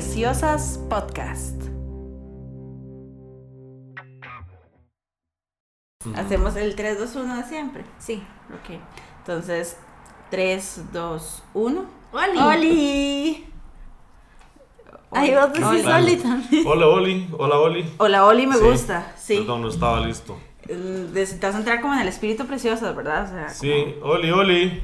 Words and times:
Preciosas 0.00 0.78
Podcast. 0.90 1.58
Hacemos 6.14 6.54
el 6.56 6.76
3, 6.76 6.98
2, 6.98 7.16
1 7.16 7.36
de 7.38 7.42
siempre. 7.44 7.84
Sí. 7.98 8.22
Ok. 8.52 8.78
Entonces, 9.20 9.78
3, 10.30 10.92
2, 10.92 11.42
1. 11.54 11.86
¡Oli! 12.12 12.38
¡Oli! 12.38 13.46
Ahí 15.12 15.34
vos 15.34 15.50
decís 15.54 15.86
Oli. 15.86 15.90
Oli 15.90 16.16
también. 16.18 16.66
Hola 16.66 16.88
Oli, 16.88 17.28
hola 17.38 17.58
Oli. 17.58 17.94
Hola, 17.96 18.26
Oli, 18.26 18.46
me 18.46 18.56
Sí. 18.56 18.64
gusta. 18.64 19.14
Sí. 19.16 19.36
Perdón, 19.38 19.62
no 19.62 19.68
estaba 19.68 20.00
listo. 20.00 20.36
Eh, 20.68 21.08
Te 21.40 21.46
vas 21.46 21.54
a 21.54 21.58
entrar 21.60 21.80
como 21.80 21.94
en 21.94 22.00
el 22.00 22.08
espíritu 22.08 22.44
precioso, 22.46 22.94
¿verdad? 22.94 23.24
O 23.24 23.28
sea, 23.28 23.48
Sí, 23.48 23.94
Oli, 24.02 24.30
Oli. 24.30 24.82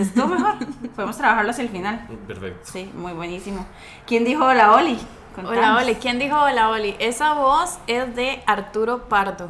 Estuvo 0.00 0.26
mejor. 0.28 0.54
Podemos 0.94 1.16
trabajarlo 1.16 1.50
hacia 1.50 1.62
el 1.62 1.68
final. 1.70 2.06
Perfecto. 2.26 2.60
Sí, 2.72 2.90
muy 2.94 3.12
buenísimo. 3.12 3.66
¿Quién 4.06 4.24
dijo 4.24 4.44
hola, 4.44 4.72
Oli? 4.72 4.98
Hola, 5.36 5.48
Contanos. 5.48 5.82
Oli. 5.82 5.94
¿Quién 5.96 6.18
dijo 6.18 6.36
hola, 6.38 6.70
Oli? 6.70 6.96
Esa 6.98 7.34
voz 7.34 7.78
es 7.86 8.14
de 8.16 8.42
Arturo 8.46 9.08
Pardo, 9.08 9.48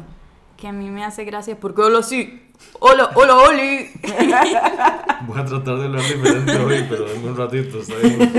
que 0.57 0.67
a 0.67 0.71
mí 0.73 0.89
me 0.89 1.05
hace 1.05 1.23
gracia 1.23 1.57
porque 1.59 1.81
habla 1.81 1.99
así. 1.99 2.43
Hola, 2.79 3.11
hola, 3.15 3.35
Oli. 3.35 3.89
Voy 5.27 5.39
a 5.39 5.45
tratar 5.45 5.77
de 5.77 5.85
hablar 5.85 6.01
diferente 6.01 6.57
hoy, 6.57 6.85
pero 6.89 7.09
en 7.09 7.27
un 7.27 7.37
ratito, 7.37 7.79
está 7.79 7.95
bien. 7.97 8.33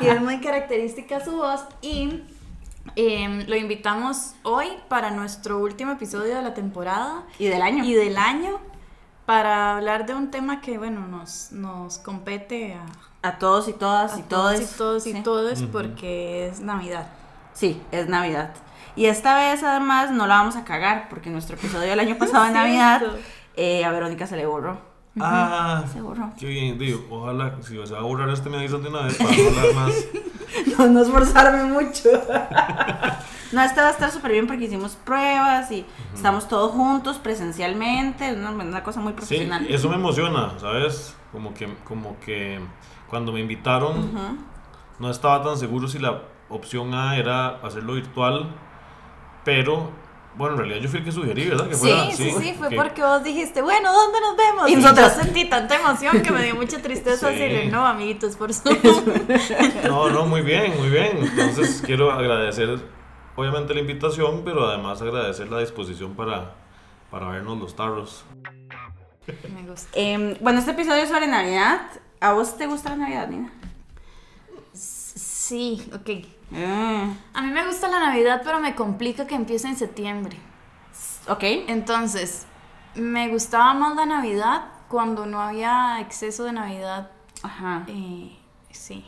y 0.00 0.06
es 0.06 0.20
muy 0.20 0.40
característica 0.40 1.24
su 1.24 1.32
voz 1.32 1.62
y 1.80 2.22
em, 2.96 3.46
lo 3.48 3.56
invitamos 3.56 4.34
hoy 4.42 4.66
para 4.88 5.10
nuestro 5.10 5.58
último 5.58 5.92
episodio 5.92 6.36
de 6.36 6.42
la 6.42 6.54
temporada 6.54 7.24
Y 7.38 7.46
del 7.46 7.62
año. 7.62 7.84
y 7.84 7.94
del 7.94 8.16
año 8.18 8.60
para 9.26 9.76
hablar 9.76 10.06
de 10.06 10.14
un 10.14 10.30
tema 10.30 10.60
que, 10.60 10.78
bueno, 10.78 11.06
nos, 11.06 11.50
nos 11.52 11.98
compete 11.98 12.74
a, 12.74 13.28
A 13.28 13.38
todos 13.38 13.68
y 13.68 13.72
todas 13.72 14.14
a 14.14 14.18
y 14.20 14.22
todos 14.22 14.54
todos. 14.54 14.60
y 14.60 14.76
todos 14.76 15.06
y 15.08 15.12
Sí. 15.14 15.22
todos 15.22 15.60
Ujú. 15.62 15.70
porque 15.72 16.46
es 16.48 16.60
Navidad. 16.60 17.08
Sí, 17.52 17.82
es 17.90 18.08
Navidad. 18.08 18.50
Y 18.94 19.06
esta 19.06 19.36
vez 19.36 19.62
además 19.62 20.10
no 20.12 20.26
la 20.26 20.36
vamos 20.36 20.56
a 20.56 20.64
cagar 20.64 21.08
porque 21.10 21.28
nuestro 21.30 21.56
episodio 21.56 21.88
del 21.90 22.00
año 22.00 22.16
pasado 22.18 22.44
de 22.46 22.52
Navidad 22.52 23.02
eh, 23.56 23.84
a 23.84 23.90
Verónica 23.90 24.26
se 24.26 24.36
le 24.36 24.46
borró. 24.46 24.78
Ah, 25.18 25.82
Se 25.92 26.00
borró. 26.02 26.30
qué 26.38 26.46
bien, 26.46 26.78
digo, 26.78 27.04
ojalá, 27.10 27.56
si 27.62 27.74
se 27.86 27.94
va 27.94 28.00
a 28.00 28.02
borrar 28.02 28.28
este 28.28 28.50
me 28.50 28.58
avisan 28.58 28.82
de 28.82 28.90
una 28.90 29.02
vez 29.02 29.16
para 29.16 29.30
no 29.30 29.48
hablar 29.48 29.74
más. 29.74 29.94
No, 30.78 30.86
no 30.86 31.00
esforzarme 31.02 31.64
mucho. 31.64 32.08
no, 33.56 33.62
esta 33.62 33.82
va 33.82 33.88
a 33.88 33.90
estar 33.92 34.10
súper 34.10 34.32
bien 34.32 34.46
porque 34.46 34.64
hicimos 34.64 34.96
pruebas 34.96 35.70
y 35.72 35.84
estamos 36.14 36.46
todos 36.46 36.72
juntos 36.72 37.18
presencialmente. 37.18 38.32
Una, 38.32 38.50
una 38.50 38.82
cosa 38.82 39.00
muy 39.00 39.12
Sí, 39.12 39.16
profesional. 39.16 39.66
eso 39.68 39.88
me 39.88 39.96
emociona, 39.96 40.52
¿sabes? 40.58 41.16
Como 41.32 41.54
que, 41.54 41.68
como 41.84 42.18
que 42.20 42.60
cuando 43.08 43.32
me 43.32 43.40
invitaron, 43.40 43.98
Ujú. 43.98 44.36
no 44.98 45.10
estaba 45.10 45.42
tan 45.42 45.56
seguro 45.58 45.88
si 45.88 45.98
la 45.98 46.22
opción 46.48 46.94
A 46.94 47.16
era 47.16 47.48
hacerlo 47.62 47.94
virtual, 47.94 48.54
pero, 49.44 49.90
bueno, 50.36 50.54
en 50.54 50.58
realidad 50.60 50.80
yo 50.80 50.88
fui 50.88 50.98
el 51.00 51.04
que 51.04 51.12
sugerí, 51.12 51.48
¿verdad? 51.48 51.68
Que 51.68 51.74
Sí, 51.74 51.80
fuera- 51.80 52.10
sí, 52.10 52.30
sí, 52.38 52.54
fue 52.58 52.68
que- 52.68 52.76
porque 52.76 53.02
vos 53.02 53.22
dijiste, 53.24 53.62
bueno, 53.62 53.92
¿dónde 53.92 54.20
nos 54.20 54.36
vemos? 54.36 54.68
Y 54.70 54.76
nosotros- 54.76 55.16
yo 55.16 55.22
sentí 55.22 55.44
tanta 55.48 55.76
emoción 55.76 56.20
que 56.22 56.30
me 56.30 56.42
dio 56.44 56.54
mucha 56.54 56.80
tristeza 56.82 57.28
Sí. 57.30 57.36
decirle, 57.36 57.66
no, 57.70 57.86
amiguitos, 57.86 58.36
por 58.36 58.52
Zoom. 58.54 58.76
No, 59.88 60.10
no, 60.10 60.26
muy 60.26 60.42
bien, 60.42 60.72
muy 60.78 60.88
bien. 60.88 61.18
Entonces 61.20 61.82
quiero 61.84 62.10
agradecer, 62.12 62.78
obviamente, 63.36 63.74
la 63.74 63.80
invitación, 63.80 64.42
pero 64.44 64.66
además 64.66 65.00
agradecer 65.02 65.48
la 65.50 65.60
disposición 65.60 66.14
para, 66.14 66.54
para 67.10 67.28
vernos 67.28 67.58
los 67.58 67.76
tarros. 67.76 68.24
me 69.54 69.68
gusta. 69.68 69.88
Em, 69.94 70.36
bueno, 70.40 70.58
este 70.58 70.72
episodio 70.72 71.02
es 71.02 71.08
sobre 71.08 71.26
Navidad. 71.26 71.80
¿A 72.20 72.32
vos 72.32 72.56
te 72.56 72.66
gusta 72.66 72.90
la 72.90 72.96
Navidad, 72.96 73.28
Nina? 73.28 73.52
Sí, 74.72 75.88
ok. 75.94 76.08
Eh, 76.52 77.16
A 77.34 77.42
mí 77.42 77.52
me 77.52 77.66
gusta 77.66 77.88
la 77.88 77.98
Navidad, 78.00 78.42
pero 78.44 78.58
me 78.60 78.74
complica 78.74 79.26
que 79.26 79.34
empiece 79.34 79.68
en 79.68 79.76
septiembre. 79.76 80.36
ok. 81.28 81.42
Entonces, 81.68 82.46
me 82.94 83.28
gustaba 83.28 83.74
más 83.74 83.96
la 83.96 84.06
Navidad 84.06 84.64
cuando 84.88 85.26
no 85.26 85.40
había 85.40 86.00
exceso 86.00 86.44
de 86.44 86.52
Navidad. 86.52 87.10
Ajá. 87.42 87.84
Eh, 87.88 88.36
sí. 88.70 89.04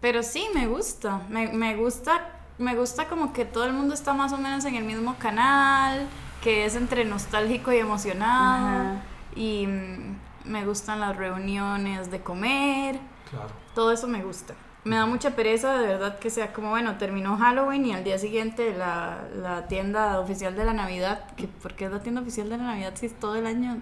Pero 0.00 0.22
sí, 0.22 0.46
me 0.54 0.66
gusta. 0.66 1.20
Me, 1.28 1.48
me 1.52 1.76
gusta. 1.76 2.40
Me 2.58 2.74
gusta 2.76 3.08
como 3.08 3.32
que 3.32 3.44
todo 3.44 3.64
el 3.64 3.72
mundo 3.72 3.94
está 3.94 4.12
más 4.14 4.32
o 4.32 4.38
menos 4.38 4.64
en 4.64 4.74
el 4.74 4.84
mismo 4.84 5.16
canal, 5.18 6.06
que 6.42 6.64
es 6.64 6.76
entre 6.76 7.04
nostálgico 7.04 7.72
y 7.72 7.78
emocionado. 7.78 8.66
Ajá. 8.66 9.02
Y 9.34 9.66
mm, 9.66 10.16
me 10.44 10.64
gustan 10.66 11.00
las 11.00 11.16
reuniones 11.16 12.10
de 12.10 12.20
comer. 12.22 12.98
Claro. 13.30 13.48
Todo 13.74 13.92
eso 13.92 14.06
me 14.06 14.22
gusta. 14.22 14.54
Me 14.84 14.96
da 14.96 15.06
mucha 15.06 15.36
pereza 15.36 15.78
de 15.78 15.86
verdad 15.86 16.18
que 16.18 16.28
sea 16.28 16.52
como, 16.52 16.70
bueno, 16.70 16.98
terminó 16.98 17.36
Halloween 17.36 17.86
y 17.86 17.94
al 17.94 18.02
día 18.02 18.18
siguiente 18.18 18.76
la, 18.76 19.28
la 19.36 19.68
tienda 19.68 20.18
oficial 20.18 20.56
de 20.56 20.64
la 20.64 20.72
Navidad. 20.72 21.24
Que, 21.36 21.46
¿Por 21.46 21.74
qué 21.74 21.84
es 21.84 21.92
la 21.92 22.00
tienda 22.00 22.20
oficial 22.20 22.48
de 22.48 22.58
la 22.58 22.64
Navidad 22.64 22.92
si 22.96 23.06
es 23.06 23.18
todo 23.18 23.36
el 23.36 23.46
año? 23.46 23.78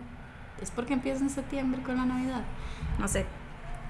Es 0.60 0.70
porque 0.70 0.92
empieza 0.92 1.22
en 1.22 1.30
septiembre 1.30 1.82
con 1.82 1.96
la 1.96 2.04
Navidad. 2.04 2.42
No 2.98 3.08
sé. 3.08 3.24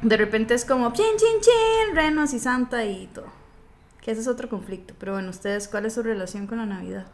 De 0.02 0.16
repente 0.16 0.54
es 0.54 0.64
como, 0.64 0.92
chin, 0.92 1.04
chin, 1.16 1.40
chin, 1.40 1.96
renos 1.96 2.32
y 2.32 2.38
Santa 2.38 2.84
y 2.84 3.08
todo. 3.08 3.39
Que 4.00 4.12
ese 4.12 4.20
es 4.20 4.28
otro 4.28 4.48
conflicto. 4.48 4.94
Pero 4.98 5.12
bueno, 5.12 5.30
ustedes, 5.30 5.68
¿cuál 5.68 5.86
es 5.86 5.94
su 5.94 6.02
relación 6.02 6.46
con 6.46 6.58
la 6.58 6.66
Navidad? 6.66 7.06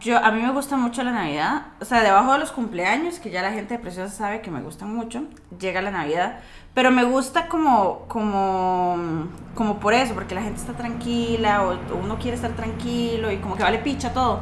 Yo, 0.00 0.18
a 0.18 0.30
mí 0.30 0.40
me 0.40 0.50
gusta 0.50 0.76
mucho 0.76 1.02
la 1.02 1.12
Navidad. 1.12 1.66
O 1.80 1.84
sea, 1.84 2.02
debajo 2.02 2.32
de 2.32 2.38
los 2.38 2.52
cumpleaños, 2.52 3.18
que 3.18 3.30
ya 3.30 3.42
la 3.42 3.52
gente 3.52 3.74
de 3.74 3.80
Preciosa 3.80 4.14
sabe 4.14 4.40
que 4.40 4.50
me 4.50 4.62
gustan 4.62 4.94
mucho, 4.94 5.24
llega 5.58 5.82
la 5.82 5.90
Navidad. 5.90 6.40
Pero 6.72 6.90
me 6.90 7.04
gusta 7.04 7.48
como, 7.48 8.06
como, 8.08 9.28
como 9.54 9.78
por 9.78 9.94
eso, 9.94 10.14
porque 10.14 10.34
la 10.34 10.42
gente 10.42 10.60
está 10.60 10.72
tranquila 10.72 11.62
o, 11.62 11.94
o 11.94 11.98
uno 12.02 12.18
quiere 12.18 12.36
estar 12.36 12.52
tranquilo 12.52 13.30
y 13.30 13.36
como 13.38 13.56
que 13.56 13.62
vale 13.62 13.78
picha 13.78 14.12
todo. 14.12 14.40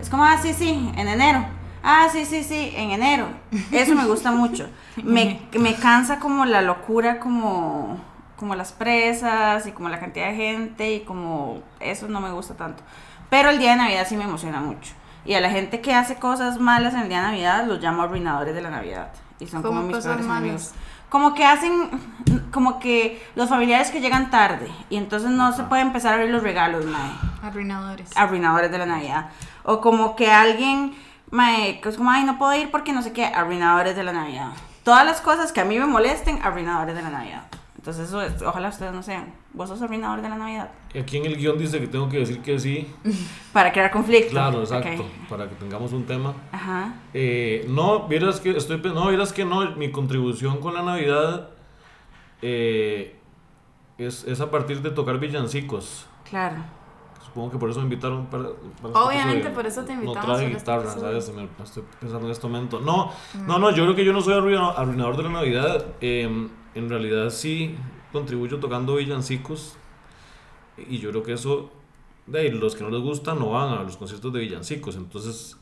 Es 0.00 0.10
como, 0.10 0.24
ah, 0.24 0.38
sí, 0.40 0.52
sí, 0.52 0.90
en 0.96 1.08
enero. 1.08 1.44
Ah, 1.82 2.08
sí, 2.12 2.24
sí, 2.24 2.44
sí, 2.44 2.72
en 2.76 2.90
enero. 2.90 3.26
Eso 3.72 3.94
me 3.94 4.06
gusta 4.06 4.30
mucho. 4.30 4.68
Me, 5.02 5.40
me 5.58 5.74
cansa 5.76 6.18
como 6.18 6.44
la 6.44 6.60
locura, 6.60 7.20
como, 7.20 7.98
como 8.40 8.56
las 8.56 8.72
presas 8.72 9.66
y 9.66 9.72
como 9.72 9.88
la 9.90 10.00
cantidad 10.00 10.26
de 10.30 10.34
gente 10.34 10.92
y 10.92 11.00
como 11.04 11.62
eso 11.78 12.08
no 12.08 12.20
me 12.20 12.32
gusta 12.32 12.54
tanto. 12.54 12.82
Pero 13.28 13.50
el 13.50 13.58
día 13.60 13.72
de 13.72 13.76
Navidad 13.76 14.06
sí 14.08 14.16
me 14.16 14.24
emociona 14.24 14.60
mucho. 14.60 14.94
Y 15.24 15.34
a 15.34 15.40
la 15.40 15.50
gente 15.50 15.80
que 15.82 15.94
hace 15.94 16.16
cosas 16.16 16.58
malas 16.58 16.94
en 16.94 17.00
el 17.00 17.08
día 17.08 17.18
de 17.18 17.28
Navidad 17.28 17.66
los 17.66 17.80
llamo 17.80 18.02
arruinadores 18.02 18.54
de 18.54 18.62
la 18.62 18.70
Navidad. 18.70 19.12
Y 19.38 19.46
son 19.46 19.62
¿Cómo 19.62 19.76
como 19.76 19.86
mis 19.88 19.96
cosas 19.96 20.12
peores 20.12 20.26
malas? 20.26 20.42
amigos. 20.42 20.72
Como 21.10 21.34
que 21.34 21.44
hacen, 21.44 21.90
como 22.50 22.80
que 22.80 23.22
los 23.34 23.48
familiares 23.48 23.90
que 23.90 24.00
llegan 24.00 24.30
tarde 24.30 24.68
y 24.88 24.96
entonces 24.96 25.30
no 25.30 25.52
se 25.52 25.64
puede 25.64 25.82
empezar 25.82 26.12
a 26.12 26.16
abrir 26.16 26.30
los 26.30 26.42
regalos, 26.42 26.86
mae 26.86 27.10
Arruinadores. 27.42 28.16
arruinadores 28.16 28.70
de 28.70 28.78
la 28.78 28.86
Navidad. 28.86 29.26
O 29.64 29.80
como 29.80 30.16
que 30.16 30.30
alguien, 30.32 30.94
mae, 31.30 31.80
que 31.80 31.88
es 31.90 31.96
como, 31.96 32.10
ay, 32.10 32.24
no 32.24 32.38
puedo 32.38 32.54
ir 32.54 32.70
porque 32.70 32.92
no 32.92 33.02
sé 33.02 33.12
qué, 33.12 33.26
arruinadores 33.26 33.94
de 33.96 34.02
la 34.04 34.12
Navidad. 34.12 34.48
Todas 34.84 35.04
las 35.04 35.20
cosas 35.20 35.52
que 35.52 35.60
a 35.60 35.64
mí 35.64 35.78
me 35.78 35.86
molesten, 35.86 36.40
arruinadores 36.42 36.94
de 36.94 37.02
la 37.02 37.10
Navidad. 37.10 37.42
Entonces, 37.80 38.08
eso 38.08 38.20
es- 38.20 38.42
ojalá 38.42 38.68
ustedes 38.68 38.92
no 38.92 39.02
sean. 39.02 39.32
Vos 39.54 39.70
sos 39.70 39.80
arruinador 39.80 40.20
de 40.20 40.28
la 40.28 40.36
Navidad. 40.36 40.70
Y 40.92 40.98
aquí 40.98 41.16
en 41.16 41.24
el 41.24 41.36
guion 41.38 41.56
dice 41.56 41.80
que 41.80 41.86
tengo 41.86 42.10
que 42.10 42.18
decir 42.18 42.42
que 42.42 42.58
sí. 42.58 42.86
Para 43.54 43.72
crear 43.72 43.90
conflicto. 43.90 44.32
Claro, 44.32 44.60
exacto. 44.60 45.02
Ok. 45.02 45.28
Para 45.30 45.48
que 45.48 45.54
tengamos 45.54 45.90
un 45.94 46.04
tema. 46.04 46.34
Ajá. 46.52 46.92
Eh, 47.14 47.64
no, 47.70 48.06
vieras 48.06 48.38
que 48.38 48.50
estoy 48.50 48.82
no, 48.82 49.08
vieras 49.08 49.32
que 49.32 49.46
no, 49.46 49.70
mi 49.76 49.90
contribución 49.90 50.58
con 50.60 50.74
la 50.74 50.82
Navidad 50.82 51.48
eh, 52.42 53.16
es, 53.98 54.24
es 54.24 54.40
a 54.42 54.50
partir 54.50 54.82
de 54.82 54.90
tocar 54.90 55.18
villancicos. 55.18 56.06
Claro. 56.28 56.56
Supongo 57.24 57.50
que 57.52 57.58
por 57.58 57.70
eso 57.70 57.78
me 57.80 57.84
invitaron 57.84 58.26
para, 58.26 58.48
para 58.82 59.00
Obviamente, 59.04 59.48
por 59.50 59.64
eso 59.66 59.84
te 59.84 59.92
invitamos 59.92 60.16
No 60.16 60.22
traje 60.34 60.46
este 60.46 60.58
guitarra. 60.58 60.90
¿sabes? 60.90 61.32
Me- 61.32 61.48
estoy 61.62 61.82
pensando 62.00 62.26
en 62.26 62.32
este 62.32 62.46
momento. 62.46 62.80
No, 62.80 63.10
no, 63.46 63.58
no, 63.58 63.70
yo 63.70 63.84
creo 63.84 63.94
que 63.94 64.04
yo 64.04 64.12
no 64.12 64.20
soy 64.20 64.34
arruina- 64.34 64.70
arruinador 64.76 65.16
de 65.16 65.22
la 65.22 65.28
Navidad. 65.30 65.84
eh, 66.00 66.48
en 66.74 66.88
realidad 66.88 67.30
sí 67.30 67.74
contribuyo 68.12 68.58
tocando 68.58 68.96
villancicos. 68.96 69.76
Y 70.88 70.98
yo 70.98 71.10
creo 71.10 71.22
que 71.22 71.32
eso, 71.34 71.70
de 72.26 72.40
ahí, 72.40 72.50
los 72.50 72.74
que 72.74 72.82
no 72.84 72.90
les 72.90 73.00
gusta 73.00 73.34
no 73.34 73.50
van 73.50 73.78
a 73.78 73.82
los 73.82 73.96
conciertos 73.96 74.32
de 74.32 74.40
villancicos. 74.40 74.96
Entonces, 74.96 75.56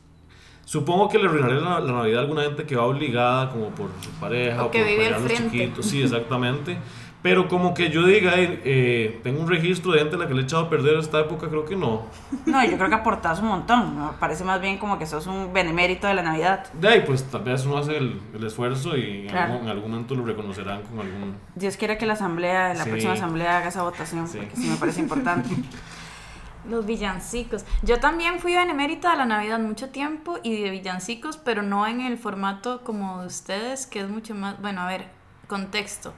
supongo 0.65 1.09
que 1.09 1.17
le 1.17 1.25
arruinaré 1.25 1.59
la, 1.61 1.79
la 1.79 1.91
Navidad 1.91 2.19
a 2.19 2.21
alguna 2.23 2.43
gente 2.43 2.65
que 2.65 2.75
va 2.75 2.85
obligada, 2.85 3.49
como 3.51 3.69
por 3.71 3.89
su 4.01 4.09
pareja 4.19 4.63
O 4.63 4.67
o, 4.67 4.71
que 4.71 4.79
por 4.79 4.87
vive 4.87 5.07
al 5.07 5.21
frente. 5.21 5.43
chiquitos. 5.57 5.85
Sí, 5.85 6.01
exactamente. 6.01 6.77
Pero 7.21 7.49
como 7.49 7.73
que 7.73 7.89
yo 7.89 8.05
diga, 8.05 8.35
eh, 8.39 8.61
eh, 8.63 9.19
tengo 9.23 9.41
un 9.41 9.49
registro 9.49 9.91
de 9.91 9.99
gente 9.99 10.15
a 10.15 10.19
la 10.19 10.27
que 10.27 10.33
le 10.33 10.41
he 10.41 10.43
echado 10.45 10.63
a 10.67 10.69
perder 10.69 10.97
esta 10.99 11.19
época, 11.19 11.49
creo 11.49 11.65
que 11.65 11.75
no. 11.75 12.03
No, 12.45 12.63
yo 12.63 12.77
creo 12.77 12.87
que 12.87 12.95
aportás 12.95 13.39
un 13.41 13.47
montón. 13.49 13.97
¿no? 13.97 14.13
Parece 14.19 14.45
más 14.45 14.61
bien 14.61 14.77
como 14.77 14.97
que 14.97 15.05
sos 15.05 15.27
un 15.27 15.51
benemérito 15.51 16.07
de 16.07 16.13
la 16.13 16.21
Navidad. 16.21 16.71
De 16.73 16.87
ahí, 16.87 17.03
pues 17.05 17.23
tal 17.29 17.43
vez 17.43 17.65
uno 17.65 17.77
hace 17.77 17.97
el, 17.97 18.21
el 18.33 18.43
esfuerzo 18.45 18.95
y 18.95 19.23
en, 19.23 19.27
Claro. 19.27 19.51
algún, 19.53 19.63
en 19.65 19.69
algún 19.69 19.91
momento 19.91 20.15
lo 20.15 20.23
reconocerán 20.25 20.81
con 20.83 20.99
algún... 21.01 21.35
Dios 21.55 21.75
quiera 21.75 21.97
que 21.97 22.05
la 22.05 22.13
asamblea, 22.13 22.73
la 22.73 22.83
Sí. 22.85 22.89
próxima 22.89 23.13
asamblea 23.13 23.57
haga 23.57 23.67
esa 23.67 23.83
votación, 23.83 24.25
Sí. 24.27 24.37
porque 24.37 24.55
sí 24.55 24.67
me 24.69 24.77
parece 24.77 25.01
importante. 25.01 25.49
Los 26.69 26.85
villancicos. 26.85 27.65
Yo 27.83 27.99
también 27.99 28.39
fui 28.39 28.53
benemérita 28.53 29.11
de 29.11 29.17
la 29.17 29.25
Navidad 29.25 29.59
mucho 29.59 29.89
tiempo 29.89 30.37
y 30.43 30.61
de 30.61 30.69
villancicos, 30.69 31.37
pero 31.37 31.63
no 31.63 31.87
en 31.87 32.01
el 32.01 32.17
formato 32.17 32.81
como 32.83 33.21
de 33.21 33.27
ustedes, 33.27 33.87
que 33.87 34.01
es 34.01 34.09
mucho 34.09 34.35
más. 34.35 34.61
Bueno, 34.61 34.81
a 34.81 34.87
ver, 34.87 35.07
contexto. 35.49 36.13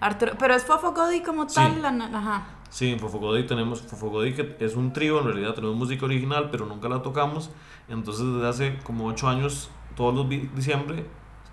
Arturo, 0.00 0.32
pero 0.38 0.54
es 0.54 0.64
Fofo 0.64 0.92
Godi 0.92 1.20
como 1.22 1.46
Sí. 1.48 1.56
tal. 1.56 1.82
la 1.82 1.90
na- 1.90 2.06
ajá. 2.18 2.46
Sí, 2.70 2.90
en 2.92 2.98
Fofogodi 2.98 3.46
tenemos, 3.46 3.82
Fofogodi 3.82 4.32
que 4.34 4.56
es 4.60 4.74
un 4.76 4.92
trío, 4.92 5.18
en 5.20 5.26
realidad 5.26 5.54
tenemos 5.54 5.76
música 5.76 6.04
original, 6.06 6.48
pero 6.50 6.64
nunca 6.66 6.88
la 6.88 7.02
tocamos. 7.02 7.50
Entonces 7.88 8.24
desde 8.26 8.46
hace 8.48 8.78
como 8.84 9.06
ocho 9.06 9.28
años, 9.28 9.70
todos 9.94 10.14
los 10.14 10.28
diciembre, 10.54 11.04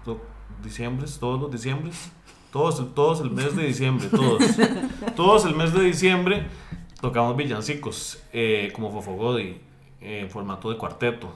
to- 0.06 0.22
diciembres, 0.64 1.20
todos 1.20 1.40
los 1.42 1.52
diciembres, 1.52 2.12
todos, 2.52 2.94
todos 2.96 3.20
el 3.22 3.32
mes 3.32 3.56
de 3.56 3.64
diciembre, 3.66 4.08
todos, 4.10 4.42
todos 5.16 5.46
el 5.46 5.56
mes 5.56 5.74
de 5.74 5.82
diciembre 5.84 6.48
tocamos 7.02 7.36
villancicos, 7.36 8.22
eh, 8.32 8.72
como 8.74 8.92
Fofogodi, 8.92 9.60
eh, 10.02 10.22
en 10.22 10.30
formato 10.30 10.70
de 10.72 10.78
cuarteto. 10.78 11.34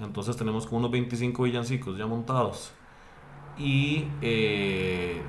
Entonces 0.00 0.36
tenemos 0.36 0.66
como 0.66 0.78
unos 0.78 0.90
25 0.90 1.42
villancicos 1.44 1.96
ya 1.98 2.06
montados. 2.06 2.72
Y, 3.58 4.08
eh, 4.20 5.22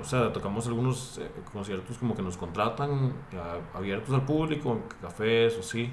o 0.00 0.04
sea, 0.04 0.32
tocamos 0.32 0.66
algunos 0.68 1.18
eh, 1.18 1.30
conciertos 1.52 1.98
como 1.98 2.14
que 2.14 2.22
nos 2.22 2.36
contratan, 2.36 3.12
ya 3.32 3.58
abiertos 3.74 4.14
al 4.14 4.24
público, 4.24 4.72
en 4.72 4.82
cafés 5.00 5.56
o 5.58 5.62
sí. 5.62 5.90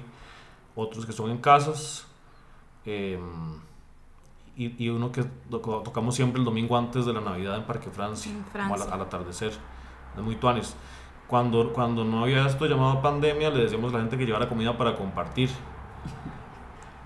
Otros 0.76 1.06
que 1.06 1.12
son 1.12 1.30
en 1.30 1.38
casas. 1.38 2.06
eh, 2.86 3.18
y, 4.56 4.84
y 4.84 4.88
uno 4.88 5.10
que 5.10 5.24
to- 5.50 5.58
tocamos 5.84 6.14
siempre 6.14 6.38
el 6.38 6.44
domingo 6.44 6.76
antes 6.76 7.04
de 7.06 7.12
la 7.12 7.20
Navidad 7.20 7.56
en 7.56 7.64
Parque 7.64 7.90
Francia, 7.90 8.30
En 8.30 8.44
como 8.44 8.74
al, 8.74 8.82
atardecer. 9.02 9.52
Es 10.16 10.22
muy 10.22 10.36
tuanis. 10.36 10.76
Cuando, 11.26 11.72
cuando 11.72 12.04
no 12.04 12.22
había 12.22 12.46
esto 12.46 12.66
llamado 12.66 13.02
pandemia, 13.02 13.50
le 13.50 13.64
decíamos 13.64 13.92
a 13.92 13.96
la 13.96 14.02
gente 14.02 14.16
que 14.16 14.26
llevara 14.26 14.48
comida 14.48 14.76
para 14.78 14.94
compartir. 14.94 15.50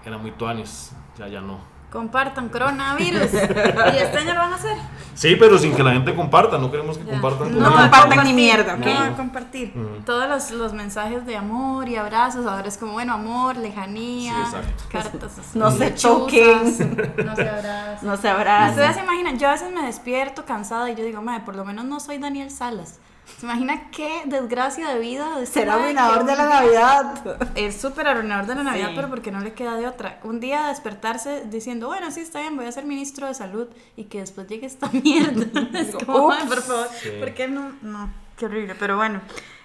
Era 0.04 0.18
muy 0.18 0.30
tuanis, 0.32 0.92
ya, 1.18 1.28
ya 1.28 1.40
no. 1.40 1.58
Compartan 1.92 2.48
coronavirus. 2.50 3.32
¿Y 3.32 3.96
este 3.96 4.18
año 4.18 4.34
lo 4.34 4.40
van 4.40 4.52
a 4.52 4.56
hacer? 4.56 4.76
Sí, 5.14 5.34
pero 5.36 5.58
sin 5.58 5.74
que 5.74 5.82
la 5.82 5.92
gente 5.92 6.14
comparta, 6.14 6.58
no 6.58 6.70
queremos 6.70 6.98
que 6.98 7.04
Ya. 7.04 7.12
compartan 7.12 7.58
No 7.58 7.72
compartan 7.74 8.24
ni 8.24 8.32
mierda, 8.34 8.76
No 8.76 8.86
¿ok? 8.86 8.94
van 8.98 9.12
a 9.14 9.16
compartir. 9.16 9.72
Ujú. 9.74 10.02
Todos 10.04 10.28
los, 10.28 10.50
los 10.52 10.72
mensajes 10.74 11.24
de 11.26 11.36
amor 11.36 11.88
y 11.88 11.96
abrazos, 11.96 12.46
ahora 12.46 12.68
es 12.68 12.76
como, 12.76 12.92
bueno, 12.92 13.14
amor, 13.14 13.56
lejanía, 13.56 14.34
Sí, 14.50 14.56
cartas 14.92 15.38
así, 15.38 15.58
No 15.58 15.70
se 15.70 15.78
lechuzas, 15.78 16.02
toquen. 16.18 17.16
No 17.26 17.34
se 17.34 17.48
abrazan. 17.48 17.98
No 18.02 18.16
se 18.16 18.28
habrá. 18.28 18.68
Ustedes 18.68 18.94
se 18.96 19.02
imaginan, 19.02 19.38
yo 19.38 19.48
a 19.48 19.52
veces 19.52 19.72
me 19.72 19.82
despierto 19.82 20.44
cansada 20.44 20.90
y 20.90 20.94
yo 20.94 21.02
digo, 21.04 21.22
madre, 21.22 21.42
por 21.44 21.56
lo 21.56 21.64
menos 21.64 21.84
no 21.86 22.00
soy 22.00 22.18
Daniel 22.18 22.50
Salas. 22.50 22.98
¿Se 23.38 23.46
imagina 23.46 23.90
qué 23.90 24.22
desgracia 24.26 24.88
de 24.88 24.98
vida? 24.98 25.38
de 25.38 25.64
mae 25.66 25.70
arruinador 25.74 26.24
de 26.24 26.36
la 26.36 26.48
Navidad. 26.48 27.38
Es 27.54 27.80
súper 27.80 28.08
arruinador 28.08 28.46
de 28.46 28.54
la 28.56 28.62
Navidad, 28.64 28.88
Sí. 28.88 28.92
pero 28.96 29.08
porque 29.08 29.30
no 29.30 29.40
le 29.40 29.52
queda 29.52 29.76
de 29.76 29.86
otra. 29.86 30.18
Un 30.24 30.40
día 30.40 30.66
despertarse 30.68 31.44
diciendo, 31.46 31.86
bueno, 31.86 32.10
sí, 32.10 32.20
está 32.20 32.40
bien, 32.40 32.56
voy 32.56 32.66
a 32.66 32.72
ser 32.72 32.84
ministro 32.84 33.26
de 33.28 33.34
salud 33.34 33.68
y 33.96 34.04
que 34.04 34.20
después 34.20 34.48
llegue 34.48 34.66
esta 34.66 34.88
mierda. 34.92 35.46
Es 35.78 35.94
como, 36.04 36.26
Ups. 36.28 36.36
"Ay, 36.40 36.48
por 36.48 36.62
favor, 36.62 36.88
Sí. 37.00 37.10
¿por 37.20 37.34
qué 37.34 37.46
no? 37.48 37.72
No, 37.82 38.10
qué 38.36 38.46
horrible, 38.46 38.74
pero 38.74 38.96
bueno. 38.96 39.20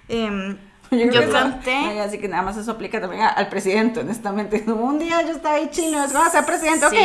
em, 0.09 0.57
Yo, 0.91 0.97
yo 0.99 1.07
creo 1.07 1.21
que 1.21 1.23
eso- 1.29 1.31
canté. 1.31 1.73
Ay, 1.75 1.97
así 1.99 2.19
que 2.19 2.27
nada 2.27 2.43
más 2.43 2.57
eso 2.57 2.69
aplica 2.71 3.01
también 3.01 3.23
a- 3.23 3.29
al 3.29 3.47
presidente, 3.49 4.01
honestamente. 4.01 4.63
Un 4.71 4.99
día 4.99 5.21
yo 5.23 5.29
estaba 5.31 5.55
ahí 5.55 5.69
chino, 5.71 6.03
es 6.03 6.11
como, 6.11 6.23
"Ah, 6.25 6.29
ser 6.29 6.45
presidente, 6.45 6.85
Sí, 6.91 6.95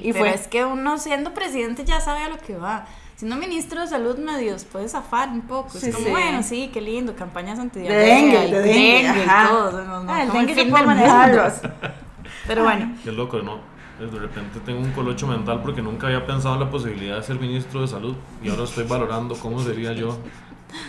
ok. 0.00 0.04
Y 0.04 0.12
pero 0.12 0.24
fue. 0.26 0.34
es 0.34 0.46
que 0.48 0.64
uno 0.66 0.98
siendo 0.98 1.32
presidente 1.32 1.84
ya 1.86 2.00
sabe 2.00 2.24
a 2.24 2.28
lo 2.28 2.36
que 2.36 2.56
va. 2.56 2.84
Siendo 3.18 3.34
ministro 3.34 3.80
de 3.80 3.88
salud 3.88 4.16
medios 4.18 4.62
puede 4.62 4.88
zafar 4.88 5.28
un 5.30 5.40
poco. 5.40 5.70
Sí, 5.70 5.88
es 5.88 5.94
como, 5.94 6.06
sí. 6.06 6.10
bueno, 6.12 6.40
sí, 6.44 6.70
qué 6.72 6.80
lindo, 6.80 7.16
campañas 7.16 7.56
De 7.56 7.62
antidiarrea. 7.62 8.14
dengue, 8.14 8.46
y 8.46 8.50
de 8.52 8.60
dengue, 8.62 9.02
y 9.02 9.28
ajá. 9.28 9.48
todo. 9.48 9.84
no, 9.84 10.04
no, 10.04 10.12
Ah, 10.12 10.22
el 10.22 10.30
dengue 10.30 10.54
mundo. 10.54 10.86
manejarlos. 10.86 11.54
Pero 12.46 12.62
bueno, 12.62 12.92
Qué 13.02 13.10
loco, 13.10 13.40
¿no? 13.42 13.58
De 13.98 14.06
repente 14.20 14.60
tengo 14.64 14.78
un 14.78 14.92
colocho 14.92 15.26
mental 15.26 15.60
porque 15.62 15.82
nunca 15.82 16.06
había 16.06 16.24
pensado 16.24 16.54
en 16.54 16.60
la 16.60 16.70
posibilidad 16.70 17.16
de 17.16 17.22
ser 17.24 17.40
ministro 17.40 17.80
de 17.80 17.88
salud 17.88 18.14
y 18.40 18.48
ahora 18.50 18.62
estoy 18.62 18.84
valorando 18.84 19.34
cómo 19.34 19.60
sería 19.60 19.92
yo. 19.94 20.16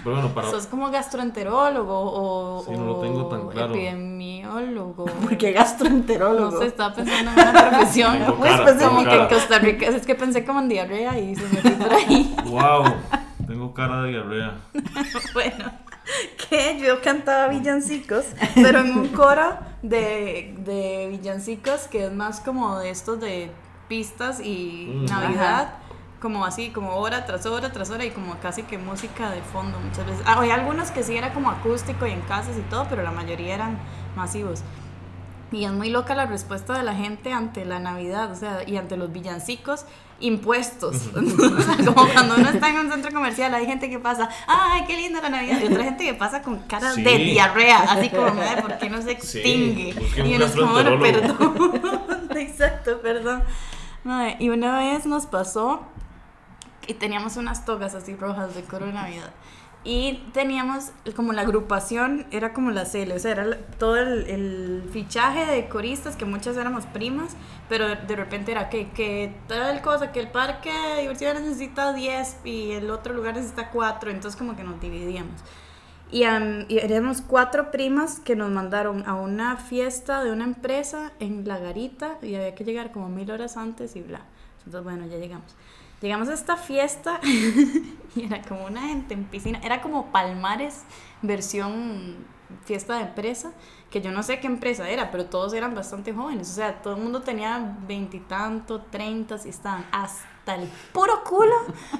Pero 0.03 0.15
bueno, 0.15 0.29
para... 0.33 0.49
sos 0.49 0.65
como 0.67 0.89
gastroenterólogo 0.91 1.93
o, 1.97 2.63
Sí, 2.65 2.71
no 2.71 2.85
lo 2.85 2.95
tengo 2.99 3.25
tan 3.27 3.41
o 3.41 3.49
claro. 3.49 3.73
epidemiólogo. 3.73 5.05
Porque 5.23 5.51
gastroenterólogo. 5.51 6.51
No 6.51 6.59
sé, 6.59 6.65
estaba 6.67 6.93
pensando 6.93 7.31
en 7.31 7.37
una 7.49 7.69
profesión. 7.69 8.13
Tengo 8.19 8.35
muy 8.35 8.49
Como 8.77 9.03
que 9.03 9.15
en. 9.15 9.27
Costa 9.27 9.59
Rica, 9.59 9.85
es 9.87 10.05
que 10.05 10.15
pensé 10.15 10.45
como 10.45 10.59
en 10.59 10.69
diarrea 10.69 11.17
y 11.19 11.35
se 11.35 11.43
me 11.43 11.61
fui 11.61 11.71
por 11.71 11.93
ahí. 11.93 12.35
Wow, 12.45 12.83
tengo 13.47 13.73
cara 13.73 14.03
de 14.03 14.09
diarrea. 14.11 14.53
Bueno, 15.33 15.71
que 16.49 16.79
yo 16.79 17.01
cantaba 17.01 17.47
villancicos, 17.49 18.25
pero 18.55 18.79
en 18.79 18.97
un 18.97 19.07
coro 19.09 19.57
de, 19.83 20.55
de 20.65 21.07
villancicos 21.11 21.81
que 21.87 22.05
es 22.05 22.11
más 22.13 22.39
como 22.41 22.79
de 22.79 22.89
estos 22.89 23.19
de 23.19 23.51
pistas 23.87 24.39
y 24.39 24.87
Mm. 24.93 25.05
Navidad, 25.05 25.73
como 26.21 26.45
así, 26.45 26.69
como 26.69 26.95
hora 26.95 27.25
tras 27.25 27.45
hora 27.45 27.71
tras 27.71 27.89
hora 27.89 28.03
y 28.05 28.11
como 28.11 28.35
casi 28.39 28.63
que 28.63 28.77
música 28.77 29.29
de 29.31 29.41
fondo 29.41 29.79
muchas 29.79 30.05
veces. 30.05 30.21
Ah, 30.25 30.37
hay 30.39 30.51
algunos 30.51 30.91
que 30.91 31.03
sí 31.03 31.15
era 31.15 31.33
como 31.33 31.49
acústico 31.49 32.05
y 32.05 32.11
en 32.11 32.21
casas 32.21 32.57
y 32.57 32.61
todo, 32.69 32.87
pero 32.89 33.03
la 33.03 33.11
mayoría 33.11 33.55
eran 33.55 33.79
masivos. 34.15 34.61
Y 35.51 35.63
es 35.65 35.71
muy 35.71 35.89
loca 35.89 36.13
la 36.13 36.27
respuesta 36.27 36.73
de 36.77 36.83
la 36.83 36.93
gente 36.93 37.33
ante 37.33 37.65
la 37.65 37.79
Navidad, 37.79 38.31
o 38.31 38.35
sea, 38.35 38.59
y 38.67 38.77
ante 38.77 38.97
los 38.97 39.11
villancicos 39.11 39.85
impuestos. 40.19 41.09
O 41.15 41.61
sea, 41.61 41.77
como 41.93 42.07
cuando 42.13 42.35
uno 42.35 42.49
está 42.49 42.69
en 42.69 42.77
un 42.79 42.91
centro 42.91 43.11
comercial, 43.11 43.53
hay 43.55 43.65
gente 43.65 43.89
que 43.89 43.97
pasa, 43.97 44.29
¡ay, 44.47 44.83
qué 44.85 44.95
linda 44.97 45.21
la 45.21 45.29
Navidad! 45.29 45.59
Y 45.61 45.65
otra 45.71 45.83
gente 45.85 46.03
que 46.05 46.13
pasa 46.13 46.41
con 46.43 46.59
cara 46.59 46.91
Sí. 46.93 47.01
de 47.01 47.17
diarrea, 47.17 47.79
así 47.79 48.09
como, 48.09 48.31
"Madre, 48.33 48.61
¿por 48.61 48.77
qué 48.77 48.89
no 48.91 48.97
se 49.01 49.19
Sí, 49.19 49.39
extingue? 49.39 49.95
un 50.21 50.27
y 50.27 50.35
uno 50.35 50.45
es 50.45 50.51
como, 50.51 50.71
bueno, 50.73 50.91
gastroenterólogo". 50.99 51.71
perdón. 51.71 52.29
Exacto, 52.37 52.99
perdón. 53.01 53.41
Madre, 54.03 54.35
y 54.39 54.49
una 54.49 54.77
vez 54.77 55.05
nos 55.07 55.25
pasó 55.25 55.81
y 56.89 56.95
teníamos 56.95 57.37
unas 57.37 57.65
togas 57.65 57.93
así 57.93 58.15
rojas 58.15 58.55
de 58.55 58.63
coro 58.63 58.87
de 58.87 58.93
Navidad. 58.93 59.29
Y 59.83 60.23
teníamos 60.33 60.91
como 61.15 61.33
la 61.33 61.43
agrupación, 61.43 62.25
era 62.31 62.51
como 62.51 62.71
la 62.71 62.83
CL, 62.83 63.11
o 63.11 63.19
sea, 63.19 63.31
era 63.31 63.57
todo 63.77 63.95
el, 63.95 64.27
el 64.27 64.89
fichaje 64.91 65.45
de 65.45 65.69
coristas, 65.69 66.15
que 66.15 66.25
muchas 66.25 66.57
éramos 66.57 66.85
primas, 66.87 67.37
pero 67.69 67.87
de, 67.87 68.15
repente 68.15 68.51
era 68.51 68.69
que, 68.69 68.89
que 68.89 69.35
tal 69.47 69.81
cosa, 69.81 70.11
que 70.11 70.19
el 70.19 70.29
parque 70.29 70.73
de 70.73 71.01
diversiones 71.01 71.43
necesita 71.43 71.93
10 71.93 72.37
y 72.43 72.71
el 72.71 72.89
otro 72.89 73.13
lugar 73.13 73.35
necesita 73.35 73.69
4, 73.69 74.09
entonces 74.09 74.37
como 74.37 74.55
que 74.55 74.63
nos 74.63 74.81
dividíamos. 74.81 75.39
Y, 76.11 76.23
am, 76.23 76.65
y 76.69 76.79
éramos 76.79 77.21
cuatro 77.21 77.69
primas 77.69 78.19
que 78.19 78.35
nos 78.35 78.49
mandaron 78.49 79.07
a 79.07 79.13
una 79.13 79.57
fiesta 79.57 80.23
de 80.23 80.31
una 80.31 80.43
empresa 80.43 81.13
en 81.19 81.47
La 81.47 81.59
Garita 81.59 82.17
y 82.23 82.33
había 82.33 82.55
que 82.55 82.63
llegar 82.63 82.91
como 82.91 83.09
mil 83.09 83.29
horas 83.29 83.57
antes 83.57 83.95
y 83.95 84.01
bla. 84.01 84.21
Entonces, 84.57 84.83
bueno, 84.83 85.05
ya 85.05 85.17
llegamos. 85.17 85.55
Llegamos 86.01 86.29
a 86.29 86.33
esta 86.33 86.55
fiesta 86.55 87.19
y 88.15 88.25
era 88.25 88.41
como 88.41 88.65
una 88.65 88.81
gente 88.87 89.13
en 89.13 89.25
piscina. 89.25 89.59
Era 89.63 89.81
como 89.81 90.11
Palmares, 90.11 90.83
versión 91.21 92.15
fiesta 92.65 92.95
de 92.95 93.01
empresa, 93.01 93.51
que 93.89 94.01
yo 94.01 94.11
no 94.11 94.23
sé 94.23 94.39
qué 94.39 94.47
empresa 94.47 94.89
era, 94.89 95.11
pero 95.11 95.25
todos 95.25 95.53
eran 95.53 95.75
bastante 95.75 96.13
jóvenes. 96.13 96.49
O 96.49 96.53
sea, 96.53 96.81
todo 96.81 96.95
el 96.95 97.01
mundo 97.01 97.21
tenía 97.21 97.77
veintitantos, 97.87 98.89
treintas 98.89 99.45
y 99.45 99.49
estaban 99.49 99.85
hasta 99.91 100.38
el 100.55 100.67
puro 100.93 101.23
culo 101.23 101.55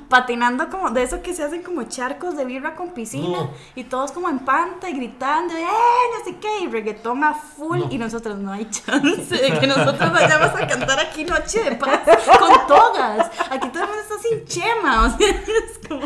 patinando 0.08 0.70
como 0.70 0.90
de 0.92 1.04
eso 1.04 1.22
que 1.22 1.34
se 1.34 1.44
hacen 1.44 1.64
como 1.64 1.84
charcos 1.84 2.36
de 2.36 2.46
birra 2.46 2.76
con 2.76 2.90
piscina 2.92 3.40
No. 3.42 3.52
y 3.76 3.84
todos 3.86 4.12
como 4.12 4.30
en 4.30 4.40
panta 4.40 4.90
y 4.90 4.94
gritando, 4.94 5.56
¡eh! 5.56 5.62
No 5.64 6.26
sé 6.26 6.38
qué, 6.40 6.62
y 6.64 6.68
reggaetón 6.68 7.24
a 7.24 7.34
full 7.34 7.80
No. 7.80 7.88
y 7.92 7.98
nosotros 7.98 8.38
no 8.38 8.52
hay 8.52 8.66
chance 8.70 9.36
de 9.36 9.60
que 9.60 9.68
nosotros 9.68 10.12
vayamos 10.12 10.50
a 10.60 10.68
cantar 10.68 11.00
aquí 11.00 11.26
Noche 11.26 11.64
de 11.64 11.76
Paz 11.76 12.00
con 12.40 12.68
togas. 12.68 13.30
Aquí 13.50 13.70
todo 13.70 13.84
el 13.84 13.90
mundo 13.90 14.04
está 14.04 14.16
sin 14.28 14.46
chema, 14.46 15.06
o 15.06 15.18
sea, 15.18 15.28
es 15.30 15.88
como... 15.88 16.02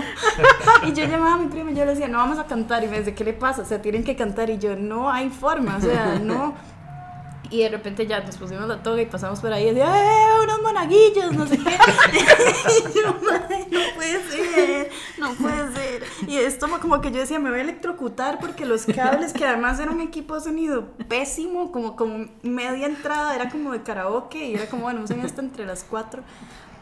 Y 0.88 0.94
yo 0.94 1.06
llamaba 1.06 1.34
a 1.34 1.38
mi 1.38 1.48
prima 1.48 1.72
y 1.72 1.76
yo 1.76 1.86
le 1.86 1.92
decía, 1.92 2.08
no 2.08 2.18
vamos 2.18 2.40
a 2.40 2.46
cantar 2.46 2.84
y 2.84 2.88
me 2.88 3.00
dice, 3.00 3.14
¿qué 3.16 3.24
le 3.24 3.34
pasa? 3.34 3.62
O 3.62 3.66
sea, 3.66 3.82
tienen 3.82 4.04
que 4.04 4.16
cantar 4.16 4.50
y 4.50 4.58
yo, 4.58 4.76
no 4.76 5.12
hay 5.12 5.30
forma, 5.30 5.78
o 5.78 5.82
sea, 5.82 6.20
no... 6.22 6.54
Y 7.54 7.62
de 7.62 7.70
repente 7.70 8.08
ya 8.08 8.20
nos 8.22 8.36
pusimos 8.38 8.68
la 8.68 8.82
toga 8.82 9.00
y 9.00 9.06
pasamos 9.06 9.40
por 9.40 9.54
ahí 9.54 9.66
y 9.66 9.68
decía, 9.68 9.86
¡eh! 9.86 10.42
Unos 10.44 10.62
monaguillos, 10.64 11.34
no 11.34 11.46
sé 11.46 11.60
qué. 11.60 11.78
Y 12.68 13.00
yo, 13.00 13.16
"Madre, 13.24 13.68
no 13.70 13.80
puede 13.94 14.24
ser, 14.28 14.90
no 15.20 15.34
puede 15.36 15.72
ser. 15.76 16.04
Y 16.28 16.38
esto 16.38 16.68
como 16.82 17.00
que 17.00 17.12
yo 17.12 17.20
decía, 17.20 17.38
me 17.38 17.52
voy 17.52 17.60
a 17.60 17.62
electrocutar 17.62 18.40
porque 18.40 18.66
los 18.66 18.88
cables, 18.88 19.34
que 19.34 19.46
además 19.46 19.80
era 19.80 19.92
un 19.92 20.02
equipo 20.02 20.34
de 20.34 20.42
sonido 20.42 20.88
pésimo, 21.08 21.72
como, 21.72 21.96
como 21.96 22.26
media 22.42 22.88
entrada, 22.88 23.36
era 23.36 23.52
como 23.52 23.72
de 23.72 23.84
karaoke 23.84 24.44
y 24.48 24.56
era 24.56 24.66
como, 24.66 24.84
bueno, 24.84 25.02
usen 25.04 25.20
esto 25.24 25.42
entre 25.42 25.68
las 25.68 25.84
cuatro. 25.84 26.24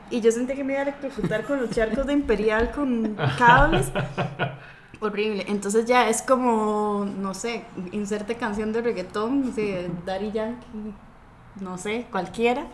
Y 0.09 0.21
yo 0.21 0.31
sentí 0.31 0.53
que 0.53 0.63
me 0.63 0.71
iba 0.73 0.79
a 0.79 0.83
electrocutar 0.83 1.43
con 1.43 1.59
los 1.59 1.69
charcos 1.71 2.05
de 2.05 2.13
Imperial 2.13 2.71
con 2.71 3.17
cables. 3.37 3.91
Horrible. 5.01 5.45
Entonces 5.47 5.85
ya 5.85 6.07
es 6.07 6.21
como, 6.21 7.05
no 7.05 7.33
sé, 7.33 7.65
inserte 7.91 8.35
canción 8.35 8.71
de 8.71 8.83
reggaetón, 8.83 9.51
sé, 9.53 9.89
Daddy 10.05 10.31
Yankee, 10.31 10.93
no 11.59 11.79
sé, 11.79 12.05
cualquiera. 12.11 12.67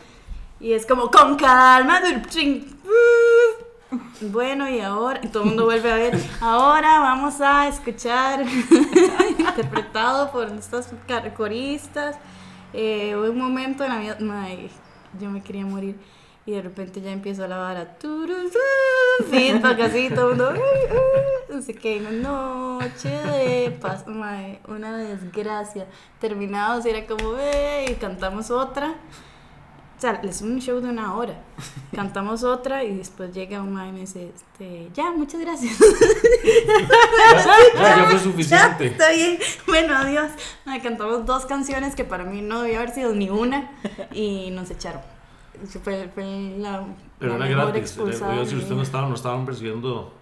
Y 0.59 0.73
es 0.73 0.85
como, 0.85 1.09
con 1.09 1.37
calma, 1.37 2.01
ching, 2.27 2.65
uh". 3.91 4.27
bueno, 4.29 4.69
y 4.69 4.81
ahora, 4.81 5.21
y 5.23 5.29
todo 5.29 5.43
el 5.43 5.49
mundo 5.49 5.65
vuelve 5.65 5.89
a 5.89 5.95
ver, 5.95 6.19
ahora 6.41 6.99
vamos 6.99 7.39
a 7.39 7.69
escuchar, 7.69 8.43
interpretado 9.39 10.29
por 10.29 10.49
estas 10.49 10.89
coristas, 11.33 12.17
eh, 12.73 13.15
un 13.15 13.37
momento 13.37 13.83
de 13.83 13.89
Navidad, 13.89 14.17
ay, 14.33 14.69
yo 15.17 15.29
me 15.29 15.41
quería 15.41 15.65
morir. 15.65 15.97
Y 16.47 16.51
de 16.53 16.61
repente 16.61 17.01
ya 17.01 17.11
empieza 17.11 17.45
la 17.47 17.57
vara. 17.57 17.97
Feedback 19.29 19.79
así, 19.81 20.09
todo 20.09 20.31
el 20.31 20.37
mundo. 20.37 20.53
Así 21.57 21.73
que 21.73 21.99
noche 21.99 23.09
de 23.09 23.71
paz, 23.81 24.07
mae, 24.07 24.59
una 24.67 24.95
desgracia. 24.97 25.85
Terminados, 26.19 26.85
era 26.85 27.05
como, 27.05 27.35
"Ey", 27.37 27.91
y 27.91 27.95
cantamos 27.95 28.49
otra. 28.49 28.95
O 29.97 29.99
sea, 29.99 30.21
es 30.23 30.41
un 30.41 30.59
show 30.61 30.79
de 30.79 30.87
una 30.89 31.15
hora. 31.15 31.33
Cantamos 31.93 32.43
otra 32.43 32.83
y 32.83 32.95
después 32.97 33.33
llega 33.33 33.61
un 33.63 33.73
mae 33.73 33.89
y 33.89 33.91
me 33.91 33.99
dice, 34.01 34.31
este, 34.35 34.89
ya, 34.93 35.11
muchas 35.11 35.41
gracias. 35.41 35.75
Ya, 37.75 37.97
ya 37.97 38.05
fue 38.05 38.13
Ya, 38.13 38.19
suficiente. 38.19 38.85
está 38.87 39.09
bien. 39.11 39.39
Bueno, 39.65 39.97
adiós. 39.97 40.31
Mae, 40.65 40.81
cantamos 40.81 41.25
dos 41.25 41.45
canciones 41.45 41.95
que 41.95 42.03
para 42.03 42.23
mí 42.25 42.41
no 42.41 42.61
debía 42.61 42.77
haber 42.77 42.91
sido 42.93 43.13
ni 43.15 43.29
una 43.29 43.71
y 44.13 44.51
nos 44.51 44.69
echaron. 44.69 45.01
Fue, 45.83 46.09
fue 46.13 46.55
la, 46.57 46.83
Pero 47.19 47.37
la 47.37 47.47
era 47.47 47.63
gratis. 47.65 47.81
de 47.81 47.87
si 47.87 47.99
mi 48.03 48.09
ustedes 48.11 48.69
no 48.69 48.75
vida. 48.75 48.83
estaban, 48.83 49.09
no 49.09 49.15
estaban 49.15 49.45
percibiendo, 49.45 50.13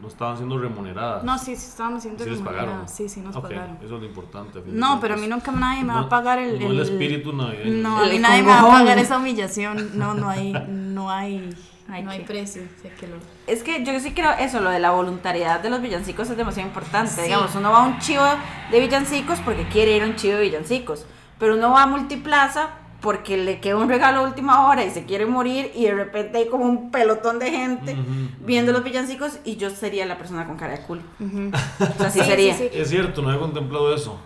no 0.00 0.08
estaban 0.08 0.36
siendo 0.36 0.58
remuneradas. 0.58 1.24
No, 1.24 1.36
sí, 1.38 1.56
sí, 1.56 1.66
estábamos 1.68 1.98
haciendo 1.98 2.22
¿Sí 2.24 2.30
les 2.30 2.38
remunerada. 2.38 2.66
pagaron? 2.68 2.88
Sí, 2.88 3.08
sí, 3.08 3.20
nos 3.20 3.34
Ok, 3.36 3.42
pagaron. 3.42 3.76
Eso 3.82 3.94
es 3.96 4.00
lo 4.00 4.04
importante. 4.06 4.62
No, 4.66 4.98
pero 5.00 5.14
a 5.14 5.16
mí 5.16 5.26
nunca 5.26 5.50
nadie 5.52 5.82
me 5.82 5.92
va 5.92 6.00
No- 6.00 6.06
a 6.06 6.08
pagar 6.08 6.38
el... 6.38 6.58
no 6.60 6.70
el 6.70 6.80
espíritu 6.80 7.32
navideño. 7.32 7.82
No, 7.82 7.98
a 7.98 8.04
El 8.04 8.12
mí 8.12 8.18
nadie 8.18 8.42
me 8.42 8.48
va 8.48 8.60
a 8.60 8.66
pagar 8.68 8.98
esa 8.98 9.18
humillación. 9.18 9.98
No, 9.98 10.14
no 10.14 10.28
hay, 10.28 10.52
no 10.68 11.10
hay, 11.10 11.50
Hay 11.88 12.02
no 12.04 12.10
hay 12.10 12.20
precio. 12.24 12.62
Sea, 12.80 12.94
que 12.94 13.06
lo... 13.08 13.16
Es 13.46 13.62
que 13.62 13.84
yo 13.84 13.98
sí 13.98 14.12
creo 14.12 14.30
eso, 14.38 14.60
lo 14.60 14.70
de 14.70 14.78
la 14.78 14.90
voluntariedad 14.92 15.60
de 15.60 15.70
los 15.70 15.80
villancicos 15.80 16.28
es 16.30 16.36
demasiado 16.36 16.68
importante. 16.68 17.10
Sí. 17.10 17.22
Digamos, 17.22 17.54
uno 17.56 17.72
va 17.72 17.84
a 17.84 17.86
un 17.88 17.98
chivo 17.98 18.22
de 18.70 18.78
villancicos 18.80 19.40
porque 19.40 19.66
quiere 19.68 19.96
ir 19.96 20.02
a 20.02 20.06
un 20.06 20.14
chivo 20.16 20.36
de 20.36 20.42
villancicos, 20.42 21.06
pero 21.38 21.54
uno 21.56 21.70
va 21.72 21.82
a 21.84 21.86
Multiplaza 21.86 22.68
porque 23.00 23.36
le 23.36 23.60
queda 23.60 23.76
un 23.76 23.88
regalo 23.88 24.20
a 24.20 24.22
última 24.22 24.66
hora 24.68 24.84
y 24.84 24.90
se 24.90 25.04
quiere 25.04 25.24
morir 25.26 25.70
y 25.74 25.84
de 25.84 25.94
repente 25.94 26.38
hay 26.38 26.48
como 26.48 26.64
un 26.64 26.90
pelotón 26.90 27.38
de 27.38 27.50
gente 27.50 27.92
Ujú. 27.92 28.30
viendo 28.40 28.72
los 28.72 28.82
villancicos 28.82 29.38
y 29.44 29.56
yo 29.56 29.70
sería 29.70 30.04
la 30.06 30.18
persona 30.18 30.46
con 30.46 30.56
cara 30.56 30.72
de 30.72 30.82
culo. 30.82 31.02
O 31.20 31.98
sea, 31.98 32.06
así 32.08 32.20
Sí, 32.20 32.26
sería. 32.26 32.54
sí, 32.54 32.68
sí. 32.72 32.78
Es 32.78 32.88
cierto, 32.90 33.22
no 33.22 33.28
había 33.28 33.40
contemplado 33.40 33.94
eso. 33.94 34.18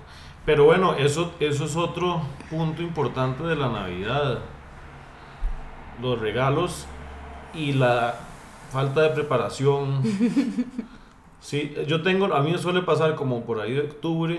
Pero 0.47 0.65
bueno, 0.65 0.95
eso, 0.95 1.33
eso 1.39 1.65
es 1.67 1.77
otro 1.77 2.23
punto 2.51 2.83
importante 2.83 3.43
de 3.45 3.57
la 3.57 3.69
Navidad. 3.69 4.39
Los 6.01 6.19
regalos 6.19 6.87
y 7.55 7.73
la 7.73 8.15
falta 8.71 9.03
de 9.03 9.11
preparación. 9.11 10.03
Sí, 11.41 11.75
yo 11.89 12.03
tengo, 12.03 12.33
a 12.33 12.41
mí 12.41 12.53
me 12.53 12.59
suele 12.59 12.83
pasar 12.83 13.17
como 13.17 13.43
por 13.43 13.61
ahí 13.61 13.73
de 13.73 13.81
octubre, 13.81 14.39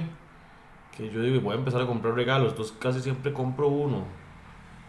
que 0.95 1.09
yo 1.11 1.19
digo, 1.21 1.41
voy 1.41 1.53
a 1.53 1.57
empezar 1.57 1.81
a 1.81 1.85
comprar 1.85 2.13
regalos, 2.13 2.51
entonces 2.51 2.73
casi 2.79 3.01
siempre 3.01 3.33
compro 3.33 3.67
uno. 3.67 4.05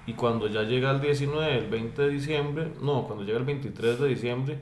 Y 0.07 0.13
cuando 0.15 0.49
ya 0.49 0.63
llega 0.63 0.91
el 0.91 1.01
19, 1.01 1.59
el 1.59 1.67
20 1.69 2.03
de 2.03 2.09
diciembre, 2.11 2.73
no, 2.83 3.05
cuando 3.05 3.25
llega 3.25 3.39
el 3.39 3.45
23 3.45 3.99
de 4.01 4.09
diciembre, 4.09 4.59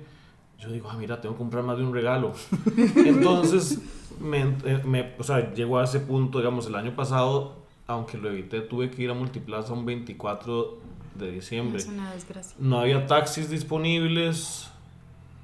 yo 0.58 0.70
digo, 0.70 0.88
ah, 0.90 0.96
mira, 0.96 1.20
tengo 1.20 1.34
que 1.34 1.38
comprar 1.38 1.64
más 1.64 1.76
de 1.78 1.84
un 1.84 1.92
regalo. 1.92 2.32
Entonces, 2.96 3.80
me, 4.20 4.42
eh, 4.64 4.80
me- 4.84 5.12
o 5.18 5.22
sea, 5.24 5.52
llegó 5.52 5.78
a 5.78 5.84
ese 5.84 6.00
punto, 6.00 6.38
digamos, 6.38 6.66
el 6.68 6.74
año 6.76 6.94
pasado, 6.94 7.56
aunque 7.88 8.16
lo 8.18 8.30
evité, 8.30 8.60
tuve 8.60 8.90
que 8.90 9.02
ir 9.02 9.10
a 9.10 9.14
Multiplaza 9.14 9.72
un 9.72 9.84
24 9.84 10.78
de 11.16 11.32
diciembre. 11.32 11.78
Es 11.78 11.88
una 11.88 12.12
desgracia. 12.12 12.56
No 12.60 12.78
había 12.78 13.06
taxis 13.06 13.50
disponibles 13.50 14.70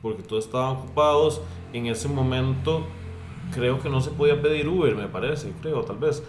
porque 0.00 0.22
todos 0.22 0.44
estaban 0.46 0.76
ocupados. 0.76 1.40
En 1.72 1.86
ese 1.86 2.08
momento 2.08 2.84
creo 3.52 3.80
que 3.80 3.88
no 3.90 4.00
se 4.00 4.10
podía 4.10 4.40
pedir 4.40 4.68
Uber, 4.68 4.94
me 4.94 5.08
parece, 5.08 5.52
creo, 5.60 5.82
tal 5.82 5.98
vez. 5.98 6.22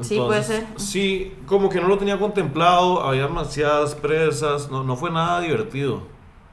Sí, 0.00 0.16
puede 0.18 0.42
ser. 0.42 0.66
Sí, 0.76 1.32
como 1.46 1.68
que 1.68 1.80
no 1.80 1.88
lo 1.88 1.96
tenía 1.98 2.18
contemplado, 2.18 3.02
había 3.02 3.22
demasiadas 3.22 3.94
presas, 3.94 4.70
no, 4.70 4.82
no 4.82 4.96
fue 4.96 5.10
nada 5.10 5.40
divertido. 5.40 6.02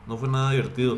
No 0.07 0.17
fue 0.17 0.29
nada 0.29 0.51
divertido. 0.51 0.97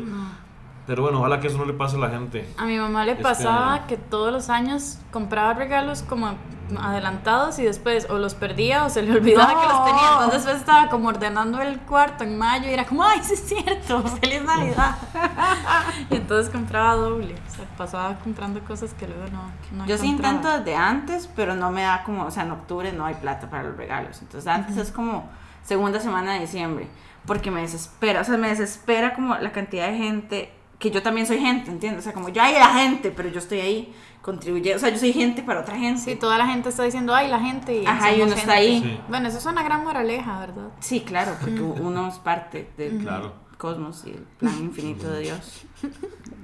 Pero 0.86 1.02
bueno, 1.02 1.18
ojalá 1.20 1.40
que 1.40 1.46
eso 1.46 1.56
no 1.58 1.64
le 1.64 1.72
pase 1.72 1.96
a 1.96 1.98
la 2.00 2.10
gente. 2.10 2.46
A 2.58 2.64
mi 2.66 2.76
mamá 2.78 3.04
le 3.04 3.12
Este 3.12 3.22
pasaba 3.22 3.74
año. 3.74 3.86
que 3.88 3.96
todos 3.96 4.30
los 4.32 4.50
años 4.50 4.98
compraba 5.12 5.54
regalos 5.54 6.02
como 6.02 6.34
adelantados 6.78 7.58
y 7.58 7.62
después 7.64 8.08
o 8.10 8.18
los 8.18 8.34
perdía 8.34 8.84
o 8.84 8.90
se 8.90 9.02
le 9.02 9.12
olvidaba 9.12 9.52
No. 9.52 9.60
que 9.60 9.66
los 9.68 9.84
tenía. 9.84 10.08
Entonces 10.12 10.32
después 10.44 10.56
estaba 10.56 10.88
como 10.88 11.08
ordenando 11.08 11.60
el 11.60 11.78
cuarto 11.80 12.24
en 12.24 12.36
mayo 12.38 12.68
y 12.68 12.72
era 12.72 12.84
como, 12.84 13.02
ay, 13.04 13.20
sí 13.22 13.34
es 13.34 13.40
cierto, 13.46 14.02
feliz 14.20 14.42
Navidad. 14.42 14.96
y 16.10 16.16
entonces 16.16 16.52
compraba 16.52 16.94
doble. 16.96 17.34
O 17.34 17.50
sea, 17.54 17.64
pasaba 17.76 18.16
comprando 18.16 18.60
cosas 18.60 18.92
que 18.94 19.06
luego 19.06 19.24
no. 19.32 19.50
no 19.78 19.86
Yo 19.86 19.96
sí 19.98 20.06
intento 20.08 20.48
desde 20.50 20.76
antes, 20.76 21.28
pero 21.34 21.54
no 21.54 21.70
me 21.70 21.82
da 21.82 22.02
como, 22.04 22.24
o 22.24 22.30
sea, 22.30 22.42
en 22.44 22.50
octubre 22.52 22.92
no 22.92 23.04
hay 23.06 23.14
plata 23.14 23.48
para 23.48 23.62
los 23.64 23.76
regalos. 23.76 24.20
Entonces 24.22 24.46
antes 24.48 24.76
es 24.76 24.90
como 24.90 25.28
segunda 25.62 26.00
semana 26.00 26.34
de 26.34 26.40
diciembre, 26.40 26.88
porque 27.26 27.50
me 27.50 27.62
desespera, 27.62 28.20
o 28.20 28.24
sea, 28.24 28.36
me 28.36 28.48
desespera 28.48 29.14
como 29.14 29.34
la 29.36 29.52
cantidad 29.52 29.86
de 29.88 29.96
gente, 29.96 30.52
que 30.84 30.90
yo 30.90 31.02
también 31.02 31.26
soy 31.26 31.38
gente, 31.38 31.70
¿entiendes? 31.70 32.00
O 32.00 32.04
sea, 32.04 32.12
como 32.12 32.28
yo 32.28 32.42
hay 32.42 32.52
la 32.52 32.74
gente, 32.74 33.10
pero 33.10 33.30
yo 33.30 33.38
estoy 33.38 33.60
ahí 33.60 33.94
contribuyendo, 34.20 34.76
o 34.76 34.78
sea, 34.78 34.90
yo 34.90 34.98
soy 34.98 35.14
gente 35.14 35.42
para 35.42 35.60
otra 35.60 35.78
gente. 35.78 35.98
Sí, 36.02 36.14
toda 36.14 36.36
la 36.36 36.46
gente 36.46 36.68
está 36.68 36.82
diciendo, 36.82 37.14
ay, 37.14 37.28
la 37.28 37.40
gente. 37.40 37.74
Y 37.82 37.86
Ajá, 37.86 38.12
y 38.12 38.20
uno 38.20 38.34
está 38.34 38.52
ahí. 38.52 38.82
Sí. 38.82 39.00
Bueno, 39.08 39.28
eso 39.28 39.38
es 39.38 39.46
una 39.46 39.62
gran 39.62 39.82
moraleja, 39.82 40.38
¿verdad? 40.40 40.68
Sí, 40.80 41.00
claro, 41.00 41.36
porque 41.40 41.58
uno 41.62 42.06
es 42.08 42.18
parte 42.18 42.70
del 42.76 42.98
Claro. 42.98 43.32
cosmos 43.56 44.04
y 44.06 44.10
el 44.10 44.24
plan 44.38 44.58
infinito 44.60 45.10
de 45.10 45.20
Dios. 45.20 45.62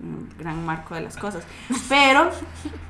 Un 0.03 0.31
gran 0.39 0.65
marco 0.65 0.95
de 0.95 1.03
las 1.03 1.19
cosas. 1.19 1.45
Pero 1.91 2.31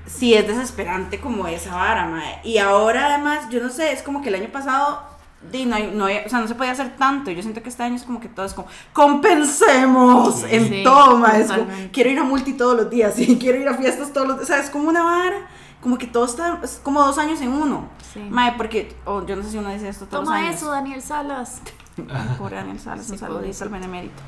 sí 0.07 0.35
es 0.35 0.47
desesperante 0.47 1.19
como 1.19 1.49
esa 1.49 1.75
vara. 1.75 2.41
Y 2.45 2.59
ahora 2.59 3.07
además, 3.07 3.49
yo 3.51 3.61
no 3.61 3.71
sé, 3.71 3.91
es 3.93 4.03
como 4.05 4.23
que 4.23 4.29
el 4.29 4.37
año 4.37 4.51
pasado 4.53 5.03
di, 5.51 5.65
no, 5.65 5.77
hay- 5.77 5.91
no 5.95 6.05
hay- 6.07 6.23
o 6.27 6.29
sea, 6.29 6.41
no 6.41 6.49
se 6.49 6.55
podía 6.55 6.73
hacer 6.73 6.97
tanto. 6.97 7.31
Yo 7.31 7.43
siento 7.43 7.63
que 7.63 7.69
este 7.69 7.83
año 7.83 7.97
es 7.97 8.03
como 8.05 8.21
que 8.21 8.29
todo 8.29 8.45
es 8.47 8.55
como, 8.55 8.69
compensemos 8.93 10.45
en 10.45 10.69
Sí, 10.69 10.83
todo, 10.85 11.17
mae. 11.17 11.41
Es 11.43 11.51
como, 11.53 11.67
quiero 11.93 12.11
ir 12.11 12.19
a 12.19 12.25
multi 12.25 12.53
todos 12.55 12.77
los 12.77 12.91
días, 12.91 13.19
y 13.19 13.37
quiero 13.39 13.59
ir 13.59 13.69
a 13.69 13.75
fiestas 13.75 14.13
todos 14.13 14.27
los 14.29 14.37
días. 14.39 14.51
O 14.51 14.53
sea, 14.53 14.63
es 14.63 14.71
como 14.71 14.89
una 14.89 15.03
vara. 15.03 15.49
Como 15.81 15.97
que 15.97 16.07
todo 16.07 16.27
está, 16.27 16.59
es 16.63 16.79
como 16.83 17.01
dos 17.03 17.17
años 17.17 17.41
en 17.41 17.49
uno. 17.53 17.89
Sí. 18.13 18.21
Mae, 18.29 18.53
porque, 18.53 18.95
o 19.07 19.25
yo 19.25 19.35
no 19.37 19.43
sé 19.43 19.51
si 19.53 19.57
uno 19.59 19.71
dice 19.71 19.89
esto 19.89 20.05
todos 20.05 20.25
los 20.25 20.29
Toma 20.29 20.37
años. 20.47 20.57
eso, 20.57 20.71
Daniel 20.71 21.01
Salas. 21.01 21.63
Pobre 22.39 22.57
Daniel 22.57 22.79
Salas, 22.85 23.07
un 23.09 23.15
Sí, 23.15 23.19
saludito 23.19 23.41
pobrecito. 23.41 23.65
al 23.65 23.71
benemérito. 23.71 24.23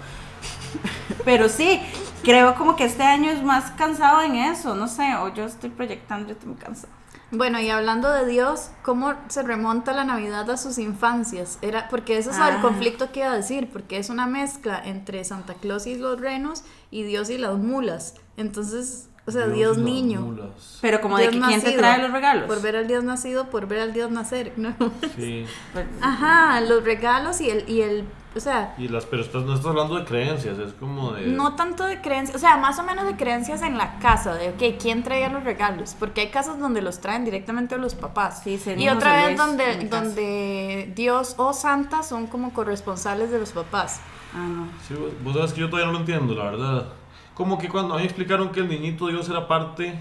Pero 1.26 1.50
sí, 1.50 1.78
creo 2.22 2.54
como 2.54 2.74
que 2.74 2.84
este 2.84 3.02
año 3.02 3.30
es 3.30 3.42
más 3.44 3.70
cansado 3.72 4.22
en 4.22 4.36
eso, 4.36 4.74
no 4.74 4.88
sé, 4.88 5.14
o 5.16 5.32
yo 5.34 5.44
estoy 5.44 5.68
proyectando, 5.68 6.26
yo 6.28 6.32
estoy 6.32 6.48
muy 6.48 6.58
cansada. 6.58 6.92
Bueno, 7.34 7.58
y 7.60 7.70
hablando 7.70 8.12
de 8.12 8.26
Dios, 8.26 8.68
¿cómo 8.82 9.14
se 9.28 9.42
remonta 9.42 9.94
la 9.94 10.04
Navidad 10.04 10.50
a 10.50 10.58
sus 10.58 10.76
infancias? 10.76 11.58
Era 11.62 11.88
porque 11.88 12.18
ese 12.18 12.28
es 12.30 12.36
el 12.36 12.42
Ah. 12.42 12.58
conflicto 12.60 13.10
que 13.10 13.20
iba 13.20 13.32
a 13.32 13.36
decir, 13.36 13.70
porque 13.72 13.96
es 13.96 14.10
una 14.10 14.26
mezcla 14.26 14.78
entre 14.84 15.24
Santa 15.24 15.54
Claus 15.54 15.86
y 15.86 15.94
los 15.96 16.20
renos 16.20 16.62
y 16.90 17.04
Dios 17.04 17.30
y 17.30 17.38
las 17.38 17.56
mulas. 17.56 18.14
Entonces, 18.36 19.08
o 19.26 19.30
sea, 19.30 19.46
Dios, 19.46 19.76
las 19.76 19.86
niño. 19.86 20.20
mulas. 20.20 20.78
Pero 20.80 21.00
como 21.00 21.16
de 21.16 21.28
Dios 21.28 21.34
que 21.34 21.40
quién 21.48 21.60
te 21.60 21.66
nacido. 21.66 21.80
trae 21.80 22.02
los 22.02 22.10
regalos. 22.12 22.46
Por 22.46 22.60
ver 22.62 22.76
al 22.76 22.86
Dios 22.88 23.04
nacido, 23.04 23.50
por 23.50 23.66
ver 23.68 23.80
al 23.80 23.92
Dios 23.92 24.10
nacer. 24.10 24.52
¿no? 24.56 24.74
Sí. 25.16 25.44
Pues, 25.72 25.86
Ajá, 26.00 26.60
los 26.60 26.82
regalos 26.84 27.40
y 27.40 27.48
el, 27.50 27.68
y 27.68 27.82
el, 27.82 28.04
o 28.34 28.40
sea, 28.40 28.74
Y 28.78 28.88
las, 28.88 29.04
pero 29.06 29.22
estás, 29.22 29.44
no 29.44 29.52
estás 29.54 29.66
hablando 29.68 29.94
de 29.96 30.04
creencias, 30.06 30.58
es 30.58 30.72
como 30.72 31.12
de... 31.12 31.26
no 31.26 31.54
tanto 31.54 31.84
de 31.84 32.00
creencias, 32.00 32.34
o 32.34 32.38
sea, 32.40 32.56
más 32.56 32.78
o 32.78 32.82
menos 32.82 33.04
de 33.06 33.14
creencias 33.14 33.60
en 33.62 33.76
la 33.78 33.98
casa, 34.00 34.34
de, 34.34 34.48
ok, 34.50 34.80
¿quién 34.80 35.02
traía 35.02 35.28
los 35.28 35.44
regalos? 35.44 35.94
Porque 35.98 36.22
hay 36.22 36.28
casas 36.30 36.58
donde 36.58 36.80
los 36.82 37.00
traen 37.00 37.24
directamente 37.26 37.76
los 37.78 37.94
papás. 37.94 38.40
Sí, 38.42 38.58
y 38.76 38.88
otra 38.88 39.26
vez 39.26 39.36
donde, 39.36 39.86
donde 39.88 40.92
Dios 40.96 41.34
o 41.38 41.52
Santa 41.52 42.02
son 42.02 42.26
como 42.26 42.52
corresponsales 42.54 43.30
de 43.30 43.38
los 43.38 43.50
papás. 43.52 44.00
ah, 44.34 44.38
no. 44.48 44.66
Sí, 44.88 44.94
vos- 44.94 45.12
vos 45.22 45.34
sabes 45.34 45.52
que 45.52 45.60
yo 45.60 45.68
todavía 45.70 45.86
no 45.86 45.92
lo 45.92 45.98
entiendo, 46.00 46.34
la 46.34 46.44
verdad. 46.44 46.86
Como 47.34 47.58
que 47.58 47.68
cuando 47.68 47.94
a 47.94 47.96
mí 47.96 48.02
me 48.02 48.06
explicaron 48.08 48.50
que 48.50 48.60
el 48.60 48.68
niñito 48.68 49.06
Dios 49.08 49.28
era 49.28 49.48
parte 49.48 50.00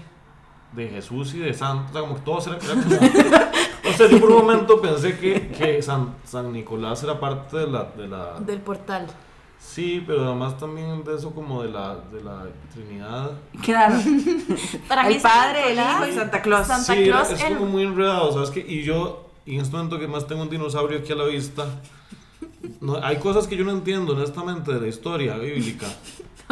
de 0.72 0.88
Jesús 0.88 1.34
y 1.34 1.38
de 1.38 1.52
Santa, 1.54 1.90
o 1.90 1.92
sea, 1.92 2.00
como 2.02 2.14
que 2.16 2.20
todo 2.22 2.38
era, 2.46 2.56
era 2.56 2.74
como... 2.74 2.96
o 3.90 3.92
sea, 3.96 4.08
yo 4.08 4.20
por 4.20 4.30
un 4.30 4.38
momento 4.38 4.80
pensé 4.80 5.18
que, 5.18 5.48
que 5.48 5.82
San, 5.82 6.14
San 6.24 6.52
Nicolás 6.52 7.02
era 7.02 7.18
parte 7.18 7.58
de 7.58 7.66
la, 7.66 7.84
de 7.84 8.08
la... 8.08 8.40
Del 8.40 8.60
portal. 8.60 9.06
Sí, 9.58 10.02
pero 10.06 10.24
además 10.26 10.58
también 10.58 11.04
de 11.04 11.14
eso 11.14 11.30
como 11.32 11.62
de 11.62 11.70
la, 11.70 11.96
de 12.12 12.22
la 12.22 12.44
Trinidad. 12.74 13.30
Claro. 13.62 13.94
Para 14.88 15.08
el 15.08 15.20
padre, 15.20 15.72
el 15.72 15.78
hijo 15.78 16.06
y 16.08 16.12
Santa 16.12 16.42
Claus. 16.42 16.66
Santa 16.66 16.94
sí, 16.94 17.04
era- 17.04 17.22
Claus, 17.22 17.30
es 17.30 17.42
el- 17.44 17.56
como 17.58 17.70
muy 17.70 17.84
enredado, 17.84 18.32
¿sabes 18.32 18.50
qué? 18.50 18.60
Y 18.66 18.82
yo, 18.82 19.30
y 19.46 19.54
en 19.54 19.60
este 19.62 19.76
momento 19.76 19.98
que 19.98 20.08
más 20.08 20.26
tengo 20.26 20.42
un 20.42 20.50
dinosaurio 20.50 20.98
aquí 20.98 21.12
a 21.12 21.16
la 21.16 21.24
vista, 21.26 21.64
no, 22.80 22.96
hay 23.02 23.16
cosas 23.18 23.46
que 23.46 23.56
yo 23.56 23.64
no 23.64 23.70
entiendo, 23.70 24.14
honestamente, 24.14 24.72
de 24.72 24.80
la 24.80 24.88
historia 24.88 25.36
bíblica. 25.36 25.86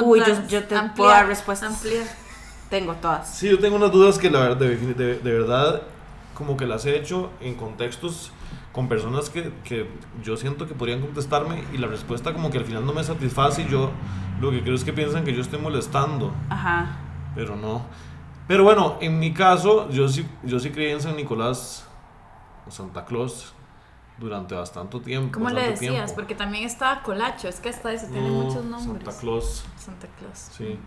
Uy, 0.05 0.21
yo, 0.21 0.47
yo 0.49 0.65
te 0.65 0.75
Ampliar, 0.77 0.95
puedo 0.95 1.11
dar 1.11 1.27
respuestas. 1.27 1.73
ampliar. 1.75 2.07
Tengo 2.69 2.95
todas. 2.95 3.29
Sí, 3.35 3.49
yo 3.49 3.59
tengo 3.59 3.77
unas 3.77 3.91
dudas 3.91 4.19
que 4.19 4.31
la 4.31 4.41
verdad, 4.41 4.57
de, 4.59 4.77
de- 4.77 5.19
de 5.19 5.33
verdad, 5.33 5.83
como 6.35 6.57
que 6.57 6.67
las 6.67 6.87
he 6.87 6.97
hecho 6.97 7.31
en 7.41 7.55
contextos 7.55 8.31
con 8.73 8.89
personas 8.89 9.29
que, 9.31 9.53
que 9.65 9.89
yo 10.23 10.37
siento 10.37 10.69
que 10.69 10.75
podrían 10.75 11.01
contestarme 11.01 11.65
y 11.73 11.79
la 11.79 11.89
respuesta 11.89 12.33
como 12.33 12.51
que 12.51 12.59
al 12.59 12.65
final 12.65 12.87
no 12.87 12.93
me 12.93 13.03
satisface 13.03 13.63
y 13.63 13.69
yo 13.69 13.91
lo 14.41 14.53
que 14.53 14.63
creo 14.63 14.77
es 14.77 14.85
que 14.85 14.93
piensan 14.93 15.25
que 15.25 15.35
yo 15.35 15.41
estoy 15.43 15.59
molestando, 15.59 16.33
Ajá. 16.49 16.87
pero 17.35 17.57
no. 17.57 17.83
Pero 18.47 18.63
bueno, 18.65 18.97
en 19.01 19.19
mi 19.19 19.35
caso, 19.35 19.91
yo 19.91 20.09
sí, 20.09 20.25
yo 20.45 20.61
sí 20.61 20.71
creí 20.71 20.93
en 20.93 21.01
San 21.01 21.17
Nicolás 21.17 21.85
o 22.67 22.71
Santa 22.71 23.05
Claus 23.05 23.53
durante 24.21 24.55
bastante 24.55 25.01
tiempo. 25.01 25.33
¿Cómo 25.33 25.51
le 25.51 25.63
decías? 25.71 25.93
tiempo. 25.95 26.15
Porque 26.15 26.35
también 26.37 26.65
estaba 26.65 27.03
Colacho, 27.03 27.49
es 27.49 27.59
que 27.61 27.71
hasta 27.71 27.93
eso 27.93 28.07
tiene 28.07 28.29
No, 28.29 28.43
muchos 28.43 28.65
nombres. 28.65 29.05
Santa 29.05 29.21
Claus, 29.21 29.65
Santa 29.77 30.07
Claus. 30.19 30.39
sí. 30.57 30.79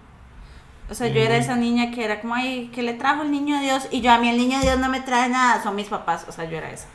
O 0.89 0.93
sea, 0.95 1.07
yo 1.07 1.21
era 1.21 1.37
esa 1.37 1.55
niña 1.55 1.91
que 1.91 2.03
era 2.03 2.19
como, 2.21 2.35
ay, 2.35 2.69
que 2.73 2.83
le 2.83 2.93
trajo 2.93 3.23
el 3.23 3.31
niño 3.31 3.59
Dios. 3.61 3.87
Y 3.89 4.01
yo, 4.01 4.11
a 4.11 4.17
mí 4.19 4.29
el 4.29 4.37
niño 4.37 4.59
Dios 4.59 4.77
no 4.77 4.89
me 4.89 4.99
trae 5.01 5.29
nada, 5.29 5.63
son 5.63 5.75
mis 5.75 5.87
papás. 5.87 6.25
O 6.27 6.31
sea, 6.31 6.45
yo 6.45 6.57
era 6.57 6.69
esa. 6.71 6.87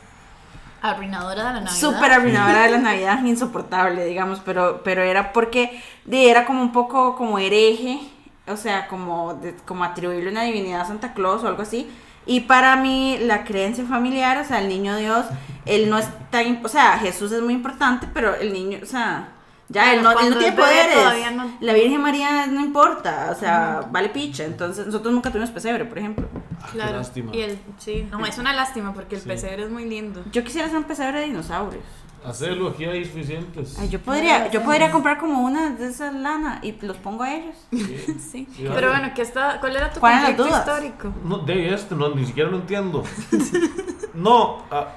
Arruinadora 0.81 1.43
de 1.47 1.53
la 1.55 1.61
Navidad. 1.61 1.73
Súper 1.73 2.11
arruinadora 2.13 2.63
de 2.63 2.69
la 2.71 2.77
Navidad, 2.77 3.23
insoportable, 3.25 4.05
digamos. 4.05 4.39
Pero, 4.45 4.81
pero 4.83 5.01
era 5.01 5.33
porque 5.33 5.81
de, 6.05 6.29
era 6.29 6.45
como 6.45 6.61
un 6.61 6.71
poco 6.71 7.15
como 7.15 7.39
hereje. 7.39 7.99
O 8.47 8.55
sea, 8.57 8.87
como, 8.87 9.33
de- 9.35 9.55
como 9.65 9.83
atribuirle 9.83 10.31
una 10.31 10.43
divinidad 10.43 10.81
a 10.81 10.85
Santa 10.85 11.13
Claus 11.13 11.43
o 11.43 11.47
algo 11.47 11.63
así. 11.63 11.89
Y 12.29 12.41
para 12.41 12.75
mí, 12.75 13.17
la 13.21 13.43
creencia 13.43 13.83
familiar, 13.85 14.37
o 14.37 14.45
sea, 14.45 14.59
el 14.61 14.69
niño 14.69 14.95
Dios, 14.97 15.25
él 15.65 15.89
no 15.89 15.97
es 15.97 16.07
tan. 16.29 16.63
O 16.63 16.67
sea, 16.69 16.97
Jesús 16.99 17.31
es 17.31 17.41
muy 17.41 17.53
importante, 17.55 18.07
pero 18.13 18.35
el 18.35 18.53
niño, 18.53 18.79
o 18.83 18.85
sea. 18.85 19.29
Ya, 19.71 19.93
él 19.93 20.01
no, 20.01 20.11
él 20.19 20.31
no 20.31 20.37
tiene 20.37 20.55
poderes. 20.55 20.93
todavía 20.95 21.29
no- 21.29 21.51
La 21.59 21.73
Virgen 21.73 22.01
María 22.01 22.47
no 22.47 22.59
importa, 22.61 23.29
o 23.31 23.35
sea, 23.39 23.81
vale 23.91 24.09
picha. 24.09 24.43
Entonces, 24.43 24.85
nosotros 24.87 25.13
nunca 25.13 25.29
tuvimos 25.29 25.51
pesebre, 25.51 25.85
por 25.85 25.99
ejemplo. 25.99 26.27
Ah, 26.59 26.65
qué 26.65 26.71
Claro. 26.79 26.97
lástima. 26.97 27.35
Y 27.35 27.41
el, 27.41 27.59
sí, 27.77 28.07
no, 28.11 28.25
es 28.25 28.37
una 28.39 28.53
lástima 28.53 28.93
porque 28.95 29.15
el 29.15 29.21
Sí. 29.21 29.27
pesebre 29.27 29.63
es 29.65 29.69
muy 29.69 29.85
lindo. 29.85 30.23
Yo 30.31 30.43
quisiera 30.43 30.65
hacer 30.65 30.77
un 30.79 30.85
pesebre 30.85 31.19
de 31.19 31.25
dinosaurios. 31.27 31.83
Hacerlo, 32.25 32.69
aquí 32.69 32.85
hay 32.85 33.05
suficientes. 33.05 33.77
Ay, 33.79 33.89
yo 33.89 33.99
podría, 33.99 34.51
yo 34.51 34.61
podría 34.61 34.91
comprar 34.91 35.17
como 35.17 35.41
una 35.41 35.69
de 35.69 35.87
esas 35.87 36.13
lana 36.13 36.59
y 36.61 36.73
los 36.81 36.97
pongo 36.97 37.23
a 37.23 37.33
ellos. 37.33 37.55
Sí. 37.71 37.77
Sí. 38.31 38.47
Sí, 38.55 38.63
Pero 38.63 38.73
vale. 38.73 38.87
bueno, 38.87 39.11
¿qué 39.15 39.21
está, 39.21 39.59
¿cuál 39.59 39.75
era 39.75 39.91
tu 39.91 39.99
¿Cuáles 39.99 40.21
las 40.23 40.35
conflicto 40.35 40.57
histórico? 40.59 41.13
No, 41.23 41.39
de 41.39 41.73
este, 41.73 41.95
no, 41.95 42.13
ni 42.13 42.25
siquiera 42.25 42.49
lo 42.49 42.57
entiendo. 42.57 43.03
No, 44.13 44.63
ah, 44.69 44.87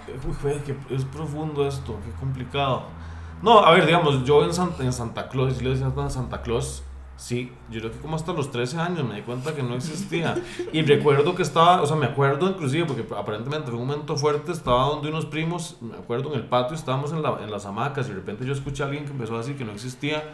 que 0.64 0.74
es 0.94 1.04
profundo 1.04 1.66
esto, 1.68 1.96
qué 2.04 2.10
complicado. 2.18 2.86
No, 3.40 3.60
a 3.60 3.70
ver, 3.70 3.86
digamos, 3.86 4.24
yo 4.24 4.44
en 4.44 4.52
Santa, 4.52 4.82
en 4.82 4.92
Santa 4.92 5.28
Claus, 5.28 5.56
si 5.56 5.62
le 5.64 5.70
decía 5.70 5.92
a 5.96 6.10
Santa 6.10 6.42
Claus, 6.42 6.82
sí, 7.22 7.52
yo 7.70 7.78
creo 7.80 7.92
que 7.92 7.98
como 7.98 8.16
hasta 8.16 8.32
los 8.32 8.50
13 8.50 8.78
años 8.78 9.08
me 9.08 9.14
di 9.14 9.22
cuenta 9.22 9.54
que 9.54 9.62
no 9.62 9.76
existía. 9.76 10.34
Y 10.72 10.82
recuerdo 10.82 11.36
que 11.36 11.42
estaba, 11.42 11.80
o 11.80 11.86
sea, 11.86 11.94
me 11.94 12.06
acuerdo 12.06 12.48
inclusive, 12.48 12.84
porque 12.84 13.06
aparentemente 13.14 13.70
en 13.70 13.76
un 13.76 13.86
momento 13.86 14.16
fuerte 14.16 14.50
estaba 14.50 14.86
donde 14.86 15.08
unos 15.08 15.26
primos, 15.26 15.76
me 15.80 15.94
acuerdo 15.94 16.32
en 16.32 16.40
el 16.40 16.46
patio, 16.46 16.74
estábamos 16.74 17.12
en, 17.12 17.22
la, 17.22 17.38
en 17.42 17.50
las 17.50 17.64
hamacas 17.64 18.06
y 18.06 18.08
de 18.10 18.16
repente 18.16 18.44
yo 18.44 18.52
escuché 18.52 18.82
a 18.82 18.86
alguien 18.86 19.04
que 19.04 19.12
empezó 19.12 19.36
a 19.36 19.38
decir 19.38 19.56
que 19.56 19.64
no 19.64 19.70
existía. 19.70 20.32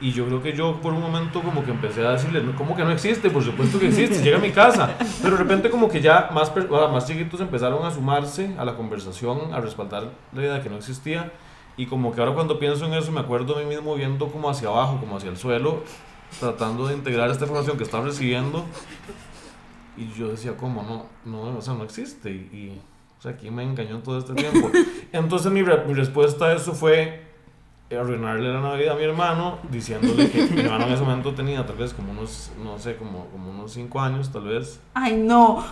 Y 0.00 0.12
yo 0.12 0.26
creo 0.26 0.40
que 0.40 0.52
yo 0.52 0.80
por 0.80 0.92
un 0.92 1.00
momento 1.00 1.42
como 1.42 1.64
que 1.64 1.72
empecé 1.72 2.06
a 2.06 2.12
decirle, 2.12 2.40
"No, 2.40 2.54
¿cómo 2.54 2.76
que 2.76 2.84
no 2.84 2.92
existe? 2.92 3.30
Por 3.30 3.42
supuesto 3.42 3.80
que 3.80 3.88
existe, 3.88 4.22
llega 4.22 4.38
a 4.38 4.40
mi 4.40 4.52
casa. 4.52 4.94
Pero 5.20 5.36
de 5.36 5.42
repente 5.42 5.70
como 5.70 5.88
que 5.88 6.00
ya 6.00 6.30
más, 6.32 6.52
ah, 6.56 6.88
más 6.92 7.04
chiquitos 7.04 7.40
empezaron 7.40 7.84
a 7.84 7.90
sumarse 7.90 8.54
a 8.56 8.64
la 8.64 8.76
conversación, 8.76 9.52
a 9.52 9.60
respaldar 9.60 10.04
la 10.32 10.40
idea 10.40 10.54
de 10.54 10.60
que 10.62 10.70
no 10.70 10.76
existía. 10.76 11.32
Y 11.76 11.86
como 11.86 12.12
que 12.12 12.20
ahora 12.20 12.32
cuando 12.34 12.60
pienso 12.60 12.86
en 12.86 12.94
eso 12.94 13.10
me 13.10 13.20
acuerdo 13.20 13.56
a 13.56 13.60
mí 13.60 13.64
mismo 13.64 13.94
viendo 13.96 14.28
como 14.28 14.48
hacia 14.48 14.68
abajo, 14.68 14.98
como 15.00 15.16
hacia 15.16 15.30
el 15.30 15.36
suelo, 15.36 15.82
tratando 16.40 16.86
de 16.86 16.94
integrar 16.94 17.30
esta 17.30 17.44
información 17.44 17.76
que 17.76 17.84
estaba 17.84 18.04
recibiendo. 18.04 18.64
Y 19.96 20.12
yo 20.18 20.28
decía, 20.28 20.56
¿cómo? 20.56 20.82
No, 20.82 21.06
no, 21.24 21.58
o 21.58 21.62
sea, 21.62 21.74
no 21.74 21.84
existe. 21.84 22.30
Y, 22.30 22.34
y, 22.56 22.80
o 23.18 23.22
sea, 23.22 23.36
¿quién 23.36 23.54
me 23.54 23.64
engañó 23.64 23.98
todo 23.98 24.18
este 24.18 24.34
tiempo? 24.34 24.70
Entonces 25.12 25.50
mi, 25.50 25.62
re- 25.62 25.84
mi 25.86 25.94
respuesta 25.94 26.46
a 26.46 26.54
eso 26.54 26.72
fue 26.74 27.26
arruinarle 27.96 28.52
la 28.52 28.60
Navidad 28.60 28.94
a 28.94 28.98
mi 28.98 29.04
hermano, 29.04 29.58
diciéndole 29.70 30.30
que 30.30 30.44
mi 30.46 30.60
hermano 30.60 30.86
en 30.86 30.92
ese 30.92 31.02
momento 31.02 31.34
tenía 31.34 31.64
tal 31.64 31.76
vez 31.76 31.94
como 31.94 32.12
unos, 32.12 32.50
no 32.62 32.78
sé, 32.78 32.96
como, 32.96 33.26
como 33.28 33.50
unos 33.50 33.72
5 33.72 34.00
años 34.00 34.30
tal 34.30 34.44
vez. 34.44 34.80
Ay, 34.94 35.16
no. 35.16 35.64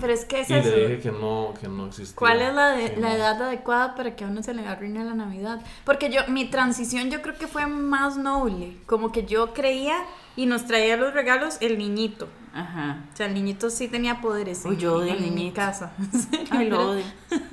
Pero 0.00 0.12
es 0.12 0.24
que 0.24 0.42
es 0.42 0.50
Y 0.50 0.54
eso. 0.54 0.68
le 0.70 0.88
dije 0.88 1.00
que 1.00 1.10
no, 1.12 1.54
que 1.60 1.66
no 1.68 1.86
existía. 1.86 2.16
¿Cuál 2.16 2.40
es 2.42 2.54
la, 2.54 2.68
de- 2.70 2.88
Sí, 2.94 3.00
la 3.00 3.08
no. 3.08 3.14
edad 3.14 3.42
adecuada 3.42 3.94
para 3.96 4.14
que 4.14 4.24
a 4.24 4.28
uno 4.28 4.42
se 4.42 4.54
le 4.54 4.66
arruine 4.66 5.02
la 5.04 5.14
Navidad? 5.14 5.60
Porque 5.84 6.08
yo, 6.10 6.20
mi 6.28 6.44
transición 6.44 7.10
yo 7.10 7.20
creo 7.22 7.36
que 7.36 7.46
fue 7.48 7.66
más 7.66 8.16
noble. 8.16 8.76
Como 8.86 9.10
que 9.10 9.24
yo 9.26 9.52
creía 9.52 9.96
y 10.36 10.46
nos 10.46 10.66
traía 10.66 10.96
los 10.96 11.14
regalos 11.14 11.56
el 11.60 11.78
niñito. 11.78 12.28
Ajá. 12.54 13.04
O 13.12 13.16
sea, 13.16 13.26
el 13.26 13.34
niñito 13.34 13.68
sí 13.68 13.86
tenía 13.86 14.22
poderes 14.22 14.62
Uy, 14.64 14.74
en, 14.76 14.80
yo 14.80 14.94
odio 14.94 15.12
al 15.12 15.18
en 15.18 15.24
mi 15.24 15.30
niñito. 15.30 15.56
casa. 15.56 15.92
Ay, 16.50 16.70
lo 16.70 16.90
odio. 16.92 17.02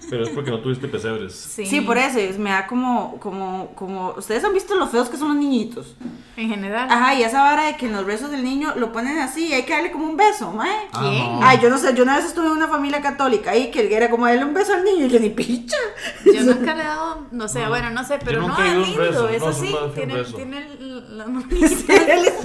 Pero 0.10 0.24
es 0.24 0.30
porque 0.30 0.50
no 0.50 0.60
tuviste 0.62 0.88
pesebres. 0.88 1.34
Sí, 1.36 1.66
Sí, 1.66 1.82
por 1.82 1.98
eso, 1.98 2.20
es- 2.20 2.38
me 2.38 2.52
da 2.52 2.68
como, 2.68 3.20
como, 3.20 3.74
como, 3.76 4.12
ustedes 4.12 4.46
han 4.46 4.54
visto 4.54 4.76
lo 4.76 4.88
feos 4.88 5.10
que 5.10 5.18
son 5.18 5.30
los 5.30 5.38
niñitos. 5.38 5.96
En 6.38 6.50
general. 6.50 6.88
Ajá, 6.90 7.16
y 7.16 7.24
esa 7.24 7.42
vara 7.44 7.66
de 7.66 7.76
que 7.76 7.88
en 7.88 7.92
los 7.92 8.06
besos 8.06 8.32
del 8.32 8.44
niño 8.46 8.74
lo 8.78 8.92
ponen 8.94 9.20
así 9.20 9.48
y 9.48 9.54
hay 9.54 9.64
que 9.64 9.74
darle 9.74 9.92
como 9.92 10.06
un 10.06 10.16
beso, 10.16 10.52
mae. 10.54 10.88
Ah, 10.94 11.00
¿Quién? 11.02 11.40
Ay, 11.42 11.60
yo 11.62 11.70
no 11.70 11.78
sé, 11.78 11.94
yo 11.96 12.04
una 12.04 12.16
vez 12.16 12.26
estuve 12.26 12.46
en 12.46 12.54
una 12.54 12.70
familia 12.70 13.02
católica 13.02 13.56
y 13.58 13.72
que 13.72 13.94
era 13.94 14.10
como 14.10 14.26
darle 14.26 14.46
un 14.46 14.54
beso 14.54 14.74
al 14.74 14.84
niño 14.86 15.06
y 15.08 15.10
yo 15.10 15.20
ni 15.20 15.30
picha. 15.32 15.78
Yo 16.26 16.44
nunca 16.44 16.74
le 16.76 16.82
he 16.82 16.86
dado, 16.86 17.28
no 17.32 17.48
sé, 17.50 17.62
No. 17.64 17.70
bueno, 17.70 17.90
no 17.90 18.04
sé, 18.06 18.20
pero 18.24 18.42
no 18.48 18.58
es 18.58 18.88
lindo, 18.88 19.02
beso, 19.02 19.30
eso 19.30 19.46
no, 19.48 19.54
sí, 19.54 19.76
tiene, 19.96 20.24
tiene 20.24 20.58
el- 20.80 21.18
la. 21.18 21.26
Sí, 21.52 21.86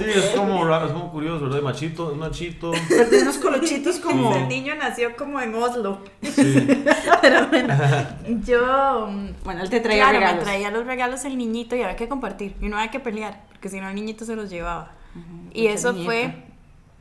es 0.05 0.28
como 0.31 0.65
raro, 0.65 0.87
es 0.87 0.91
como 0.93 1.11
curioso, 1.11 1.45
¿verdad? 1.45 1.61
Machito, 1.61 2.11
es 2.11 2.17
machito. 2.17 2.71
Pero 2.89 3.21
unos 3.21 3.37
colochitos 3.37 3.99
como... 3.99 4.35
El 4.35 4.47
niño 4.47 4.75
nació 4.75 5.15
como 5.15 5.39
en 5.41 5.53
Oslo. 5.55 5.99
Sí. 6.21 6.67
Pero 7.21 7.47
bueno, 7.47 7.73
yo. 8.45 9.07
mm, 9.09 9.43
Bueno, 9.43 9.61
él 9.63 9.69
te 9.69 9.79
traía 9.79 10.03
claro, 10.03 10.19
regalos. 10.19 10.37
me 10.39 10.43
traía 10.43 10.71
los 10.71 10.85
regalos 10.85 11.25
el 11.25 11.37
niñito 11.37 11.75
y 11.75 11.81
había 11.83 11.95
que 11.95 12.07
compartir. 12.07 12.55
Y 12.61 12.67
no 12.69 12.77
había 12.77 12.91
que 12.91 12.99
pelear, 12.99 13.43
porque 13.49 13.69
si 13.69 13.79
no 13.79 13.89
el 13.89 13.95
niñito 13.95 14.25
se 14.25 14.35
los 14.35 14.49
llevaba. 14.49 14.91
y 15.53 15.67
eso 15.67 15.91
niñito. 15.93 16.09
fue. 16.11 16.45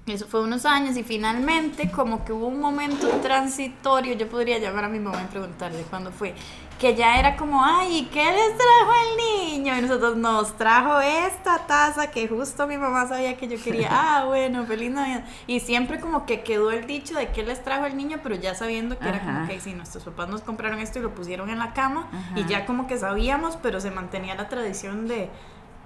Eso 0.06 0.26
fue 0.26 0.40
unos 0.40 0.64
años 0.64 0.96
y 0.96 1.02
finalmente 1.02 1.90
como 1.90 2.24
que 2.24 2.32
hubo 2.32 2.46
un 2.46 2.58
momento 2.60 3.08
transitorio, 3.20 4.14
yo 4.14 4.26
podría 4.26 4.56
llamar 4.56 4.84
a 4.84 4.88
mi 4.88 4.98
mamá 4.98 5.22
y 5.22 5.30
preguntarle 5.30 5.82
cuándo 5.90 6.10
fue, 6.10 6.34
que 6.78 6.94
ya 6.94 7.18
era 7.18 7.36
como, 7.36 7.64
ay, 7.64 7.98
¿y 7.98 8.04
qué 8.06 8.24
les 8.24 8.56
trajo 8.56 8.92
el 9.10 9.52
niño? 9.52 9.76
Y 9.76 9.82
nosotros 9.82 10.16
nos 10.16 10.56
trajo 10.56 11.00
esta 11.00 11.66
taza 11.66 12.10
que 12.10 12.28
justo 12.28 12.66
mi 12.66 12.78
mamá 12.78 13.06
sabía 13.08 13.36
que 13.36 13.48
yo 13.48 13.62
quería, 13.62 13.88
ah, 13.90 14.24
bueno, 14.26 14.64
feliz 14.64 14.90
Navidad. 14.90 15.24
Y 15.46 15.60
siempre 15.60 15.98
como 16.00 16.24
que 16.24 16.42
quedó 16.42 16.70
el 16.70 16.86
dicho 16.86 17.14
de 17.14 17.28
qué 17.28 17.42
les 17.42 17.62
trajo 17.62 17.86
el 17.86 17.96
niño, 17.96 18.20
pero 18.22 18.36
ya 18.36 18.54
sabiendo 18.54 18.98
que 18.98 19.08
era 19.08 19.20
como 19.20 19.48
que 19.48 19.60
sí, 19.60 19.74
nuestros 19.74 20.04
papás 20.04 20.28
nos 20.28 20.42
compraron 20.42 20.78
esto 20.78 21.00
y 21.00 21.02
lo 21.02 21.14
pusieron 21.14 21.50
en 21.50 21.58
la 21.58 21.72
cama 21.72 22.08
y 22.36 22.44
ya 22.44 22.64
como 22.64 22.86
que 22.86 22.96
sabíamos, 22.96 23.56
pero 23.56 23.80
se 23.80 23.90
mantenía 23.90 24.34
la 24.34 24.48
tradición 24.48 25.08
de 25.08 25.30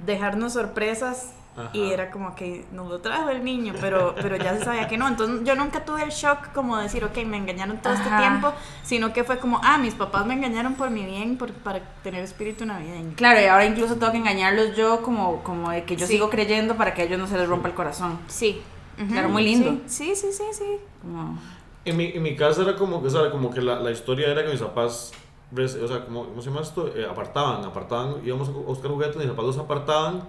dejarnos 0.05 0.53
sorpresas 0.55 1.33
Ajá. 1.57 1.69
y 1.75 1.91
era 1.91 2.11
como 2.11 2.35
que 2.35 2.65
nos 2.73 2.89
lo 2.89 3.01
trajo 3.01 3.29
el 3.29 3.45
niño, 3.45 3.75
pero, 3.81 4.15
pero 4.21 4.37
ya 4.37 4.57
se 4.57 4.65
sabía 4.65 4.89
que 4.89 4.97
no. 4.97 5.07
Entonces 5.07 5.41
yo 5.47 5.55
nunca 5.55 5.85
tuve 5.85 6.03
el 6.03 6.11
shock 6.11 6.53
como 6.55 6.77
de 6.79 6.85
decir, 6.85 7.05
ok, 7.05 7.17
me 7.27 7.37
engañaron 7.37 7.77
todo 7.83 7.93
este 7.93 8.09
tiempo, 8.17 8.53
sino 8.83 9.13
que 9.13 9.23
fue 9.25 9.39
como, 9.39 9.61
ah, 9.63 9.77
mis 9.79 9.95
papás 9.95 10.25
me 10.25 10.35
engañaron 10.35 10.75
por 10.75 10.89
mi 10.91 11.05
bien, 11.05 11.37
por, 11.37 11.53
para 11.53 11.81
tener 12.03 12.25
espíritu 12.25 12.65
navideño. 12.65 13.13
Claro, 13.17 13.41
y 13.41 13.45
ahora 13.45 13.67
incluso 13.67 13.97
tengo 13.97 14.13
que 14.13 14.19
engañarlos 14.19 14.75
yo 14.77 15.03
como, 15.03 15.43
como 15.43 15.71
de 15.71 15.85
que 15.85 15.97
yo 15.97 16.07
Sí. 16.07 16.15
sigo 16.15 16.31
creyendo 16.31 16.77
para 16.77 16.95
que 16.95 17.03
a 17.03 17.05
ellos 17.05 17.19
no 17.19 17.27
se 17.27 17.37
les 17.37 17.47
rompa 17.49 17.69
el 17.69 17.75
corazón. 17.75 18.19
Sí. 18.29 18.63
Ujú. 18.99 19.13
Claro, 19.13 19.29
muy 19.29 19.43
lindo. 19.43 19.77
Sí, 19.87 20.15
sí, 20.17 20.29
sí, 20.33 20.45
sí. 20.53 20.79
Como... 21.03 21.39
En 21.85 21.97
mi, 21.97 22.13
en 22.13 22.23
mi 22.23 22.37
casa 22.37 22.63
era 22.63 22.77
como 22.77 23.01
que, 23.03 23.09
o 23.09 23.11
sea, 23.11 23.31
como 23.31 23.51
que 23.51 23.61
la, 23.61 23.77
la 23.81 23.91
historia 23.91 24.29
era 24.29 24.45
que 24.45 24.51
mis 24.53 24.61
papás, 24.61 25.11
o 25.55 25.89
sea, 25.89 26.05
como, 26.05 26.27
¿cómo 26.27 26.41
se 26.43 26.49
llama 26.51 26.63
esto? 26.63 26.89
Eh, 26.97 27.07
apartaban, 27.09 27.65
apartaban, 27.65 28.17
íbamos 28.25 28.49
a 28.49 28.53
buscar 28.53 28.91
juguetes, 28.91 29.17
mis 29.17 29.27
papás 29.27 29.45
los 29.45 29.59
apartaban 29.59 30.23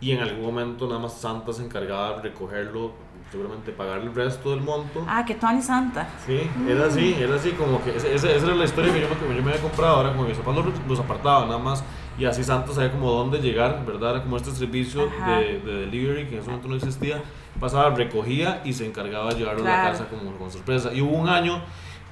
y 0.00 0.12
en 0.12 0.20
algún 0.20 0.44
momento 0.44 0.86
nada 0.86 1.00
más 1.00 1.14
Santa 1.14 1.52
se 1.52 1.64
encargaba 1.64 2.16
de 2.16 2.22
recogerlo, 2.22 2.92
seguramente 3.30 3.72
pagar 3.72 3.98
el 4.00 4.14
resto 4.14 4.50
del 4.50 4.60
monto. 4.60 5.04
Ah, 5.08 5.24
que 5.24 5.34
Tony 5.34 5.60
Santa. 5.62 6.06
Sí, 6.24 6.38
era 6.68 6.86
así, 6.86 7.14
era 7.18 7.34
así, 7.34 7.50
como 7.52 7.82
que 7.82 7.96
ese- 7.96 8.14
ese- 8.14 8.36
esa 8.36 8.46
era 8.46 8.54
la 8.54 8.64
historia 8.64 8.92
que 8.92 9.00
yo, 9.00 9.08
me- 9.08 9.16
que 9.16 9.36
yo 9.36 9.42
me 9.42 9.50
había 9.50 9.62
comprado, 9.62 9.96
ahora 9.96 10.12
como 10.12 10.28
mis 10.28 10.36
papás 10.38 10.54
los, 10.64 10.66
los 10.86 11.00
apartaban 11.00 11.48
nada 11.48 11.58
más 11.58 11.82
y 12.18 12.24
así 12.24 12.44
Santa 12.44 12.72
sabía 12.72 12.92
como 12.92 13.10
dónde 13.10 13.38
llegar, 13.40 13.84
¿verdad? 13.84 14.10
Era 14.16 14.22
como 14.22 14.36
este 14.36 14.50
servicio 14.52 15.08
de, 15.26 15.58
de 15.60 15.80
delivery 15.80 16.26
que 16.26 16.34
en 16.34 16.40
ese 16.40 16.48
momento 16.50 16.68
no 16.68 16.76
existía, 16.76 17.22
pasaba, 17.58 17.90
recogía 17.90 18.60
y 18.64 18.72
se 18.74 18.86
encargaba 18.86 19.30
de 19.32 19.40
llevarlo 19.40 19.62
a 19.62 19.64
la 19.64 19.80
Claro. 19.80 19.90
casa 19.98 20.08
como 20.08 20.30
con 20.36 20.50
sorpresa. 20.50 20.92
Y 20.94 21.00
hubo 21.00 21.16
un 21.16 21.28
año 21.28 21.62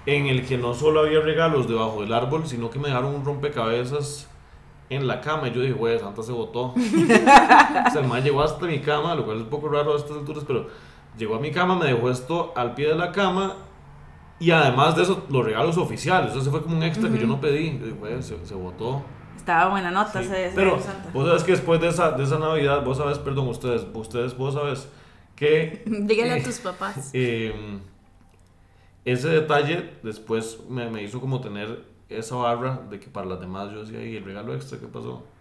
en 0.06 0.26
el 0.26 0.46
que 0.46 0.58
no 0.58 0.74
solo 0.74 1.00
había 1.00 1.20
regalos 1.20 1.68
debajo 1.68 2.02
del 2.02 2.12
árbol, 2.12 2.46
sino 2.46 2.70
que 2.70 2.78
me 2.78 2.88
dejaron 2.88 3.14
un 3.14 3.24
rompecabezas 3.24 4.28
en 4.90 5.06
la 5.06 5.20
cama 5.20 5.48
y 5.48 5.52
yo 5.52 5.60
dije, 5.62 5.72
güey, 5.72 5.98
Santa 5.98 6.22
se 6.22 6.32
botó. 6.32 6.74
o 6.76 7.90
sea, 7.90 8.00
el 8.00 8.06
man 8.08 8.22
llegó 8.22 8.42
hasta 8.42 8.66
mi 8.66 8.80
cama, 8.80 9.14
lo 9.14 9.24
cual 9.24 9.38
es 9.38 9.42
un 9.44 9.48
poco 9.50 9.68
raro 9.68 9.94
a 9.94 9.96
estas 9.96 10.18
alturas, 10.18 10.44
pero 10.46 10.66
llegó 11.16 11.36
a 11.36 11.40
mi 11.40 11.50
cama, 11.50 11.74
me 11.76 11.86
dejó 11.86 12.10
esto 12.10 12.52
al 12.56 12.74
pie 12.74 12.88
de 12.88 12.94
la 12.96 13.12
cama 13.12 13.54
y 14.38 14.50
además 14.50 14.94
de 14.96 15.04
eso, 15.04 15.24
los 15.30 15.44
regalos 15.44 15.78
oficiales. 15.78 16.34
Eso 16.36 16.50
fue 16.50 16.62
como 16.62 16.76
un 16.76 16.82
extra 16.82 17.08
que 17.10 17.18
yo 17.18 17.26
no 17.26 17.40
pedí. 17.40 17.78
Yo 17.78 17.86
dije, 17.86 17.96
güey, 17.98 18.22
se, 18.22 18.44
se 18.44 18.54
botó. 18.54 19.02
Estaba 19.36 19.70
buena 19.70 19.90
nota 19.90 20.20
Sí. 20.22 20.28
ese 20.30 20.52
Pero 20.54 20.78
Santa. 20.80 21.10
vos 21.12 21.26
sabes 21.26 21.44
que 21.44 21.52
después 21.52 21.80
de 21.80 21.88
esa, 21.88 22.10
de 22.12 22.24
esa 22.24 22.38
Navidad, 22.38 22.84
vos 22.84 22.98
sabes, 22.98 23.18
perdón, 23.18 23.48
ustedes, 23.48 23.86
ustedes, 23.94 24.36
vos 24.36 24.54
sabes 24.54 24.88
que 25.36 25.82
Dígale 25.86 26.36
Eh, 26.36 26.40
a 26.40 26.44
tus 26.44 26.58
papás. 26.58 27.10
eh, 27.14 27.54
ese 29.04 29.28
detalle 29.28 29.98
después 30.02 30.60
me, 30.68 30.90
me 30.90 31.02
hizo 31.02 31.20
como 31.20 31.40
tener 31.40 31.84
esa 32.08 32.36
barra 32.36 32.86
de 32.90 33.00
que 33.00 33.08
para 33.08 33.26
las 33.26 33.40
demás 33.40 33.70
yo 33.72 33.80
decía, 33.84 34.04
¿y 34.04 34.16
el 34.16 34.24
regalo 34.24 34.54
extra 34.54 34.78
qué 34.78 34.86
pasó? 34.86 35.33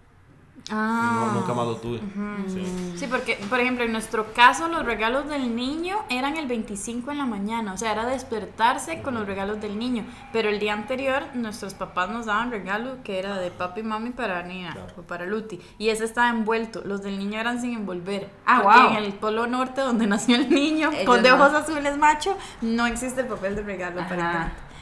Ah. 0.71 1.27
No, 1.33 1.41
nunca 1.41 1.53
más 1.53 1.67
lo 1.67 1.75
tuve. 1.75 1.99
sí. 2.47 2.93
Sí, 2.95 3.07
porque, 3.07 3.37
por 3.49 3.59
ejemplo, 3.59 3.83
en 3.83 3.91
nuestro 3.91 4.33
caso, 4.33 4.69
los 4.69 4.85
regalos 4.85 5.27
del 5.27 5.55
niño 5.55 5.97
eran 6.09 6.37
el 6.37 6.47
25 6.47 7.11
en 7.11 7.17
la 7.17 7.25
mañana. 7.25 7.73
O 7.73 7.77
sea, 7.77 7.91
era 7.91 8.05
despertarse 8.05 9.01
con 9.01 9.13
los 9.15 9.25
regalos 9.27 9.59
del 9.59 9.77
niño. 9.77 10.05
Pero 10.31 10.49
el 10.49 10.59
día 10.59 10.73
anterior, 10.73 11.23
nuestros 11.33 11.73
papás 11.73 12.09
nos 12.09 12.27
daban 12.27 12.49
regalo 12.49 13.03
que 13.03 13.19
era 13.19 13.37
de 13.39 13.51
papi 13.51 13.81
y 13.81 13.83
mami 13.83 14.11
para 14.11 14.41
Nina 14.43 14.71
Claro. 14.71 14.93
o 14.97 15.01
para 15.01 15.25
Luti. 15.25 15.59
Y 15.77 15.89
ese 15.89 16.05
estaba 16.05 16.29
envuelto. 16.29 16.81
Los 16.85 17.03
del 17.03 17.19
niño 17.19 17.39
eran 17.39 17.59
sin 17.59 17.73
envolver. 17.73 18.29
Ah, 18.45 18.61
porque 18.63 18.79
wow. 18.79 18.91
en 18.91 19.03
el 19.03 19.13
polo 19.13 19.47
norte, 19.47 19.81
donde 19.81 20.07
nació 20.07 20.37
el 20.37 20.49
niño, 20.49 20.91
Ellos 20.93 21.05
con 21.05 21.21
de 21.23 21.29
no. 21.29 21.35
ojos 21.35 21.53
azules 21.53 21.97
macho, 21.97 22.37
no 22.61 22.87
existe 22.87 23.21
el 23.21 23.27
papel 23.27 23.55
de 23.57 23.63
regalo. 23.63 23.99
Ajá. 23.99 24.05
aparentemente. 24.15 24.72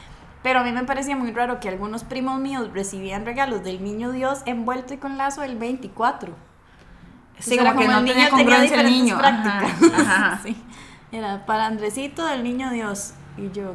Pero 0.42 0.60
a 0.60 0.62
mí 0.64 0.72
me 0.72 0.84
parecía 0.84 1.16
muy 1.16 1.32
raro 1.32 1.60
que 1.60 1.68
algunos 1.68 2.04
primos 2.04 2.40
míos 2.40 2.68
recibían 2.72 3.24
regalos 3.24 3.62
del 3.62 3.82
niño 3.82 4.10
Dios 4.12 4.42
envuelto 4.46 4.94
y 4.94 4.96
con 4.96 5.16
lazo 5.16 5.42
el 5.42 5.56
24. 5.56 6.34
Sí, 7.38 7.56
como 7.56 7.70
era 7.70 7.78
que 7.78 7.88
no 7.88 7.98
el 7.98 8.04
tenía 8.06 8.24
niño 8.24 8.30
congruencia 8.30 8.80
el 8.80 8.86
diferentes 8.86 9.02
niño. 9.02 9.18
prácticas. 9.18 9.92
Ajá, 10.00 10.26
ajá. 10.26 10.40
Sí. 10.42 10.56
Era 11.12 11.44
para 11.46 11.66
Andresito 11.66 12.24
del 12.26 12.42
niño 12.42 12.70
Dios. 12.70 13.14
Y 13.36 13.50
yo. 13.50 13.74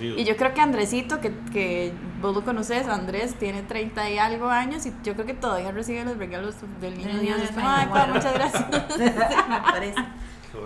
Y 0.00 0.24
yo 0.24 0.36
creo 0.36 0.52
que 0.52 0.60
Andresito, 0.60 1.20
que, 1.20 1.32
que 1.52 1.92
vos 2.20 2.34
lo 2.34 2.44
conoces, 2.44 2.88
Andrés 2.88 3.36
tiene 3.36 3.62
30 3.62 4.10
y 4.10 4.18
algo 4.18 4.48
años 4.48 4.84
y 4.84 4.92
yo 5.04 5.14
creo 5.14 5.26
que 5.26 5.34
todavía 5.34 5.70
recibe 5.70 6.04
los 6.04 6.16
regalos 6.16 6.56
del 6.80 6.98
niño 6.98 7.18
Dios. 7.20 7.38
Dios, 7.38 7.50
ay, 7.56 7.86
bueno. 7.86 8.14
muchas 8.14 8.34
gracias. 8.34 8.64
Sí, 8.96 9.02
me 9.48 9.60
parece. 9.60 10.04
Qué 10.52 10.58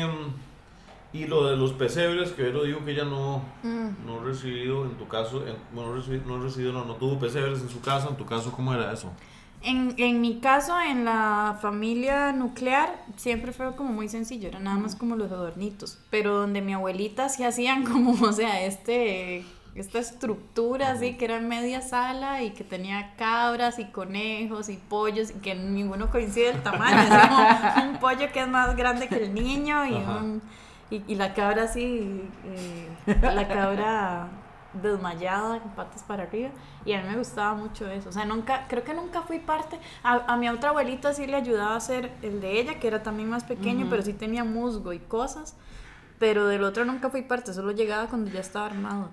bueno. 0.00 0.42
Y 1.12 1.26
lo 1.26 1.46
de 1.46 1.56
los 1.56 1.72
pesebres, 1.72 2.32
que 2.32 2.44
yo 2.44 2.50
lo 2.52 2.64
digo 2.64 2.84
que 2.84 2.92
ella 2.92 3.04
no, 3.04 3.42
Mm. 3.62 4.06
no 4.06 4.20
recibido, 4.24 4.84
en 4.84 4.92
tu 4.96 5.06
caso, 5.08 5.46
en- 5.46 5.56
bueno, 5.72 5.90
no 5.90 5.96
recibido, 6.42 6.72
no, 6.72 6.80
no, 6.80 6.84
no 6.86 6.94
tuvo 6.96 7.18
pesebres 7.18 7.60
en 7.60 7.68
su 7.68 7.80
casa, 7.80 8.08
en 8.08 8.16
tu 8.16 8.24
caso, 8.24 8.50
¿cómo 8.52 8.72
era 8.72 8.92
eso? 8.92 9.12
En, 9.64 9.94
en 9.98 10.20
mi 10.20 10.40
caso, 10.40 10.80
en 10.80 11.04
la 11.04 11.56
familia 11.62 12.32
nuclear, 12.32 13.00
siempre 13.16 13.52
fue 13.52 13.76
como 13.76 13.92
muy 13.92 14.08
sencillo, 14.08 14.48
era 14.48 14.58
nada 14.58 14.76
más 14.78 14.96
como 14.96 15.14
los 15.14 15.30
adornitos. 15.30 15.98
Pero 16.10 16.36
donde 16.38 16.62
mi 16.62 16.72
abuelita 16.72 17.28
sí 17.28 17.44
hacían 17.44 17.84
como, 17.92 18.12
o 18.26 18.32
sea, 18.32 18.62
este, 18.64 19.44
esta 19.76 20.00
estructura 20.00 20.90
así, 20.90 21.14
que 21.16 21.26
era 21.26 21.36
en 21.36 21.46
media 21.46 21.80
sala 21.80 22.42
y 22.42 22.50
que 22.50 22.64
tenía 22.64 23.14
cabras 23.16 23.78
y 23.78 23.84
conejos 23.84 24.68
y 24.68 24.78
pollos 24.78 25.30
y 25.30 25.34
que 25.34 25.54
ninguno 25.54 26.10
coincide 26.10 26.50
el 26.50 26.62
tamaño. 26.64 27.00
Es 27.02 27.28
como 27.28 27.38
un 27.92 27.98
pollo 28.00 28.32
que 28.32 28.40
es 28.40 28.48
más 28.48 28.74
grande 28.76 29.06
que 29.08 29.16
el 29.24 29.32
niño 29.34 29.84
y, 29.86 29.94
Ajá. 29.94 30.16
un- 30.22 30.42
y, 30.94 31.04
y 31.12 31.14
la 31.16 31.34
cabra 31.34 31.64
así, 31.64 32.22
eh, 32.44 32.88
la 33.22 33.48
cabra 33.48 34.28
desmayada 34.82 35.60
con 35.60 35.72
patas 35.72 36.02
para 36.02 36.22
arriba. 36.24 36.50
Y 36.84 36.92
a 36.94 37.02
mí 37.02 37.08
me 37.08 37.16
gustaba 37.18 37.54
mucho 37.54 37.88
eso. 37.90 38.08
O 38.08 38.12
sea 38.12 38.24
nunca 38.24 38.66
creo 38.68 38.84
que 38.84 38.94
nunca 38.94 39.22
fui 39.22 39.38
parte. 39.38 39.78
A, 40.02 40.32
a 40.32 40.36
mi 40.36 40.48
otra 40.48 40.70
abuelita 40.70 41.12
sí 41.12 41.26
le 41.26 41.36
ayudaba 41.36 41.74
a 41.74 41.76
hacer 41.76 42.10
el 42.22 42.40
de 42.40 42.58
ella 42.60 42.78
que 42.80 42.88
era 42.88 43.02
también 43.02 43.28
más 43.28 43.44
pequeño 43.44 43.86
pero 43.90 44.02
sí 44.02 44.12
tenía 44.12 44.44
musgo 44.44 44.92
y 44.92 44.98
cosas. 44.98 45.56
Pero 46.18 46.46
del 46.46 46.62
otro 46.64 46.84
nunca 46.84 47.10
fui 47.10 47.22
parte 47.22 47.52
solo 47.52 47.72
llegaba 47.72 48.06
cuando 48.08 48.30
ya 48.30 48.40
estaba 48.40 48.66
armado. 48.66 49.10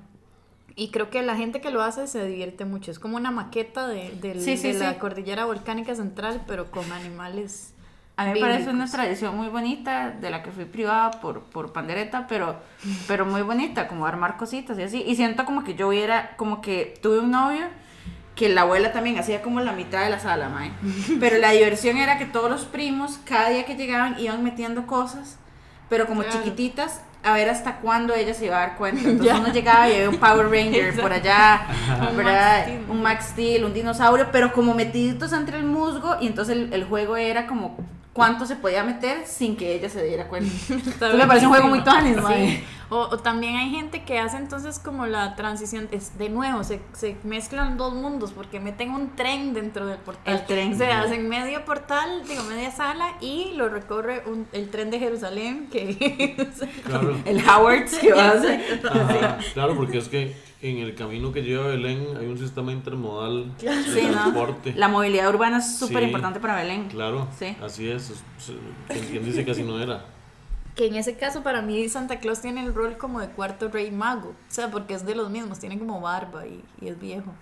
Y 0.76 0.92
creo 0.92 1.10
que 1.10 1.22
la 1.24 1.36
gente 1.36 1.60
que 1.60 1.72
lo 1.72 1.82
hace 1.82 2.08
se 2.08 2.24
divierte 2.26 2.64
mucho. 2.64 2.90
Es 2.92 3.00
como 3.00 3.18
una 3.18 3.32
maqueta 3.32 3.88
de, 3.88 4.12
del- 4.22 4.42
Sí, 4.42 4.56
sí, 4.56 4.72
de 4.72 4.80
la 4.80 4.98
cordillera 5.00 5.44
volcánica 5.46 5.94
central 5.96 6.42
pero 6.48 6.72
con 6.72 6.90
animales 6.94 7.74
A 8.20 8.26
mí 8.26 8.34
me 8.34 8.40
parece 8.42 8.70
una 8.70 8.86
tradición 8.90 9.36
muy 9.38 9.48
bonita, 9.48 10.10
de 10.12 10.30
la 10.30 10.44
que 10.44 10.52
fui 10.52 10.66
privada 10.66 11.12
por, 11.12 11.44
por 11.44 11.72
pandereta, 11.72 12.28
pero, 12.28 12.58
pero 13.08 13.26
muy 13.26 13.42
bonita, 13.44 13.88
como 13.88 14.06
armar 14.06 14.36
cositas 14.38 14.78
y 14.78 14.84
así. 14.84 15.04
Y 15.08 15.16
siento 15.16 15.46
como 15.46 15.64
que 15.64 15.76
yo 15.76 15.88
hubiera, 15.88 16.36
como 16.36 16.62
que 16.62 16.96
tuve 17.02 17.20
un 17.20 17.32
novio 17.32 17.66
que 18.36 18.50
la 18.50 18.62
abuela 18.62 18.92
también 18.92 19.18
hacía 19.20 19.42
como 19.42 19.60
la 19.62 19.72
mitad 19.72 20.04
de 20.04 20.10
la 20.10 20.20
sala, 20.20 20.50
mae. 20.50 20.72
Pero 21.20 21.38
la 21.38 21.52
diversión 21.52 21.98
era 21.98 22.18
que 22.18 22.26
todos 22.26 22.50
los 22.50 22.66
primos, 22.66 23.20
cada 23.26 23.50
día 23.50 23.66
que 23.66 23.76
llegaban, 23.76 24.20
iban 24.20 24.44
metiendo 24.44 24.86
cosas, 24.88 25.38
pero 25.90 26.06
como 26.06 26.22
Claro. 26.22 26.38
chiquititas, 26.40 27.02
a 27.24 27.34
ver 27.34 27.50
hasta 27.50 27.78
cuándo 27.78 28.14
ella 28.16 28.34
se 28.34 28.46
iba 28.46 28.58
a 28.58 28.68
dar 28.68 28.78
cuenta. 28.78 29.02
Entonces 29.10 29.38
uno 29.38 29.52
llegaba 29.52 29.90
y 29.90 29.96
había 29.96 30.10
un 30.10 30.18
Power 30.18 30.48
Ranger 30.52 31.02
por 31.02 31.12
allá, 31.12 31.62
Un 32.12 32.18
¿verdad? 32.18 32.58
Max 32.58 32.66
Steel. 32.68 32.90
un 32.90 33.02
Max 33.02 33.26
Steel, 33.30 33.66
un 33.66 33.74
dinosaurio, 33.74 34.28
pero 34.32 34.54
como 34.54 34.74
metiditos 34.74 35.34
entre 35.34 35.58
el 35.58 35.66
musgo, 35.66 36.16
y 36.22 36.28
entonces 36.28 36.56
el, 36.56 36.74
el 36.74 36.84
juego 36.86 37.16
era 37.18 37.48
como 37.48 37.78
cuánto 38.20 38.46
se 38.46 38.56
podía 38.56 38.84
meter 38.84 39.26
sin 39.26 39.56
que 39.58 39.74
ella 39.76 39.90
se 39.90 40.04
diera 40.04 40.28
cuenta. 40.28 40.52
Entonces 40.70 41.16
me 41.18 41.26
parece 41.28 41.46
un 41.48 41.52
juego 41.54 41.68
muy 41.68 41.84
tuanis, 41.84 42.18
Sí. 42.28 42.64
O, 42.92 43.02
o 43.02 43.20
también 43.20 43.56
hay 43.56 43.70
gente 43.70 44.04
que 44.04 44.18
hace 44.18 44.38
entonces 44.38 44.80
como 44.80 45.06
la 45.06 45.36
transición, 45.36 45.88
es 45.92 46.18
de 46.18 46.28
nuevo, 46.30 46.64
se, 46.64 46.82
se 46.94 47.16
mezclan 47.24 47.78
dos 47.78 47.94
mundos 47.94 48.32
porque 48.32 48.60
meten 48.60 48.90
un 48.90 49.16
tren 49.16 49.54
dentro 49.54 49.86
del 49.86 50.00
portal. 50.00 50.34
El 50.34 50.46
tren. 50.48 50.74
O 50.74 50.76
sea, 50.76 51.02
hacen 51.04 51.30
medio 51.30 51.64
portal, 51.66 52.24
digo, 52.28 52.42
media 52.46 52.72
sala 52.72 53.14
y 53.22 53.52
lo 53.56 53.70
recorre 53.70 54.24
un- 54.26 54.48
el 54.54 54.72
tren 54.72 54.90
de 54.90 54.98
Jerusalén 54.98 55.68
que... 55.72 56.36
Claro. 56.84 57.16
El 57.26 57.48
Howards 57.48 57.96
que 58.00 58.12
va 58.12 58.24
a 58.30 58.32
hacer. 58.32 58.82
Ajá, 58.92 59.38
claro, 59.54 59.76
porque 59.76 60.00
es 60.00 60.08
que 60.10 60.36
en 60.62 60.78
el 60.80 60.94
camino 60.96 61.32
que 61.32 61.42
lleva 61.42 61.66
a 61.66 61.68
Belén 61.70 62.06
hay 62.20 62.28
un 62.28 62.38
sistema 62.38 62.72
intermodal 62.74 63.56
de 63.58 63.84
Sí, 63.84 64.02
¿no? 64.08 64.12
transporte. 64.12 64.74
La 64.76 64.88
movilidad 64.90 65.30
urbana 65.30 65.60
es 65.60 65.78
súper 65.78 66.00
Sí. 66.00 66.06
importante 66.08 66.40
para 66.40 66.56
Belén. 66.56 66.88
Claro, 66.90 67.28
Sí. 67.38 67.56
así 67.64 67.90
es. 67.90 68.10
es- 68.10 68.24
es- 68.50 68.54
¿Quién, 68.90 69.06
quién 69.10 69.26
dice 69.26 69.46
que 69.46 69.52
así 69.52 69.64
no 69.64 69.80
era? 69.80 70.06
que 70.76 70.88
en 70.88 70.96
ese 70.96 71.18
caso 71.18 71.44
para 71.44 71.62
mí 71.62 71.90
Santa 71.90 72.20
Claus 72.22 72.40
tiene 72.40 72.64
el 72.64 72.74
rol 72.74 72.98
como 72.98 73.20
de 73.20 73.28
cuarto 73.28 73.68
rey 73.68 73.92
mago. 73.92 74.30
O 74.30 74.36
sea, 74.48 74.72
porque 74.72 74.94
es 74.94 75.06
de 75.06 75.14
los 75.14 75.30
mismos, 75.30 75.60
tiene 75.60 75.78
como 75.78 76.00
barba 76.00 76.48
y, 76.48 76.64
y 76.80 76.88
es 76.88 76.98
viejo. 76.98 77.34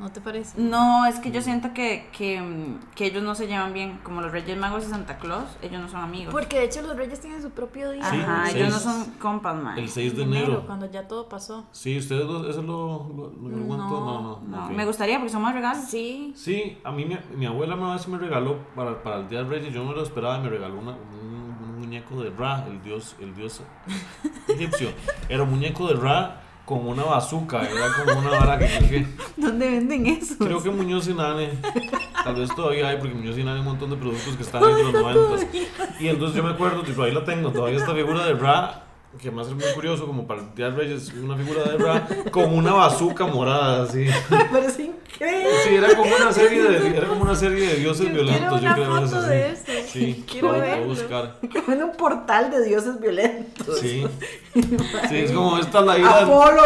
¿No 0.00 0.10
te 0.10 0.20
parece? 0.22 0.58
No, 0.58 1.04
es 1.04 1.18
que 1.18 1.30
yo 1.30 1.42
siento 1.42 1.74
que, 1.74 2.08
que, 2.16 2.40
mm, 2.40 2.94
que 2.94 3.04
ellos 3.06 3.22
no 3.22 3.34
se 3.34 3.46
llevan 3.46 3.74
bien. 3.74 4.00
Como 4.02 4.22
los 4.22 4.32
Reyes 4.32 4.56
Magos 4.58 4.84
y 4.86 4.88
Santa 4.88 5.18
Claus, 5.18 5.44
ellos 5.60 5.78
no 5.80 5.88
son 5.90 6.00
amigos. 6.00 6.32
Porque 6.32 6.58
de 6.58 6.64
hecho 6.64 6.80
los 6.80 6.96
reyes 6.96 7.20
tienen 7.20 7.42
su 7.42 7.50
propio 7.50 7.90
día. 7.90 8.02
Sí, 8.10 8.16
Ajá, 8.16 8.50
el 8.50 8.56
ellos 8.56 8.70
no 8.72 8.78
son 8.78 9.04
compas, 9.20 9.54
man. 9.62 9.78
El 9.78 9.90
6 9.90 10.16
de 10.16 10.22
En 10.22 10.32
enero. 10.34 10.64
cuando 10.66 10.90
ya 10.90 11.06
todo 11.06 11.28
pasó. 11.28 11.66
Sí, 11.72 11.98
¿ustedes 11.98 12.24
lo- 12.24 12.48
eso 12.48 12.62
lo, 12.62 13.08
lo, 13.14 13.48
lo-? 13.48 13.76
No, 13.76 13.76
no. 13.76 14.40
No, 14.48 14.70
me 14.70 14.86
gustaría 14.86 15.18
porque 15.18 15.32
son 15.32 15.42
más 15.42 15.54
regalos. 15.54 15.84
Sí. 15.84 16.32
Sí, 16.34 16.78
a 16.82 16.90
mí 16.90 17.04
mi, 17.04 17.18
mi 17.36 17.44
abuela 17.44 17.74
una 17.76 17.92
vez 17.92 18.08
me 18.08 18.16
regaló 18.16 18.56
para, 18.74 19.02
para 19.02 19.16
el 19.18 19.28
Día 19.28 19.42
de 19.42 19.50
Reyes, 19.50 19.74
yo 19.74 19.84
no 19.84 19.92
lo 19.92 20.02
esperaba, 20.02 20.38
y 20.38 20.40
me 20.40 20.48
regaló 20.48 20.78
una- 20.78 20.92
un, 20.92 21.56
un 21.62 21.78
muñeco 21.78 22.22
de 22.22 22.30
Ra, 22.30 22.64
el 22.66 22.82
dios, 22.82 23.16
el 23.20 23.34
dios 23.34 23.60
egipcio. 24.48 24.88
Era 25.28 25.42
un 25.42 25.50
muñeco 25.50 25.86
de 25.88 25.94
Ra 25.94 26.40
con 26.70 26.86
una 26.86 27.02
bazooka, 27.02 27.62
era 27.62 27.88
como 27.92 28.20
una 28.20 28.30
vara 28.30 28.56
que 28.56 28.66
creo 28.66 28.88
que, 28.88 29.06
¿Dónde 29.36 29.70
venden 29.70 30.06
eso? 30.06 30.36
creo 30.38 30.62
que 30.62 30.70
Muñoz 30.70 31.08
y 31.08 31.14
Nane, 31.14 31.50
tal 32.22 32.36
vez 32.36 32.54
todavía 32.54 32.90
hay, 32.90 32.98
porque 32.98 33.12
Muñoz 33.12 33.36
y 33.36 33.42
Nane 33.42 33.54
hay 33.54 33.58
un 33.58 33.64
montón 33.64 33.90
de 33.90 33.96
productos 33.96 34.36
que 34.36 34.44
están 34.44 34.62
de 34.62 34.84
los 34.84 34.92
90. 34.92 35.48
Y 35.98 36.06
entonces 36.06 36.36
yo 36.36 36.44
me 36.44 36.50
acuerdo, 36.50 36.82
tipo, 36.82 37.02
ahí 37.02 37.10
la 37.10 37.24
tengo, 37.24 37.50
todavía 37.50 37.76
esta 37.76 37.92
figura 37.92 38.24
de 38.24 38.34
Ra, 38.34 38.84
que 39.20 39.32
más 39.32 39.48
es 39.48 39.54
muy 39.54 39.64
curioso, 39.74 40.06
como 40.06 40.28
para 40.28 40.42
el 40.42 40.54
Día 40.54 40.70
de 40.70 40.76
Reyes, 40.76 41.12
una 41.12 41.34
figura 41.34 41.64
de 41.64 41.76
Ra 41.76 42.06
con 42.30 42.54
una 42.54 42.72
bazooka 42.72 43.26
morada, 43.26 43.82
así. 43.82 44.06
Pero 44.28 44.68
es 44.68 44.78
increíble. 45.14 45.50
Sí, 45.64 45.74
era 45.74 45.94
como 45.96 46.14
una 46.16 46.32
serie 46.32 46.62
de, 46.62 46.96
era 46.96 47.06
como 47.08 47.22
una 47.22 47.34
serie 47.34 47.66
de 47.68 47.74
dioses 47.76 48.06
Yo 48.08 48.12
violentos. 48.14 48.60
quiero 48.60 48.74
una 48.74 48.76
yo 48.76 48.82
creo 48.84 49.08
foto 49.08 49.22
de 49.22 49.56
sí. 49.56 49.62
eso. 49.72 49.88
Sí, 49.92 50.24
Quiero 50.30 50.48
voy 50.48 50.58
a 50.58 50.60
verlo. 50.62 50.86
buscar. 50.86 51.36
Como 51.52 51.72
en 51.76 51.82
un 51.84 51.92
portal 51.92 52.50
de 52.50 52.64
dioses 52.64 53.00
violentos. 53.00 53.78
Sí. 53.80 54.04
Sí, 55.08 55.16
es 55.18 55.30
como 55.30 55.58
esta 55.58 55.78
es 55.78 55.86
la 55.86 55.96
ira. 55.98 56.18
Apolo, 56.22 56.62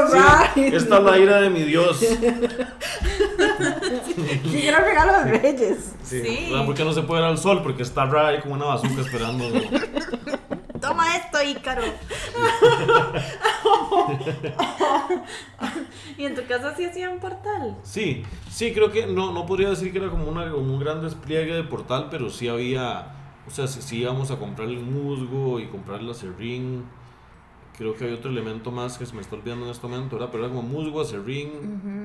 sí. 0.55 0.61
Esta 0.73 0.97
es 0.99 1.03
la 1.05 1.19
ira 1.19 1.41
de 1.43 1.51
mi 1.51 1.63
Dios. 1.65 1.99
¿Qué 4.51 4.69
era 4.69 4.81
regalo 4.81 5.13
de 5.25 5.39
Reyes? 5.39 5.93
Sí. 6.03 6.23
Sí. 6.25 6.53
¿Por 6.65 6.75
qué 6.75 6.83
no 6.85 6.93
se 6.95 7.03
puede 7.03 7.21
ir 7.23 7.29
al 7.29 7.37
sol? 7.39 7.63
Porque 7.63 7.83
está 7.83 8.07
Ray 8.07 8.41
como 8.41 8.55
una 8.55 8.65
bazooka 8.67 9.03
esperando. 9.03 9.45
Toma 10.85 11.17
esto, 11.17 11.43
Ícaro. 11.43 11.83
y 16.19 16.27
en 16.27 16.35
tu 16.35 16.47
casa 16.47 16.77
sí 16.77 16.85
hacían 16.85 17.19
portal. 17.21 17.79
Sí, 17.83 18.23
sí, 18.51 18.75
creo 18.75 18.93
que 18.93 19.07
no, 19.07 19.33
no 19.33 19.47
podría 19.47 19.71
decir 19.71 19.93
que 19.93 19.99
era 19.99 20.11
como, 20.11 20.27
una, 20.27 20.51
como 20.51 20.75
un 20.75 20.79
gran 20.79 21.01
despliegue 21.01 21.55
de 21.55 21.65
portal, 21.65 22.09
pero 22.11 22.29
sí 22.29 22.49
había, 22.49 23.15
o 23.47 23.51
sea, 23.51 23.67
sí, 23.67 23.81
sí 23.81 24.03
íbamos 24.03 24.31
a 24.31 24.39
comprar 24.39 24.69
el 24.69 24.81
musgo 24.81 25.59
y 25.59 25.69
comprar 25.69 26.01
el 26.01 26.11
acerrín. 26.11 26.85
Creo 27.79 27.95
que 27.95 28.05
hay 28.05 28.13
otro 28.13 28.31
elemento 28.31 28.71
más 28.71 28.99
que 28.99 29.07
se 29.07 29.15
me 29.15 29.23
está 29.23 29.37
olvidando 29.37 29.65
en 29.65 29.73
este 29.73 29.87
momento, 29.87 30.17
¿verdad? 30.17 30.29
Pero 30.33 30.45
era 30.45 30.55
como 30.55 30.69
musgo, 30.69 31.01
acerrín, 31.01 31.49
mm, 31.49 32.04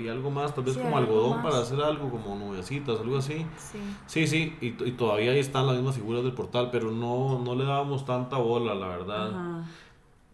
y 0.00 0.08
algo 0.08 0.30
más, 0.30 0.54
tal 0.54 0.64
vez 0.64 0.74
Sí, 0.74 0.80
como 0.80 0.96
algo 0.96 1.12
algodón 1.12 1.36
más. 1.42 1.44
para 1.52 1.62
hacer 1.62 1.80
algo, 1.82 2.10
como 2.10 2.34
nubecitas, 2.36 2.98
algo 3.00 3.16
así. 3.18 3.46
Sí. 3.58 3.78
Sí, 4.06 4.26
sí, 4.26 4.56
y, 4.60 4.66
y 4.88 4.92
todavía 4.92 5.32
ahí 5.32 5.38
están 5.38 5.66
las 5.66 5.76
mismas 5.76 5.94
figuras 5.96 6.22
del 6.24 6.32
portal, 6.32 6.70
pero 6.72 6.90
no, 6.90 7.38
no 7.38 7.54
le 7.54 7.64
dábamos 7.64 8.04
tanta 8.04 8.36
bola, 8.38 8.74
la 8.74 8.88
verdad. 8.88 9.28
Ajá. 9.30 9.64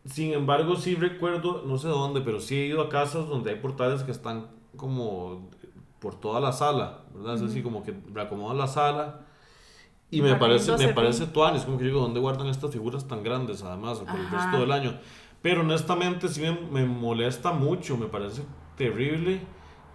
Sin 0.05 0.33
embargo, 0.33 0.77
sí 0.77 0.95
recuerdo, 0.95 1.63
no 1.67 1.79
sé 1.79 1.89
dónde, 1.89 2.21
pero 2.21 2.39
sí 2.41 2.55
he 2.57 2.67
ido 2.67 2.81
a 2.81 2.89
casas 2.89 3.27
donde 3.29 3.51
hay 3.51 3.57
portales 3.57 4.05
que 4.05 4.13
están 4.13 4.47
como 4.77 5.49
por 5.99 6.15
toda 6.15 6.41
la 6.41 6.53
sala, 6.53 7.01
¿verdad? 7.15 7.35
Es 7.35 7.43
así 7.43 7.63
como 7.63 7.83
que 7.83 7.93
reacomodan 8.15 8.57
la 8.59 8.69
sala. 8.69 9.23
Y 10.09 10.23
me 10.23 10.37
parece, 10.37 10.77
me 10.77 10.89
parece 10.95 11.23
arriba. 11.25 11.33
tuanis, 11.33 11.63
como 11.63 11.79
que 11.79 11.85
digo, 11.85 12.01
¿dónde 12.01 12.21
guardan 12.21 12.47
estas 12.47 12.71
figuras 12.71 13.09
tan 13.09 13.25
grandes 13.25 13.65
además 13.65 13.99
por 13.99 14.21
el 14.21 14.27
Ajá. 14.27 14.37
resto 14.37 14.61
del 14.61 14.71
año? 14.71 14.99
Pero 15.43 15.63
honestamente 15.63 16.29
sí 16.29 16.41
me, 16.41 16.53
me 16.53 16.85
molesta 16.87 17.51
mucho, 17.51 17.97
me 17.97 18.07
parece 18.07 18.43
terrible 18.77 19.41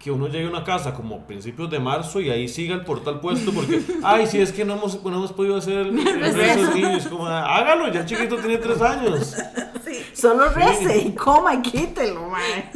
que 0.01 0.09
uno 0.09 0.27
llegue 0.27 0.47
a 0.47 0.49
una 0.49 0.63
casa 0.63 0.93
como 0.93 1.27
principios 1.27 1.69
de 1.69 1.79
marzo 1.79 2.19
y 2.21 2.29
ahí 2.29 2.47
siga 2.47 2.73
el 2.73 2.83
portal 2.83 3.19
puesto 3.19 3.51
porque, 3.51 3.81
ay, 4.03 4.25
si 4.25 4.39
es 4.39 4.51
que 4.51 4.65
no 4.65 4.73
hemos, 4.73 5.03
no 5.03 5.15
hemos 5.15 5.31
podido 5.31 5.57
hacer 5.57 5.77
el, 5.77 5.99
el 5.99 6.33
rezo 6.33 6.67
de 6.67 6.73
niños, 6.75 7.07
como, 7.07 7.27
hágalo, 7.27 7.91
ya 7.91 8.01
el 8.01 8.05
chiquito 8.05 8.37
tiene 8.37 8.57
tres 8.57 8.81
años. 8.81 9.35
Solo 10.13 10.49
rece 10.49 10.97
y 10.97 11.11
coma 11.13 11.55
y 11.55 11.61
quítelo, 11.61 12.29
mae. 12.29 12.71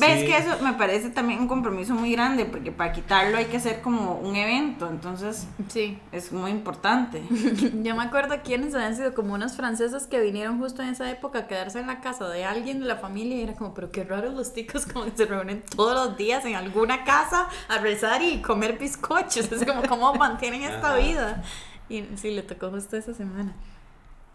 Ves 0.00 0.20
Sí. 0.20 0.26
que 0.26 0.36
eso 0.38 0.58
me 0.62 0.72
parece 0.72 1.10
también 1.10 1.40
un 1.40 1.46
compromiso 1.48 1.94
muy 1.94 2.12
grande, 2.12 2.44
porque 2.46 2.72
para 2.72 2.92
quitarlo 2.92 3.36
hay 3.36 3.44
que 3.46 3.58
hacer 3.58 3.80
como 3.82 4.14
un 4.14 4.34
evento, 4.34 4.88
entonces 4.88 5.46
Sí. 5.68 5.98
es 6.10 6.32
muy 6.32 6.50
importante. 6.50 7.22
Yo 7.84 7.94
me 7.94 8.02
acuerdo 8.02 8.34
quiénes 8.42 8.74
habían 8.74 8.96
sido 8.96 9.14
como 9.14 9.34
unas 9.34 9.56
francesas 9.56 10.06
que 10.06 10.20
vinieron 10.20 10.58
justo 10.58 10.82
en 10.82 10.88
esa 10.88 11.10
época 11.10 11.40
a 11.40 11.46
quedarse 11.46 11.78
en 11.80 11.86
la 11.86 12.00
casa 12.00 12.28
de 12.28 12.44
alguien 12.44 12.80
de 12.80 12.86
la 12.86 12.96
familia 12.96 13.36
y 13.36 13.42
era 13.42 13.54
como, 13.54 13.74
pero 13.74 13.90
qué 13.92 14.02
raro 14.04 14.30
los 14.30 14.52
ticos 14.52 14.86
como 14.86 15.04
que 15.04 15.12
se 15.14 15.26
reúnen 15.26 15.62
todos 15.76 15.94
los 15.94 16.16
días 16.16 16.44
en 16.44 16.54
alguna 16.56 17.04
casa 17.04 17.48
a 17.68 17.78
rezar 17.78 18.22
y 18.22 18.40
comer 18.42 18.78
bizcochos. 18.78 19.52
Es 19.52 19.64
como, 19.64 19.82
¿cómo 19.82 20.14
mantienen 20.14 20.62
esta 20.62 20.94
Ajá. 20.94 20.96
vida? 20.98 21.42
Y 21.88 22.04
sí, 22.16 22.30
le 22.30 22.42
tocó 22.42 22.70
justo 22.70 22.96
esa 22.96 23.12
semana. 23.14 23.52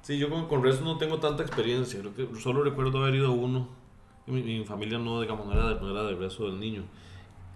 Sí, 0.01 0.17
yo 0.19 0.29
con, 0.29 0.47
con 0.47 0.61
rezos 0.63 0.81
no 0.81 0.97
tengo 0.99 1.19
tanta 1.19 1.41
experiencia, 1.41 1.99
creo 1.99 2.13
que 2.13 2.39
solo 2.39 2.63
recuerdo 2.63 2.99
haber 3.01 3.15
ido 3.15 3.27
a 3.29 3.31
uno. 3.31 3.67
Mi, 4.27 4.41
mi 4.41 4.65
familia 4.65 4.97
no, 4.97 5.21
digamos, 5.21 5.45
no 5.45 5.53
era, 5.53 5.69
de, 5.69 5.75
no 5.81 5.91
era 5.91 6.03
de 6.03 6.15
rezo 6.15 6.45
del 6.45 6.59
niño. 6.59 6.83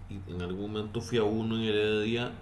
Y 0.08 0.32
en 0.32 0.42
algún 0.42 0.72
momento 0.72 1.00
fui 1.00 1.18
a 1.18 1.22
uno 1.24 1.56
en 1.56 1.62
Heredia 1.62 2.32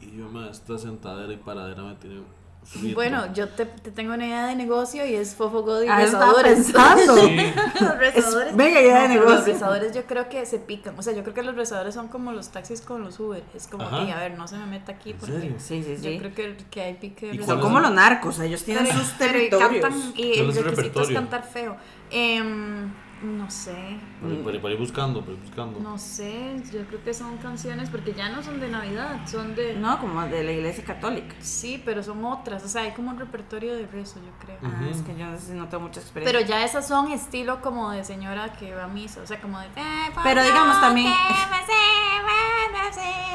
y 0.00 0.16
yo 0.16 0.28
me 0.28 0.48
esta 0.50 0.76
sentadera 0.78 1.32
y 1.32 1.36
paradera 1.36 1.82
me 1.82 1.94
tiene 1.96 2.20
frito. 2.64 2.94
Bueno, 2.94 3.32
yo 3.34 3.48
te, 3.48 3.66
te 3.66 3.90
tengo 3.90 4.14
una 4.14 4.26
idea 4.26 4.46
de 4.46 4.56
negocio 4.56 5.04
y 5.06 5.14
es 5.14 5.34
Fofo 5.34 5.62
God 5.62 5.82
y 5.84 5.88
Ah, 5.88 5.98
rezadores. 5.98 6.54
pensando. 6.54 7.14
Sí, 7.16 7.36
los 7.80 7.98
rezadores. 7.98 8.48
Es 8.50 8.56
mega 8.56 8.80
idea 8.80 9.02
de 9.02 9.08
pero 9.08 9.20
Los 9.22 9.30
negocio. 9.32 9.52
rezadores 9.52 9.94
yo 9.94 10.04
creo 10.06 10.28
que 10.28 10.46
se 10.46 10.58
pican. 10.58 10.98
O 10.98 11.02
sea, 11.02 11.12
yo 11.14 11.22
creo 11.22 11.34
que 11.34 11.42
los 11.42 11.54
rezadores 11.56 11.94
son 11.94 12.08
como 12.08 12.32
los 12.32 12.48
taxis 12.50 12.80
con 12.80 13.02
los 13.02 13.18
Uber. 13.20 13.42
Es 13.54 13.66
como, 13.66 13.84
Ajá. 13.84 14.02
"Ey, 14.02 14.10
a 14.12 14.16
ver, 14.18 14.38
no 14.38 14.46
se 14.48 14.56
me 14.56 14.66
meta 14.66 14.92
aquí 14.92 15.10
¿En 15.10 15.16
porque? 15.18 15.54
Sí, 15.58 15.82
sí, 15.82 15.96
yo 16.00 16.18
creo 16.18 16.34
que, 16.34 16.56
que 16.70 16.80
hay 16.80 16.94
pique 16.94 17.26
de 17.28 17.34
¿Y 17.36 17.42
Son 17.44 17.60
como 17.60 17.80
los 17.80 17.92
narcos, 17.92 18.38
ellos 18.40 18.62
tienen 18.64 18.84
Pero- 18.86 18.98
sus 18.98 19.18
territorios. 19.18 19.82
cantan 19.82 20.12
y 20.16 20.32
¿Cuál 20.38 20.56
el 20.56 20.64
requisito 20.64 21.02
es 21.02 21.10
cantar 21.10 21.44
feo. 21.44 21.76
Em, 22.10 22.90
no 23.24 23.50
sé. 23.50 23.98
para, 24.22 24.34
para- 24.44 24.60
para 24.62 24.74
ir 24.74 24.80
buscando, 24.80 25.20
para 25.20 25.32
ir 25.32 25.40
buscando. 25.40 25.80
No 25.80 25.98
sé, 25.98 26.56
yo 26.72 26.84
creo 26.86 27.02
que 27.02 27.12
son 27.14 27.36
canciones 27.38 27.90
porque 27.90 28.12
ya 28.12 28.28
no 28.28 28.42
son 28.42 28.60
de 28.60 28.68
Navidad, 28.68 29.26
son 29.26 29.54
de... 29.54 29.74
No, 29.74 29.98
como 30.00 30.22
de 30.22 30.44
la 30.44 30.52
iglesia 30.52 30.84
católica. 30.84 31.34
Sí, 31.40 31.82
pero 31.84 32.02
son 32.02 32.24
otras, 32.24 32.62
o 32.64 32.68
sea, 32.68 32.82
hay 32.82 32.92
como 32.92 33.10
un 33.10 33.18
repertorio 33.18 33.74
de 33.74 33.86
rezo, 33.86 34.20
yo 34.24 34.30
creo. 34.44 34.58
Ah, 34.62 34.80
Ujú. 34.80 34.90
es 34.90 35.02
que 35.02 35.16
yo 35.16 35.26
no 35.26 35.38
sé 35.38 35.46
si 35.46 35.52
no 35.52 35.68
tengo 35.68 35.84
mucha 35.84 36.00
experiencia. 36.00 36.38
Pero 36.38 36.48
ya 36.48 36.64
esas 36.64 36.86
son 36.86 37.10
estilo 37.10 37.60
como 37.60 37.90
de 37.90 38.04
señora 38.04 38.52
que 38.52 38.74
va 38.74 38.84
a 38.84 38.88
misa, 38.88 39.20
o 39.22 39.26
sea, 39.26 39.40
como 39.40 39.58
de... 39.60 39.66
"Eh, 39.66 40.10
Pero 40.22 40.42
digamos 40.42 40.80
también- 40.80 41.12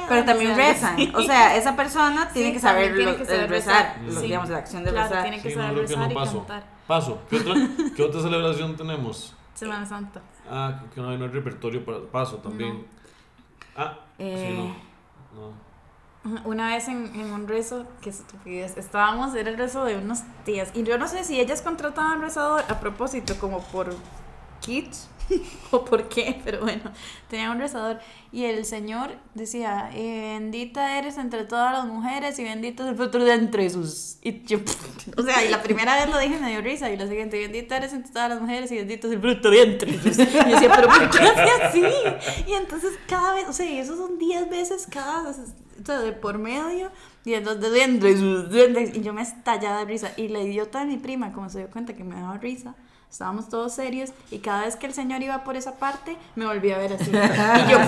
Pero 0.07 0.25
también 0.25 0.55
rezan. 0.55 0.97
O 1.15 1.21
sea, 1.21 1.55
esa 1.55 1.75
persona 1.75 2.29
tiene 2.29 2.49
Sí, 2.49 2.53
que 2.55 2.59
saber, 2.59 2.95
tiene 2.95 3.11
lo- 3.11 3.17
que 3.17 3.25
saber 3.25 3.41
el 3.41 3.49
rezar, 3.49 3.83
rezar. 3.97 4.01
lo- 4.05 4.19
Sí. 4.19 4.25
digamos, 4.27 4.49
la 4.49 4.57
acción 4.57 4.83
de 4.83 4.91
Claro, 4.91 5.07
rezar. 5.09 5.23
tiene 5.23 5.41
que 5.41 5.49
Sí, 5.49 5.55
saber 5.55 5.67
no, 5.69 5.73
creo 5.75 5.85
que 5.87 5.93
rezar 5.93 6.05
no 6.07 6.11
y 6.11 6.15
paso. 6.15 6.37
cantar. 6.39 6.63
Paso. 6.87 7.21
¿Qué 7.29 7.35
otra, 7.37 7.53
¿Qué 7.95 8.03
otra 8.03 8.21
celebración 8.21 8.75
tenemos? 8.75 9.35
Semana 9.59 9.85
Santa. 9.85 10.21
Ah, 10.49 10.83
que 10.93 11.01
no 11.01 11.09
hay, 11.09 11.17
no 11.17 11.25
hay 11.25 11.31
repertorio 11.31 11.83
para 11.85 11.99
paso 12.11 12.37
también. 12.37 12.85
Ah, 13.75 13.97
Eh. 14.17 14.47
sí, 14.47 14.57
no. 15.35 15.41
no. 15.41 15.69
Una 16.45 16.67
vez 16.75 16.87
en, 16.87 17.15
en 17.15 17.31
un 17.31 17.47
rezo, 17.47 17.85
que 18.01 18.09
estupidez, 18.09 18.77
estábamos, 18.77 19.33
era 19.35 19.49
el 19.49 19.57
rezo 19.57 19.85
de 19.85 19.97
unos 19.97 20.19
tías, 20.43 20.69
y 20.73 20.83
yo 20.83 20.97
no 20.97 21.07
sé 21.07 21.23
si 21.23 21.39
ellas 21.39 21.61
contrataban 21.61 22.21
rezador 22.21 22.63
a 22.69 22.79
propósito, 22.79 23.35
como 23.39 23.61
por 23.63 23.95
kits 24.59 25.09
o 25.71 25.85
por 25.85 26.09
qué, 26.09 26.41
pero 26.43 26.61
bueno, 26.61 26.91
tenían 27.29 27.51
un 27.51 27.59
rezador, 27.59 27.99
y 28.31 28.45
el 28.45 28.65
Señor 28.65 29.11
decía, 29.33 29.89
eh, 29.93 30.37
bendita 30.39 30.97
eres 30.97 31.17
entre 31.17 31.45
todas 31.45 31.73
las 31.73 31.85
mujeres 31.85 32.37
y 32.39 32.43
bendito 32.43 32.83
es 32.83 32.89
el 32.89 32.95
fruto 32.95 33.19
de 33.19 33.33
entre 33.33 33.69
sus... 33.69 34.17
Y 34.21 34.43
yo, 34.43 34.59
o 35.17 35.23
sea, 35.23 35.43
y 35.43 35.49
la 35.49 35.61
primera 35.61 35.95
vez 35.95 36.13
lo 36.13 36.19
dije 36.19 36.39
me 36.39 36.49
dio 36.49 36.61
risa, 36.61 36.91
y 36.91 36.97
la 36.97 37.07
siguiente, 37.07 37.39
bendita 37.39 37.77
eres 37.77 37.93
entre 37.93 38.11
todas 38.11 38.29
las 38.29 38.41
mujeres 38.41 38.71
y 38.71 38.77
bendito 38.77 39.07
es 39.07 39.13
el 39.13 39.21
fruto 39.21 39.49
de 39.49 39.61
entre 39.61 39.93
sus... 40.01 40.19
Y 40.19 40.25
yo 40.25 40.43
decía, 40.43 40.71
pero 40.75 40.87
¿por 40.87 41.09
qué 41.09 41.19
hace 41.19 41.63
así? 41.63 41.83
Y 42.47 42.53
entonces 42.53 42.91
cada 43.07 43.33
vez, 43.33 43.47
o 43.47 43.53
sea, 43.53 43.65
y 43.69 43.79
eso 43.79 43.95
son 43.95 44.17
10 44.17 44.49
veces 44.49 44.87
cada, 44.89 45.29
o 45.29 45.33
sea, 45.33 45.99
de 45.99 46.11
por 46.11 46.37
medio, 46.37 46.91
y 47.25 47.33
entonces 47.33 47.71
de 47.71 47.83
entre 47.83 48.17
sus... 48.17 48.45
Y 48.95 49.01
yo 49.01 49.13
me 49.13 49.21
estallaba 49.21 49.79
de 49.79 49.85
risa, 49.85 50.11
y 50.17 50.27
la 50.27 50.39
idiota 50.39 50.79
de 50.79 50.85
mi 50.85 50.97
prima, 50.97 51.31
como 51.31 51.49
se 51.49 51.59
dio 51.59 51.69
cuenta 51.69 51.93
que 51.93 52.03
me 52.03 52.15
daba 52.15 52.37
risa, 52.37 52.75
Estábamos 53.09 53.49
todos 53.49 53.73
serios 53.73 54.11
y 54.29 54.39
cada 54.39 54.65
vez 54.65 54.75
que 54.75 54.85
el 54.85 54.93
señor 54.93 55.21
iba 55.23 55.43
por 55.43 55.55
esa 55.55 55.75
parte 55.75 56.15
me 56.35 56.45
volví 56.45 56.71
a 56.71 56.77
ver 56.77 56.93
así. 56.93 57.11
Y 57.11 57.71
yo, 57.71 57.79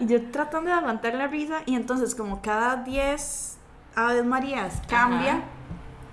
y 0.00 0.06
yo 0.06 0.30
tratando 0.30 0.70
de 0.70 0.76
aguantar 0.76 1.14
la 1.14 1.26
risa 1.26 1.62
y 1.66 1.74
entonces 1.74 2.14
como 2.14 2.42
cada 2.42 2.76
10 2.76 3.56
Aves 3.94 4.24
Marías 4.24 4.82
cambia. 4.88 5.32
Ajá. 5.32 5.59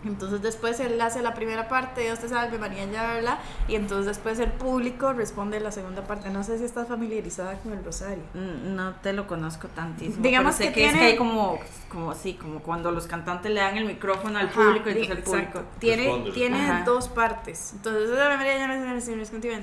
Entonces 0.08 0.42
después 0.42 0.80
él 0.80 1.00
hace 1.02 1.22
la 1.22 1.34
primera 1.34 1.68
parte, 1.68 2.02
Dios 2.02 2.20
te 2.20 2.30
salve 2.30 2.58
María, 2.58 2.86
ya 2.86 3.16
habla, 3.16 3.40
y 3.68 3.76
entonces 3.76 4.06
después 4.08 4.40
el 4.40 4.52
público 4.52 5.14
responde 5.14 5.60
la 5.60 5.72
segunda 5.72 6.04
parte. 6.08 6.30
No 6.30 6.44
sé 6.44 6.58
si 6.58 6.64
estás 6.64 6.88
familiarizada 6.88 7.58
con 7.60 7.74
el 7.74 7.84
rosario. 7.84 8.24
Mm, 8.34 8.76
No 8.76 8.96
te 8.96 9.14
lo 9.14 9.28
conozco 9.28 9.68
tantísimo. 9.70 10.22
Digamos 10.24 10.56
pero 10.58 10.70
sé 10.70 10.74
que 10.74 10.80
que, 10.82 10.86
es 10.88 10.92
tiene- 10.94 11.06
que 11.08 11.12
hay 11.14 11.18
como, 11.18 11.60
como 11.90 12.12
así, 12.12 12.34
como 12.36 12.60
cuando 12.62 12.92
los 12.92 13.08
cantantes 13.08 13.52
le 13.52 13.60
dan 13.60 13.78
el 13.78 13.86
micrófono 13.86 14.38
al 14.40 14.48
Ajá, 14.48 14.56
público 14.56 14.90
y 14.90 14.94
entonces 14.94 15.12
el 15.12 15.18
exacto. 15.20 15.32
público. 15.60 15.64
Tiene, 15.80 16.04
Responde, 16.04 16.32
tiene 16.32 16.62
Ajá. 16.70 16.84
dos 16.86 17.08
partes. 17.10 17.72
Entonces, 17.74 18.10
María, 18.12 19.02
Señor 19.02 19.20
es 19.22 19.30
contigo, 19.30 19.56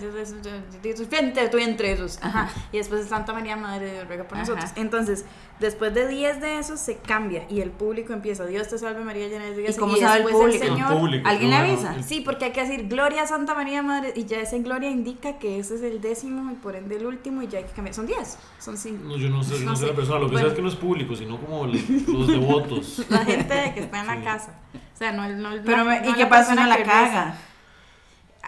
frente 1.09 1.49
tú 1.49 1.59
entre 1.59 1.93
esos. 1.93 2.19
Ajá. 2.23 2.49
Y 2.73 2.79
después 2.79 3.07
Santa 3.09 3.33
María, 3.33 3.57
Madre 3.57 3.87
de 3.87 3.93
Dios, 3.93 4.07
ruega 4.09 4.25
por 4.25 4.39
Ajá. 4.39 4.47
nosotros. 4.47 4.71
Entonces, 4.77 5.25
después 5.61 5.95
de 5.95 6.09
10 6.09 6.41
de 6.41 6.59
esos 6.59 6.81
se 6.81 6.97
cambia 6.99 7.45
y 7.49 7.61
el 7.61 7.71
público 7.71 8.13
empieza, 8.13 8.45
Dios 8.47 8.69
te 8.69 8.79
salve 8.79 9.03
María, 9.05 9.29
llena 9.29 9.45
de 9.45 9.51
gracia. 9.55 9.71
¿Y 9.71 9.77
cómo 9.77 9.97
sabe 9.97 10.19
el 10.23 10.25
público? 10.39 10.65
El 10.65 10.71
Señor, 10.71 10.99
público, 10.99 11.29
¿Alguien 11.29 11.51
le 11.51 11.57
bueno. 11.59 11.73
avisa? 11.73 11.95
El- 11.97 12.05
Sí, 12.05 12.21
porque 12.21 12.45
hay 12.47 12.53
que 12.53 12.61
decir 12.63 12.89
Gloria 12.89 13.23
a 13.23 13.27
Santa 13.27 13.55
María 13.55 13.83
Madre 13.83 14.13
y 14.17 14.25
ya 14.25 14.41
ese 14.41 14.59
Gloria 14.61 14.91
indica 14.91 15.39
que 15.39 15.59
ese 15.59 15.77
es 15.77 15.83
el 15.83 16.01
décimo 16.01 16.51
y 16.53 16.55
por 16.55 16.77
ende 16.77 16.97
el 16.97 17.07
último 17.07 17.43
y 17.43 17.49
ya 17.49 17.59
hay 17.59 17.65
que 17.65 17.73
cambiar. 17.73 17.95
Son 17.95 18.07
10, 18.07 18.39
son 18.59 18.77
5. 18.77 19.05
No, 19.05 19.17
yo 19.17 19.29
no 19.31 19.43
sé, 19.43 19.55
yo 19.59 19.65
no, 19.65 19.71
No 19.71 19.77
sé 19.77 19.83
sé. 19.83 19.91
la 19.91 19.97
persona. 19.97 20.19
Lo 20.21 20.27
que 20.27 20.33
Bueno. 20.33 20.47
sé 20.47 20.53
es 20.53 20.57
que 20.57 20.63
no 20.63 20.69
es 20.69 20.75
público, 20.77 21.15
sino 21.17 21.39
como 21.41 21.67
le- 21.67 21.83
los 22.09 22.27
devotos. 22.29 23.07
La 23.11 23.25
gente 23.25 23.73
que 23.75 23.81
está 23.81 24.01
en 24.01 24.07
la 24.07 24.17
Sí. 24.17 24.23
casa. 24.23 24.55
O 24.95 24.97
sea, 24.97 25.13
no, 25.13 25.29
no 25.29 25.51
Pero, 25.65 25.79
no- 25.79 25.85
me- 25.87 26.01
no 26.01 26.11
¿y 26.11 26.15
qué 26.15 26.27
pasa 26.27 26.53
si 26.53 26.57
la 26.69 26.77
reza. 26.77 26.91
caga? 26.91 27.39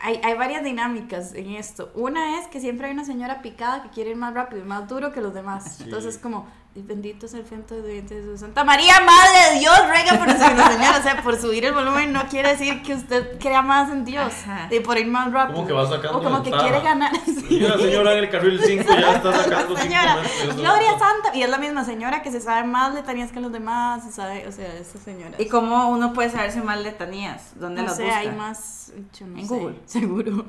Hay, 0.02 0.20
hay 0.22 0.34
varias 0.34 0.62
dinámicas 0.62 1.34
en 1.34 1.50
esto. 1.52 1.90
Una 1.94 2.38
es 2.38 2.46
que 2.48 2.60
siempre 2.60 2.86
hay 2.86 2.92
una 2.92 3.04
señora 3.04 3.40
picada 3.42 3.82
que 3.82 3.88
quiere 3.88 4.10
ir 4.10 4.16
más 4.16 4.34
rápido, 4.34 4.64
más 4.64 4.86
duro 4.88 5.10
que 5.10 5.20
los 5.22 5.32
demás. 5.34 5.76
Sí. 5.78 5.84
Entonces, 5.84 6.18
como, 6.18 6.46
bendito 6.82 7.26
es 7.26 7.34
el 7.34 7.44
frente 7.44 7.80
de 7.80 7.88
dientes 7.92 8.26
de 8.26 8.38
Santa 8.38 8.64
María, 8.64 8.94
Madre 9.00 9.54
de 9.54 9.60
Dios, 9.60 9.78
ruega 9.88 10.18
por 10.18 10.26
nosotros, 10.28 10.72
señora. 10.72 10.96
O 10.98 11.02
sea, 11.02 11.22
por 11.22 11.38
subir 11.40 11.64
el 11.64 11.72
volumen 11.74 12.12
no 12.12 12.26
quiere 12.28 12.50
decir 12.50 12.82
que 12.82 12.94
usted 12.94 13.38
crea 13.38 13.62
más 13.62 13.90
en 13.90 14.04
Dios, 14.04 14.32
Ajá. 14.44 14.66
de 14.68 14.80
por 14.80 14.98
ir 14.98 15.06
más 15.06 15.30
rápido. 15.32 15.56
Como 15.56 15.66
que 15.66 15.72
va 15.72 15.86
sacando 15.88 16.18
O 16.18 16.22
como 16.22 16.42
que 16.42 16.50
quiere 16.50 16.80
ganar. 16.80 17.12
Y 17.48 17.60
la 17.60 17.76
señora 17.78 18.12
en 18.14 18.18
el 18.24 18.30
carril 18.30 18.60
5 18.64 18.84
ya 18.88 19.12
está 19.16 19.32
sacando 19.32 19.76
5 19.76 19.80
señora. 19.82 20.18
Gloria 20.56 20.98
Santa. 20.98 21.34
Y 21.36 21.42
es 21.42 21.48
la 21.50 21.58
misma 21.58 21.84
señora 21.84 22.22
que 22.22 22.32
se 22.32 22.40
sabe 22.40 22.66
más 22.66 22.92
letanías 22.94 23.30
que 23.30 23.40
los 23.40 23.52
demás. 23.52 24.02
se 24.04 24.10
sabe, 24.12 24.46
o 24.48 24.52
sea, 24.52 24.66
esa 24.74 24.98
señora. 24.98 25.32
¿Y 25.38 25.46
cómo 25.46 25.90
uno 25.90 26.12
puede 26.12 26.30
saberse 26.30 26.60
más 26.62 26.80
letanías? 26.80 27.52
¿Dónde 27.58 27.82
no 27.82 27.88
las 27.88 27.96
sé, 27.96 28.04
busca? 28.04 28.18
hay 28.18 28.30
más, 28.32 28.92
yo 29.18 29.26
no 29.26 29.38
En 29.38 29.46
sé, 29.48 29.54
Google. 29.54 29.76
seguro. 29.86 30.46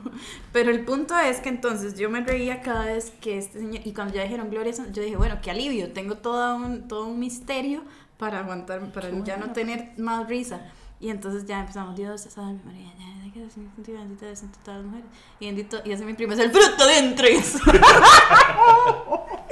Pero 0.51 0.71
el 0.71 0.83
punto 0.85 1.17
es 1.19 1.39
que 1.39 1.49
entonces 1.49 1.97
yo 1.99 2.09
me 2.09 2.21
reía 2.21 2.61
cada 2.61 2.85
vez 2.85 3.11
que 3.21 3.37
este 3.37 3.59
señor, 3.59 3.81
y 3.85 3.93
cuando 3.93 4.13
ya 4.15 4.23
dijeron 4.23 4.49
Gloria, 4.49 4.73
San- 4.73 4.91
yo 4.93 5.03
dije, 5.03 5.15
bueno, 5.17 5.37
qué 5.43 5.51
alivio, 5.51 5.91
tengo 5.93 6.16
todo 6.17 6.55
un, 6.55 6.87
todo 6.87 7.07
un 7.07 7.19
misterio 7.19 7.83
para 8.17 8.39
aguantar, 8.39 8.91
para 8.91 9.09
Qué 9.09 9.21
ya 9.23 9.37
no 9.37 9.51
tener 9.51 9.93
más 9.97 10.27
risa. 10.27 10.61
Y 10.99 11.09
entonces 11.09 11.45
ya 11.45 11.59
empezamos, 11.59 11.95
Dios 11.95 12.21
salve 12.21 12.59
María, 12.65 12.91
ya, 12.97 13.25
ya 13.25 13.31
que 13.31 13.91
bendita 13.91 14.25
eres 14.25 14.41
entre 14.41 14.61
todas 14.63 14.81
las 14.81 14.87
mujeres. 14.87 15.09
Y 15.39 15.45
bendito, 15.45 15.77
y 15.85 15.91
ese 15.91 16.05
mi 16.05 16.13
primo 16.13 16.33
es 16.33 16.39
el 16.39 16.51
fruto 16.51 16.87
de 16.87 16.97
entre 16.97 17.35
eso. 17.35 17.59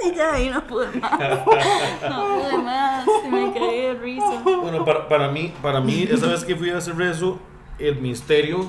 y 0.04 0.14
ya 0.14 0.34
ahí 0.34 0.50
no 0.50 0.66
pude 0.66 0.88
más. 0.98 1.20
No 1.20 2.40
pude 2.40 2.58
más, 2.58 3.06
y 3.24 3.28
me 3.28 3.52
caí 3.52 3.80
de 3.80 3.94
risa. 3.94 4.42
Bueno, 4.44 4.84
para, 4.84 5.06
para 5.06 5.28
mí, 5.28 5.52
para 5.62 5.80
mí, 5.80 6.02
esa 6.10 6.26
vez 6.26 6.44
que 6.44 6.56
fui 6.56 6.70
a 6.70 6.78
hacer 6.78 6.96
rezo, 6.96 7.38
el 7.78 8.00
misterio, 8.00 8.66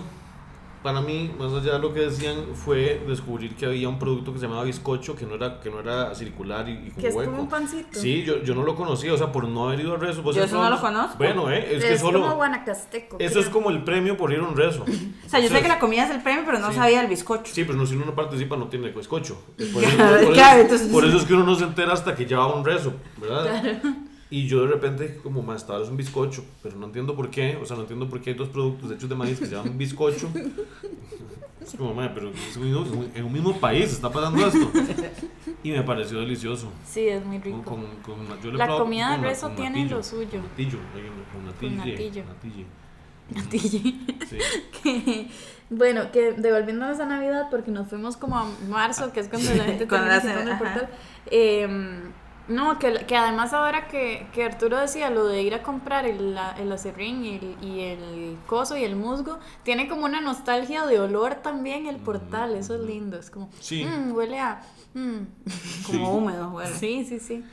para 0.83 1.01
mí, 1.01 1.31
más 1.37 1.51
allá 1.51 1.73
de 1.73 1.79
lo 1.79 1.93
que 1.93 2.01
decían, 2.01 2.37
fue 2.53 3.01
descubrir 3.07 3.55
que 3.55 3.65
había 3.65 3.89
un 3.89 3.99
producto 3.99 4.31
que 4.31 4.39
se 4.39 4.45
llamaba 4.45 4.63
bizcocho, 4.63 5.15
que 5.15 5.25
no 5.25 5.35
era, 5.35 5.59
que 5.59 5.69
no 5.69 5.79
era 5.79 6.13
circular 6.15 6.69
y, 6.69 6.73
y 6.73 6.91
con 6.91 7.01
Que 7.01 7.07
es 7.09 7.15
hueco. 7.15 7.31
como 7.31 7.43
un 7.43 7.49
pancito. 7.49 7.99
Sí, 7.99 8.23
yo, 8.23 8.41
yo 8.43 8.55
no 8.55 8.63
lo 8.63 8.75
conocía, 8.75 9.13
o 9.13 9.17
sea, 9.17 9.31
por 9.31 9.47
no 9.47 9.67
haber 9.67 9.81
ido 9.81 9.93
al 9.95 9.99
rezo. 9.99 10.21
pues 10.23 10.35
Yo 10.37 10.43
eso 10.43 10.61
no 10.63 10.69
lo 10.69 10.79
conozco. 10.79 11.17
Bueno, 11.17 11.49
eh, 11.51 11.67
es, 11.75 11.83
Es, 11.83 11.89
que 11.89 11.97
solo... 11.97 12.21
como 12.21 12.35
guanacasteco. 12.35 13.17
Eso 13.19 13.33
creo. 13.33 13.43
es 13.43 13.49
como 13.49 13.69
el 13.69 13.83
premio 13.83 14.15
por 14.17 14.31
ir 14.31 14.39
a 14.39 14.43
un 14.43 14.55
rezo. 14.55 14.83
O 14.83 15.29
sea, 15.29 15.39
yo 15.39 15.49
sé 15.49 15.61
que 15.61 15.67
la 15.67 15.79
comida 15.79 16.05
es 16.05 16.11
el 16.11 16.21
premio, 16.21 16.43
pero 16.45 16.59
no 16.59 16.69
Sí. 16.69 16.75
sabía 16.75 17.01
el 17.01 17.07
bizcocho. 17.07 17.53
Sí, 17.53 17.63
pero 17.65 17.77
no, 17.77 17.85
si 17.85 17.95
uno 17.95 18.05
no 18.05 18.15
participa 18.15 18.55
no 18.55 18.67
tiene 18.67 18.89
bizcocho. 18.91 19.41
Por 19.73 19.83
eso, 19.83 19.95
Claro, 19.97 20.23
por 20.25 20.33
claro, 20.33 20.53
eso- 20.53 20.61
entonces- 20.61 20.87
por 20.87 21.05
eso 21.05 21.17
es 21.17 21.23
que 21.25 21.33
uno 21.33 21.43
no 21.43 21.55
se 21.55 21.63
entera 21.65 21.93
hasta 21.93 22.15
que 22.15 22.25
ya 22.25 22.37
va 22.39 22.45
a 22.45 22.53
un 22.53 22.63
rezo, 22.63 22.93
¿verdad? 23.19 23.81
Y 24.29 24.47
yo 24.47 24.61
de 24.61 24.67
repente, 24.67 25.19
como 25.23 25.41
más 25.41 25.61
estaba 25.61 25.81
es 25.81 25.89
un 25.89 25.95
bizcocho, 25.97 26.43
pero 26.61 26.75
no 26.75 26.85
entiendo 26.87 27.15
por 27.15 27.29
qué, 27.29 27.57
o 27.61 27.65
sea, 27.65 27.75
no 27.77 27.83
entiendo 27.83 28.09
por 28.09 28.19
qué 28.21 28.31
hay 28.31 28.35
dos 28.35 28.49
productos 28.49 28.91
hechos 28.91 29.07
de 29.09 29.15
maíz 29.15 29.39
que 29.39 29.45
se 29.45 29.55
llaman 29.55 29.77
bizcocho. 29.77 30.29
Es 31.59 31.75
como, 31.75 31.93
mae, 31.93 32.09
pero 32.13 32.29
es 32.29 32.55
un 32.55 32.63
mismo- 32.63 33.05
en 33.13 33.25
un 33.25 33.33
mismo 33.33 33.59
país 33.59 33.91
está 33.91 34.09
pasando 34.09 34.45
esto. 34.47 34.71
Y 35.63 35.71
me 35.71 35.81
pareció 35.83 36.17
delicioso. 36.21 36.71
Sí, 36.85 37.01
es 37.09 37.25
muy 37.25 37.39
Con, 37.39 37.51
rico. 37.57 37.63
con, 37.63 37.85
con- 38.25 38.41
yo 38.41 38.49
le 38.51 38.55
he 38.55 38.57
La 38.57 38.65
probado 38.67 38.83
comida 38.85 39.09
de 39.09 39.15
con 39.17 39.25
rezo 39.25 39.47
con 39.47 39.55
tiene 39.57 39.79
natillo. 39.79 39.97
lo 39.97 40.03
suyo. 40.03 40.41
Natillo, 40.41 40.77
con 41.33 41.45
natille. 41.45 41.75
natillo. 41.75 42.23
natille. 42.25 42.65
Natilli. 43.35 44.05
Sí. 44.29 44.37
Que, 44.81 45.27
bueno, 45.69 46.09
que 46.13 46.31
devolviéndonos 46.31 47.01
a 47.01 47.05
Navidad, 47.05 47.47
porque 47.51 47.71
nos 47.71 47.89
fuimos 47.89 48.15
como 48.15 48.37
a 48.37 48.47
marzo, 48.69 49.11
que 49.11 49.19
es 49.19 49.27
cuando 49.27 49.53
la 49.53 49.65
gente 49.65 49.85
Cuando 49.89 50.07
termina 50.21 50.45
la 50.45 50.51
el 50.53 50.57
portal. 50.57 50.89
Eh, 51.25 51.99
no, 52.47 52.79
que, 52.79 53.05
que 53.05 53.15
además 53.15 53.53
ahora 53.53 53.87
que, 53.87 54.27
que 54.33 54.43
Arturo 54.43 54.77
decía 54.77 55.09
lo 55.09 55.25
de 55.25 55.41
ir 55.43 55.53
a 55.53 55.63
comprar 55.63 56.05
el, 56.05 56.33
la- 56.35 56.51
el 56.57 56.71
acerrín 56.71 57.23
y 57.25 57.35
el, 57.35 57.57
y 57.61 57.79
el 57.81 58.37
coso 58.47 58.77
y 58.77 58.83
el 58.83 58.95
musgo, 58.95 59.39
tiene 59.63 59.87
como 59.87 60.05
una 60.05 60.21
nostalgia 60.21 60.85
de 60.85 60.99
olor 60.99 61.35
también 61.35 61.87
el 61.87 61.97
portal, 61.97 62.55
eso 62.55 62.75
es 62.75 62.81
lindo, 62.81 63.17
es 63.17 63.29
como, 63.29 63.49
Sí. 63.59 63.85
"Mm, 63.85 64.13
huele 64.15 64.39
a... 64.39 64.61
mm". 64.93 65.17
Como 65.85 66.05
Sí. 66.11 66.17
húmedo, 66.17 66.51
güey. 66.51 66.67
Sí, 66.67 67.05
sí, 67.05 67.19
sí. 67.19 67.43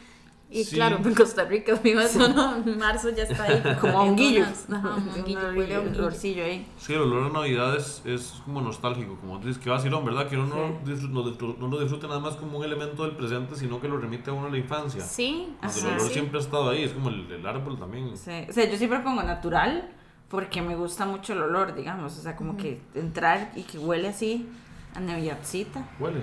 Y 0.54 0.62
Sí. 0.64 0.76
claro, 0.76 0.98
en 1.04 1.14
Costa 1.14 1.44
Rica, 1.44 1.74
vivo 1.82 2.00
eso, 2.00 2.28
¿no? 2.28 2.56
En 2.56 2.78
marzo 2.78 3.10
ya 3.10 3.24
está 3.24 3.42
ahí. 3.42 3.60
Como 3.80 3.98
a 3.98 4.02
un 4.04 4.14
guillo. 4.16 4.44
Ajá, 4.44 4.94
un 4.94 5.08
honguillo, 5.08 5.40
huele 5.56 5.74
a 5.74 5.80
Un 5.80 5.86
honguillo. 5.86 6.04
olorcillo 6.04 6.44
ahí. 6.44 6.66
Sí, 6.78 6.92
el 6.92 7.00
olor 7.00 7.24
a 7.24 7.32
Navidad 7.32 7.76
es, 7.76 8.02
es 8.04 8.40
como 8.44 8.60
nostálgico, 8.60 9.16
como 9.20 9.38
dices 9.40 9.58
que 9.58 9.68
vacilón, 9.68 10.04
¿verdad? 10.04 10.28
Que 10.28 10.36
uno 10.36 10.46
no, 10.46 10.80
disfr- 10.84 11.10
no, 11.10 11.24
disfr- 11.24 11.56
no 11.58 11.66
lo 11.68 11.80
disfrute 11.80 12.06
nada 12.06 12.20
más 12.20 12.36
como 12.36 12.58
un 12.58 12.64
elemento 12.64 13.02
del 13.02 13.16
presente, 13.16 13.56
sino 13.56 13.80
que 13.80 13.88
lo 13.88 13.98
remite 13.98 14.30
a 14.30 14.32
uno 14.32 14.46
a 14.46 14.50
la 14.50 14.58
infancia. 14.58 15.00
Sí, 15.02 15.54
Donde 15.60 15.74
sí, 15.74 15.80
el 15.86 15.92
olor 15.94 16.06
sí. 16.06 16.12
siempre 16.12 16.38
ha 16.38 16.42
estado 16.42 16.70
ahí, 16.70 16.84
es 16.84 16.92
como 16.92 17.08
el, 17.08 17.30
el 17.32 17.44
árbol 17.46 17.76
también. 17.78 18.16
Sí. 18.16 18.46
O 18.48 18.52
sea, 18.52 18.70
yo 18.70 18.76
siempre 18.78 19.00
pongo 19.00 19.22
natural 19.24 19.90
porque 20.28 20.62
me 20.62 20.76
gusta 20.76 21.04
mucho 21.04 21.32
el 21.32 21.42
olor, 21.42 21.74
digamos. 21.74 22.16
O 22.16 22.22
sea, 22.22 22.36
como 22.36 22.56
que 22.56 22.80
entrar 22.94 23.50
y 23.56 23.62
que 23.62 23.78
huele 23.78 24.08
así 24.08 24.48
a 24.94 25.00
Navidadcita. 25.00 25.88
Huele. 25.98 26.20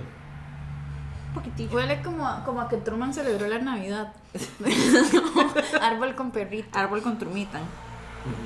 Un 1.34 1.34
poquitito. 1.34 1.74
Huele 1.74 2.02
como, 2.02 2.26
a- 2.28 2.44
como 2.44 2.60
a 2.60 2.68
que 2.68 2.76
Truman 2.76 3.14
celebró 3.14 3.46
la 3.46 3.58
Navidad. 3.58 4.12
Árbol 5.80 6.14
con 6.14 6.30
perrito. 6.30 6.78
Árbol 6.78 7.02
con 7.02 7.18
trumita. 7.18 7.60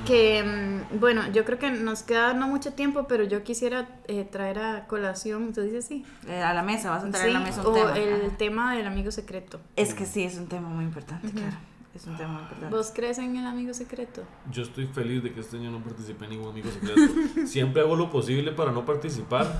Que, 0.07 0.43
mm, 0.91 0.99
bueno, 0.99 1.21
yo 1.31 1.45
creo 1.45 1.59
que 1.59 1.69
nos 1.69 2.01
queda 2.01 2.33
no 2.33 2.47
mucho 2.47 2.73
tiempo, 2.73 3.05
pero 3.07 3.23
yo 3.23 3.43
quisiera 3.43 3.87
eh, 4.07 4.23
traer 4.23 4.57
a 4.59 4.87
colación, 4.87 5.53
¿se 5.53 5.61
dice 5.61 5.77
así? 5.79 6.05
Eh, 6.27 6.41
a 6.41 6.53
la 6.55 6.63
mesa, 6.63 6.89
vas 6.89 7.03
a 7.03 7.11
traer 7.11 7.29
Sí, 7.29 7.35
a 7.35 7.39
la 7.39 7.45
mesa 7.45 7.61
un 7.61 7.67
o 7.67 7.71
tema. 7.73 7.95
el 7.97 8.25
Ajá. 8.25 8.37
tema 8.37 8.75
del 8.75 8.87
amigo 8.87 9.11
secreto. 9.11 9.59
Es 9.75 9.93
que 9.93 10.05
sí, 10.07 10.23
es 10.23 10.37
un 10.37 10.47
tema 10.47 10.67
muy 10.69 10.83
importante, 10.85 11.29
claro. 11.29 11.55
Es 11.93 12.07
un 12.07 12.17
tema 12.17 12.29
muy 12.33 12.41
importante. 12.43 12.75
¿Vos 12.75 12.91
crees 12.95 13.19
en 13.19 13.35
el 13.37 13.45
amigo 13.45 13.73
secreto? 13.75 14.23
Yo 14.51 14.63
estoy 14.63 14.87
feliz 14.87 15.21
de 15.21 15.31
que 15.33 15.41
este 15.41 15.57
año 15.57 15.69
no 15.69 15.79
participé 15.83 16.25
en 16.25 16.31
ningún 16.31 16.49
amigo 16.49 16.69
secreto. 16.71 17.01
Siempre 17.45 17.81
hago 17.83 17.95
lo 17.95 18.09
posible 18.09 18.51
para 18.53 18.71
no 18.71 18.83
participar. 18.83 19.59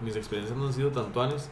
Mis 0.00 0.14
experiencias 0.14 0.56
no 0.56 0.66
han 0.68 0.72
sido 0.72 0.90
tantuanes. 0.90 1.50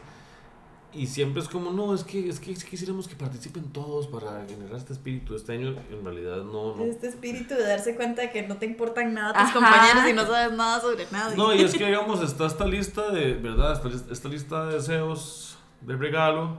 Y 0.91 1.05
siempre 1.05 1.41
es 1.41 1.47
como, 1.47 1.71
no, 1.71 1.93
es 1.93 2.03
que, 2.03 2.27
es 2.29 2.39
que 2.39 2.53
quisiéramos 2.55 3.07
que 3.07 3.15
participen 3.15 3.65
todos 3.71 4.07
para 4.07 4.43
generar 4.47 4.75
este 4.75 4.93
espíritu. 4.93 5.35
Este 5.35 5.53
año 5.53 5.75
en 5.91 6.03
realidad 6.03 6.37
no, 6.43 6.75
no, 6.75 6.83
Este 6.83 7.07
espíritu 7.07 7.53
de 7.53 7.63
darse 7.67 7.95
cuenta 7.95 8.23
de 8.23 8.31
que 8.31 8.47
no 8.47 8.57
te 8.57 8.65
importan 8.65 9.13
nada 9.13 9.33
tus 9.33 9.41
Ajá. 9.43 9.53
compañeros 9.53 10.09
y 10.09 10.13
no 10.13 10.25
sabes 10.25 10.57
nada 10.57 10.81
sobre 10.81 11.05
nadie. 11.11 11.37
No, 11.37 11.53
y 11.53 11.61
es 11.61 11.75
que 11.75 11.85
digamos, 11.87 12.23
está 12.23 12.47
esta 12.47 12.65
lista 12.65 13.11
de, 13.11 13.35
¿verdad? 13.35 13.73
Esta, 13.73 14.11
esta 14.11 14.29
lista 14.29 14.65
de 14.65 14.73
deseos 14.75 15.59
de 15.81 15.95
regalo, 15.95 16.57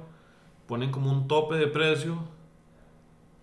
ponen 0.69 0.93
como 0.93 1.11
un 1.11 1.27
tope 1.27 1.57
de 1.57 1.67
precio, 1.67 2.17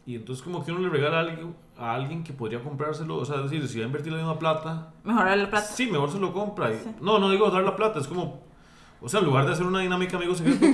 y 0.05 0.15
entonces 0.15 0.41
como 0.41 0.63
que 0.63 0.71
uno 0.71 0.79
le 0.79 0.89
regala 0.89 1.17
a 1.17 1.19
alguien, 1.19 1.53
a 1.77 1.93
alguien 1.95 2.23
que 2.23 2.31
podría 2.31 2.63
comprárselo, 2.63 3.17
o 3.17 3.25
sea, 3.25 3.37
es 3.37 3.43
decir, 3.51 3.67
si 3.67 3.77
va 3.79 3.83
a 3.83 3.87
invertir 3.87 4.13
la 4.13 4.19
misma 4.19 4.39
plata, 4.39 4.93
Mejorar 5.03 5.37
la 5.37 5.49
plata. 5.49 5.67
sí, 5.67 5.87
mejor 5.91 6.09
se 6.09 6.17
lo 6.17 6.31
compra. 6.31 6.71
y- 6.73 6.95
No, 7.01 7.19
no 7.19 7.29
digo 7.29 7.49
dar 7.51 7.63
la 7.63 7.75
plata, 7.75 7.99
es 7.99 8.07
como, 8.07 8.46
o 8.99 9.07
sea, 9.07 9.19
en 9.19 9.27
lugar 9.27 9.45
de 9.45 9.53
hacer 9.53 9.65
una 9.65 9.79
dinámica 9.79 10.17
amigo 10.17 10.33
secreto, 10.35 10.65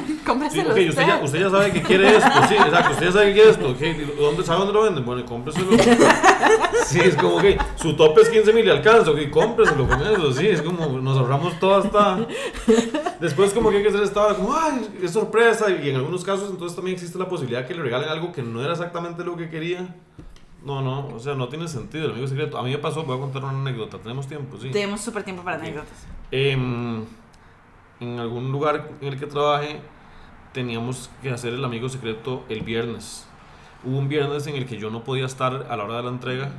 sí, 0.50 0.90
usted 0.90 1.08
ya, 1.08 1.20
usted 1.22 1.40
ya 1.40 1.50
sabe 1.50 1.72
que 1.72 1.82
quiere 1.82 2.16
esto, 2.16 2.30
sí, 2.48 2.56
exacto, 2.56 2.92
usted 2.92 3.06
ya 3.06 3.12
sabe 3.12 3.26
que 3.28 3.34
quiere 3.34 3.50
esto, 3.50 3.70
ok, 3.70 3.82
¿y 3.82 4.22
¿dónde, 4.22 4.44
¿sabe 4.44 4.60
dónde 4.60 4.74
lo 4.74 4.84
venden? 4.84 5.06
Bueno, 5.06 5.26
cómpreselo. 5.26 5.68
Sí, 6.86 7.00
es 7.00 7.16
como 7.16 7.40
que 7.40 7.58
su 7.76 7.96
tope 7.96 8.22
es 8.22 8.30
15 8.30 8.54
mil 8.54 8.66
y 8.66 8.70
alcanza, 8.70 9.10
ok, 9.10 9.30
cómpreselo 9.32 9.88
con 9.88 10.02
eso, 10.02 10.34
sí, 10.34 10.48
es 10.48 10.62
como 10.62 10.86
nos 11.00 11.18
ahorramos 11.18 11.58
toda 11.60 11.84
esta... 11.84 12.28
Después 13.20 13.54
como 13.54 13.70
que 13.70 13.78
hay 13.78 13.84
que 13.84 13.90
hacer 13.90 14.04
esta 14.04 14.36
como, 14.36 14.54
ay, 14.54 15.00
es 15.02 15.12
sorpresa, 15.12 15.70
y 15.72 15.90
en 15.90 15.96
algunos 15.96 16.24
casos 16.24 16.50
entonces 16.52 16.76
también 16.76 16.96
existe 16.96 17.18
la 17.18 17.30
posibilidad 17.30 17.66
que 17.66 17.74
le 17.74 17.82
regalen 17.82 18.10
algo 18.10 18.32
que 18.32 18.44
no 18.44 18.62
era 18.62 18.74
exactamente 18.74 19.24
lo 19.24 19.38
que 19.38 19.50
quería. 19.50 19.96
No, 20.64 20.82
no, 20.82 21.08
o 21.08 21.20
sea, 21.20 21.36
no 21.36 21.50
tiene 21.50 21.68
sentido 21.68 22.06
el 22.06 22.12
amigo 22.12 22.28
secreto. 22.28 22.58
A 22.58 22.64
mí 22.64 22.72
me 22.72 22.78
pasó, 22.78 23.04
voy 23.04 23.18
a 23.18 23.20
contar 23.20 23.44
una 23.44 23.60
anécdota, 23.60 23.98
tenemos 23.98 24.28
tiempo, 24.28 24.58
sí. 24.62 24.70
Tenemos 24.72 25.02
súper 25.02 25.24
tiempo 25.24 25.44
para 25.44 25.58
anécdotas. 25.58 26.06
Em, 26.32 27.04
en 28.04 28.20
algún 28.20 28.52
lugar 28.52 28.92
en 29.02 29.08
el 29.08 29.20
que 29.20 29.26
trabajé 29.26 29.82
teníamos 30.54 31.10
que 31.22 31.32
hacer 31.32 31.54
el 31.54 31.66
amigo 31.66 31.90
secreto 31.90 32.44
el 32.50 32.62
viernes. 32.62 33.28
Hubo 33.84 33.98
un 33.98 34.08
viernes 34.08 34.46
en 34.48 34.56
el 34.56 34.66
que 34.66 34.78
yo 34.78 34.90
no 34.90 35.04
podía 35.04 35.26
estar 35.26 35.68
a 35.70 35.76
la 35.78 35.84
hora 35.84 35.98
de 35.98 36.04
la 36.04 36.10
entrega. 36.10 36.52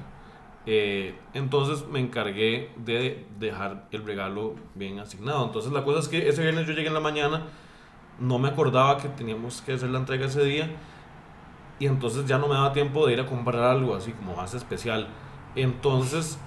eh, 0.66 1.14
entonces 1.34 1.86
me 1.88 2.00
encargué 2.00 2.70
de 2.76 3.26
dejar 3.38 3.86
el 3.92 4.04
regalo 4.06 4.54
bien 4.74 4.98
asignado. 4.98 5.44
Entonces 5.44 5.72
la 5.72 5.84
cosa 5.84 6.00
es 6.00 6.08
que 6.08 6.28
ese 6.28 6.42
viernes 6.42 6.66
yo 6.66 6.72
llegué 6.72 6.88
en 6.88 6.94
la 6.94 7.00
mañana, 7.00 7.42
no 8.18 8.38
me 8.38 8.48
acordaba 8.48 8.96
que 8.98 9.08
teníamos 9.08 9.60
que 9.62 9.74
hacer 9.74 9.90
la 9.90 9.98
entrega 9.98 10.26
ese 10.26 10.42
día 10.44 10.70
y 11.78 11.86
entonces 11.86 12.26
ya 12.26 12.38
no 12.38 12.48
me 12.48 12.54
daba 12.54 12.72
tiempo 12.72 13.06
de 13.06 13.12
ir 13.14 13.20
a 13.20 13.26
comprar 13.26 13.62
algo 13.62 13.94
así 13.94 14.12
como 14.12 14.36
más 14.36 14.54
especial. 14.54 15.08
Entonces 15.54 16.38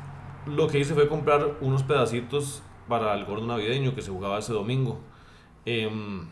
lo 0.48 0.68
que 0.68 0.80
hice 0.80 0.94
fue 0.94 1.08
comprar 1.08 1.58
unos 1.62 1.84
pedacitos 1.84 2.64
para 2.88 3.14
el 3.14 3.26
gordo 3.26 3.46
navideño 3.46 3.96
que 3.96 4.02
se 4.02 4.12
jugaba 4.12 4.40
ese 4.40 4.54
domingo. 4.54 5.00
Em, 5.66 6.28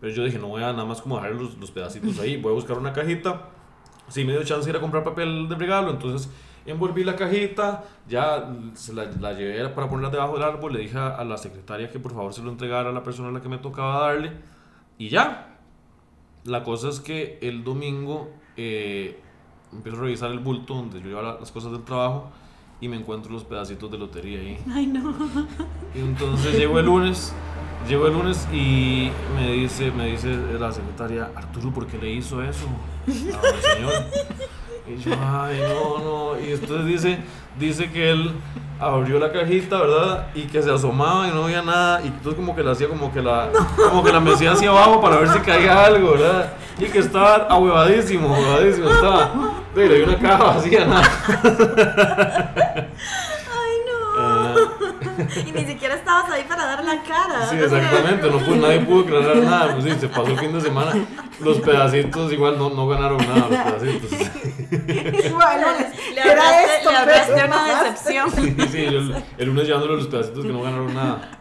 pero 0.00 0.12
yo 0.12 0.24
dije, 0.24 0.38
no 0.38 0.48
voy 0.48 0.62
a 0.62 0.72
nada 0.72 0.84
más 0.84 1.00
como 1.00 1.16
dejar 1.16 1.32
los, 1.32 1.56
los 1.58 1.70
pedacitos 1.70 2.18
ahí, 2.18 2.36
voy 2.36 2.52
a 2.52 2.54
buscar 2.54 2.78
una 2.78 2.92
cajita. 2.92 3.48
Sí 4.08 4.24
me 4.24 4.32
dio 4.32 4.42
chance 4.44 4.64
de 4.64 4.70
ir 4.70 4.76
a 4.76 4.80
comprar 4.80 5.04
papel 5.04 5.48
de 5.48 5.54
regalo, 5.54 5.90
entonces 5.90 6.30
envolví 6.66 7.04
la 7.04 7.16
cajita, 7.16 7.84
ya 8.08 8.52
se 8.74 8.92
la, 8.92 9.04
la 9.04 9.32
llevé 9.32 9.68
para 9.68 9.88
ponerla 9.88 10.10
debajo 10.10 10.34
del 10.34 10.42
árbol, 10.42 10.72
le 10.72 10.80
dije 10.80 10.98
a 10.98 11.22
la 11.24 11.36
secretaria 11.36 11.90
que 11.90 11.98
por 11.98 12.12
favor 12.12 12.32
se 12.32 12.42
lo 12.42 12.50
entregara 12.50 12.90
a 12.90 12.92
la 12.92 13.02
persona 13.02 13.28
a 13.28 13.32
la 13.32 13.40
que 13.40 13.48
me 13.48 13.58
tocaba 13.58 14.00
darle 14.00 14.32
y 14.98 15.08
ya. 15.08 15.46
La 16.44 16.62
cosa 16.62 16.88
es 16.88 17.00
que 17.00 17.38
el 17.42 17.64
domingo 17.64 18.30
eh, 18.56 19.20
empiezo 19.72 19.98
a 19.98 20.00
revisar 20.02 20.30
el 20.30 20.38
bulto 20.38 20.74
donde 20.74 21.00
yo 21.00 21.08
llevaba 21.08 21.38
las 21.38 21.52
cosas 21.52 21.72
del 21.72 21.84
trabajo 21.84 22.30
y 22.80 22.88
me 22.88 22.96
encuentro 22.96 23.32
los 23.32 23.44
pedacitos 23.44 23.90
de 23.90 23.98
lotería 23.98 24.40
ahí. 24.40 24.58
Ay, 24.72 24.86
no. 24.86 25.14
Y 25.94 25.98
entonces 25.98 26.56
llego 26.56 26.78
el 26.78 26.86
lunes, 26.86 27.32
llego 27.88 28.06
el 28.06 28.12
lunes 28.14 28.46
y 28.52 29.10
me 29.36 29.52
dice, 29.52 29.90
me 29.90 30.06
dice 30.06 30.34
la 30.58 30.72
secretaria, 30.72 31.30
Arturo, 31.34 31.70
¿por 31.72 31.86
qué 31.86 31.98
le 31.98 32.12
hizo 32.12 32.42
eso 32.42 32.66
al 33.06 33.14
señor? 33.14 33.92
Y 34.86 35.02
yo, 35.02 35.12
ay, 35.12 35.60
no, 35.60 35.98
no. 35.98 36.40
Y 36.40 36.52
entonces 36.52 36.86
dice, 36.86 37.18
dice 37.58 37.90
que 37.90 38.10
él 38.10 38.32
abrió 38.78 39.18
la 39.18 39.30
cajita, 39.30 39.80
¿verdad? 39.80 40.26
Y 40.34 40.42
que 40.42 40.62
se 40.62 40.70
asomaba 40.70 41.28
y 41.28 41.30
no 41.30 41.44
veía 41.44 41.62
nada. 41.62 42.00
Y 42.02 42.08
entonces 42.08 42.34
como 42.34 42.56
que 42.56 42.62
la 42.62 42.72
hacía 42.72 42.88
como 42.88 43.12
que 43.12 43.20
la, 43.20 43.50
como 43.90 44.02
que 44.02 44.12
la 44.12 44.20
mecía 44.20 44.52
hacia 44.52 44.70
abajo 44.70 45.00
para 45.00 45.16
ver 45.16 45.28
si 45.28 45.38
caía 45.40 45.84
algo, 45.84 46.12
¿verdad? 46.12 46.52
Y 46.78 46.86
que 46.86 46.98
estaba 46.98 47.46
ahuevadísimo, 47.48 48.34
ahuevadísimo 48.34 48.88
estaba. 48.88 49.32
Y 49.76 49.80
le 49.80 50.04
una 50.04 50.18
caja 50.18 50.44
vacía, 50.44 50.86
nada. 50.86 52.86
Y 55.46 55.52
ni 55.52 55.64
siquiera 55.64 55.94
estabas 55.94 56.30
ahí 56.30 56.44
para 56.48 56.64
dar 56.66 56.84
la 56.84 57.02
cara. 57.02 57.48
Sí, 57.48 57.56
exactamente, 57.56 58.30
no 58.30 58.38
pudo, 58.38 58.56
nadie 58.56 58.80
pudo 58.80 59.04
aclarar 59.04 59.36
nada, 59.44 59.74
pues 59.74 59.84
sí, 59.84 60.00
se 60.00 60.08
pasó 60.08 60.26
el 60.26 60.38
fin 60.38 60.52
de 60.52 60.60
semana, 60.60 60.92
los 61.40 61.58
pedacitos 61.58 62.32
igual 62.32 62.58
no, 62.58 62.70
no 62.70 62.86
ganaron 62.88 63.18
nada, 63.18 63.48
los 63.48 63.80
pedacitos. 63.80 64.10
Bueno, 64.70 65.66
Le 66.14 66.20
era 66.20 66.30
hablaste, 66.30 66.76
esto, 66.76 66.90
le 66.92 66.96
hablaste 66.96 67.44
una 67.44 67.82
decepción. 67.82 68.30
Sí, 68.30 68.56
sí, 68.70 68.84
yo 68.84 68.98
el, 68.98 69.24
el 69.38 69.46
lunes 69.48 69.66
llevándole 69.66 69.96
los 69.96 70.06
pedacitos 70.06 70.44
que 70.44 70.52
no 70.52 70.62
ganaron 70.62 70.94
nada. 70.94 71.40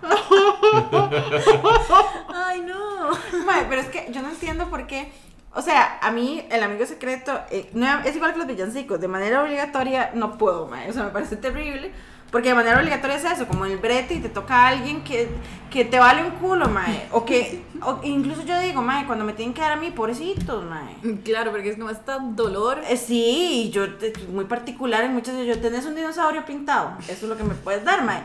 Ay, 2.34 2.62
no. 2.62 3.12
Mae, 3.46 3.66
pero 3.70 3.82
es 3.82 3.88
que 3.88 4.08
yo 4.12 4.22
no 4.22 4.30
entiendo 4.30 4.70
por 4.70 4.88
qué. 4.88 5.12
O 5.56 5.62
sea, 5.62 6.00
a 6.02 6.12
mí 6.12 6.46
el 6.52 6.64
amigo 6.64 6.86
secreto 6.86 7.40
eh, 7.50 7.70
no, 7.74 8.02
es 8.02 8.16
igual 8.16 8.34
que 8.34 8.40
los 8.40 8.48
villancicos. 8.48 9.00
De 9.00 9.08
manera 9.08 9.44
obligatoria 9.44 10.12
no 10.14 10.38
puedo, 10.38 10.68
mae. 10.68 10.90
O 10.90 10.94
sea, 10.94 11.04
me 11.04 11.10
parece 11.10 11.36
terrible. 11.38 11.92
Porque 12.32 12.50
de 12.50 12.56
manera 12.56 12.80
obligatoria 12.80 13.16
es 13.16 13.26
eso, 13.26 13.48
como 13.48 13.66
el 13.66 13.78
brete 13.78 14.14
y 14.14 14.20
te 14.20 14.30
toca 14.30 14.56
a 14.56 14.68
alguien 14.68 15.04
que, 15.04 15.30
que 15.72 15.84
te 15.84 15.98
vale 15.98 16.24
un 16.24 16.32
culo, 16.32 16.70
mae. 16.70 17.08
O 17.12 17.26
que, 17.26 17.64
o 17.82 18.00
incluso 18.04 18.44
yo 18.44 18.60
digo, 18.60 18.82
mae, 18.82 19.06
cuando 19.08 19.26
me 19.26 19.34
tienen 19.34 19.54
que 19.54 19.62
dar 19.62 19.72
a 19.72 19.76
mí, 19.78 19.90
pobrecitos, 19.92 20.64
mae. 20.66 21.18
Claro, 21.24 21.52
porque 21.52 21.70
es 21.70 21.78
como 21.78 21.90
está 21.90 22.20
dolor. 22.20 22.82
Eh, 22.88 22.98
sí, 22.98 23.66
y 23.66 23.70
yo, 23.72 23.86
muy 24.32 24.46
particular 24.46 25.04
en 25.04 25.14
muchas 25.14 25.36
de 25.36 25.46
yo, 25.46 25.60
tenés 25.60 25.86
un 25.86 25.96
dinosaurio 25.96 26.46
pintado, 26.46 26.94
eso 27.04 27.12
es 27.14 27.24
lo 27.24 27.38
que 27.38 27.44
me 27.44 27.56
puedes 27.56 27.84
dar, 27.84 28.04
mae. 28.04 28.22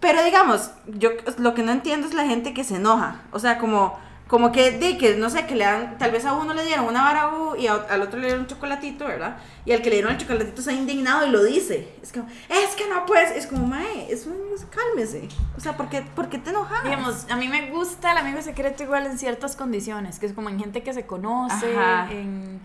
Pero 0.00 0.22
digamos, 0.22 0.70
yo 0.86 1.10
lo 1.38 1.54
que 1.54 1.62
no 1.62 1.72
entiendo 1.72 2.06
es 2.06 2.14
la 2.14 2.26
gente 2.26 2.54
que 2.54 2.64
se 2.64 2.76
enoja. 2.76 3.22
O 3.32 3.38
sea, 3.38 3.58
como, 3.58 3.98
como 4.26 4.50
que, 4.50 4.72
de 4.72 4.98
que, 4.98 5.14
no 5.16 5.30
sé, 5.30 5.46
que 5.46 5.54
le 5.54 5.64
dan, 5.64 5.98
tal 5.98 6.10
vez 6.10 6.24
a 6.24 6.32
uno 6.32 6.52
le 6.52 6.64
dieron 6.64 6.86
una 6.86 7.02
vara 7.02 7.28
U 7.28 7.54
y 7.56 7.68
a- 7.68 7.74
al 7.88 8.02
otro 8.02 8.18
le 8.18 8.26
dieron 8.26 8.42
un 8.42 8.48
chocolatito, 8.48 9.04
¿verdad? 9.06 9.36
Y 9.64 9.70
al 9.72 9.82
que 9.82 9.90
le 9.90 9.96
dieron 9.96 10.10
el 10.12 10.18
chocolatito 10.18 10.60
está 10.60 10.72
indignado 10.72 11.24
y 11.26 11.30
lo 11.30 11.44
dice. 11.44 11.94
Es 12.02 12.12
como, 12.12 12.26
es 12.48 12.74
que 12.74 12.88
no 12.88 13.06
puedes, 13.06 13.30
es 13.30 13.46
como, 13.46 13.64
mae, 13.66 14.10
es 14.12 14.26
un, 14.26 14.36
cálmese. 14.68 15.28
O 15.56 15.60
sea, 15.60 15.76
¿por 15.76 15.88
qué, 15.88 16.02
por 16.02 16.28
qué 16.28 16.38
te 16.38 16.50
enojas? 16.50 16.82
Digamos, 16.82 17.26
a 17.30 17.36
mí 17.36 17.46
me 17.46 17.70
gusta 17.70 18.10
el 18.12 18.18
amigo 18.18 18.42
secreto 18.42 18.82
igual 18.82 19.06
en 19.06 19.16
ciertas 19.16 19.54
condiciones, 19.54 20.18
que 20.18 20.26
es 20.26 20.32
como 20.32 20.48
en 20.48 20.58
gente 20.58 20.82
que 20.82 20.92
se 20.92 21.06
conoce, 21.06 21.76
Ajá. 21.76 22.10
en, 22.10 22.60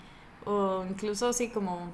o 0.46 0.84
incluso 0.90 1.30
así 1.30 1.50
como 1.50 1.92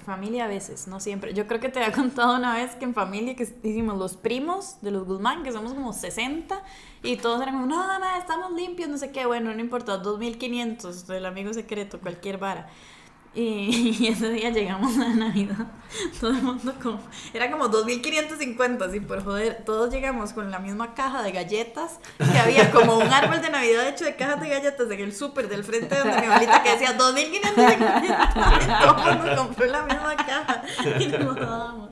familia 0.00 0.44
a 0.44 0.48
veces, 0.48 0.86
no 0.88 1.00
siempre. 1.00 1.34
Yo 1.34 1.46
creo 1.46 1.60
que 1.60 1.68
te 1.68 1.82
había 1.82 1.92
contado 1.96 2.36
una 2.36 2.54
vez 2.54 2.74
que 2.74 2.84
en 2.84 2.94
familia 2.94 3.34
que 3.36 3.44
hicimos 3.62 3.98
los 3.98 4.16
primos 4.16 4.76
de 4.82 4.90
los 4.90 5.04
Guzmán, 5.06 5.42
que 5.42 5.52
somos 5.52 5.74
como 5.74 5.92
60, 5.92 6.62
y 7.02 7.16
todos 7.16 7.40
eran 7.42 7.54
como, 7.54 7.66
no, 7.66 7.84
estamos 8.18 8.52
limpios, 8.52 8.88
no 8.88 8.98
sé 8.98 9.12
qué, 9.12 9.26
bueno, 9.26 9.54
no 9.54 9.60
importa, 9.60 9.98
2500 9.98 11.06
del 11.06 11.26
amigo 11.26 11.52
secreto, 11.52 12.00
cualquier 12.00 12.38
vara. 12.38 12.68
Y, 13.36 13.96
y 14.00 14.08
ese 14.08 14.30
día 14.30 14.48
llegamos 14.48 14.96
a 14.96 15.10
Navidad, 15.10 15.66
todo 16.20 16.30
el 16.30 16.42
mundo 16.42 16.72
como, 16.82 16.98
era 17.34 17.50
como 17.50 17.68
2550, 17.68 18.86
así 18.86 19.00
por 19.00 19.22
joder, 19.22 19.62
todos 19.66 19.92
llegamos 19.92 20.32
con 20.32 20.50
la 20.50 20.58
misma 20.58 20.94
caja 20.94 21.22
de 21.22 21.32
galletas, 21.32 22.00
que 22.16 22.38
había 22.38 22.70
como 22.70 22.96
un 22.96 23.12
árbol 23.12 23.42
de 23.42 23.50
Navidad 23.50 23.88
hecho 23.88 24.06
de 24.06 24.16
cajas 24.16 24.40
de 24.40 24.48
galletas 24.48 24.90
en 24.90 25.00
el 25.00 25.14
súper 25.14 25.48
del 25.48 25.64
frente 25.64 25.98
donde 25.98 26.18
mi 26.18 26.26
abuelita 26.26 26.62
que 26.62 26.70
decía 26.70 26.94
2550, 26.94 28.80
todo 28.96 29.10
el 29.10 29.18
mundo 29.18 29.36
compró 29.36 29.66
la 29.66 29.82
misma 29.82 30.16
caja 30.16 30.62
y 30.98 31.06
nos 31.06 31.36
dábamos. 31.36 31.90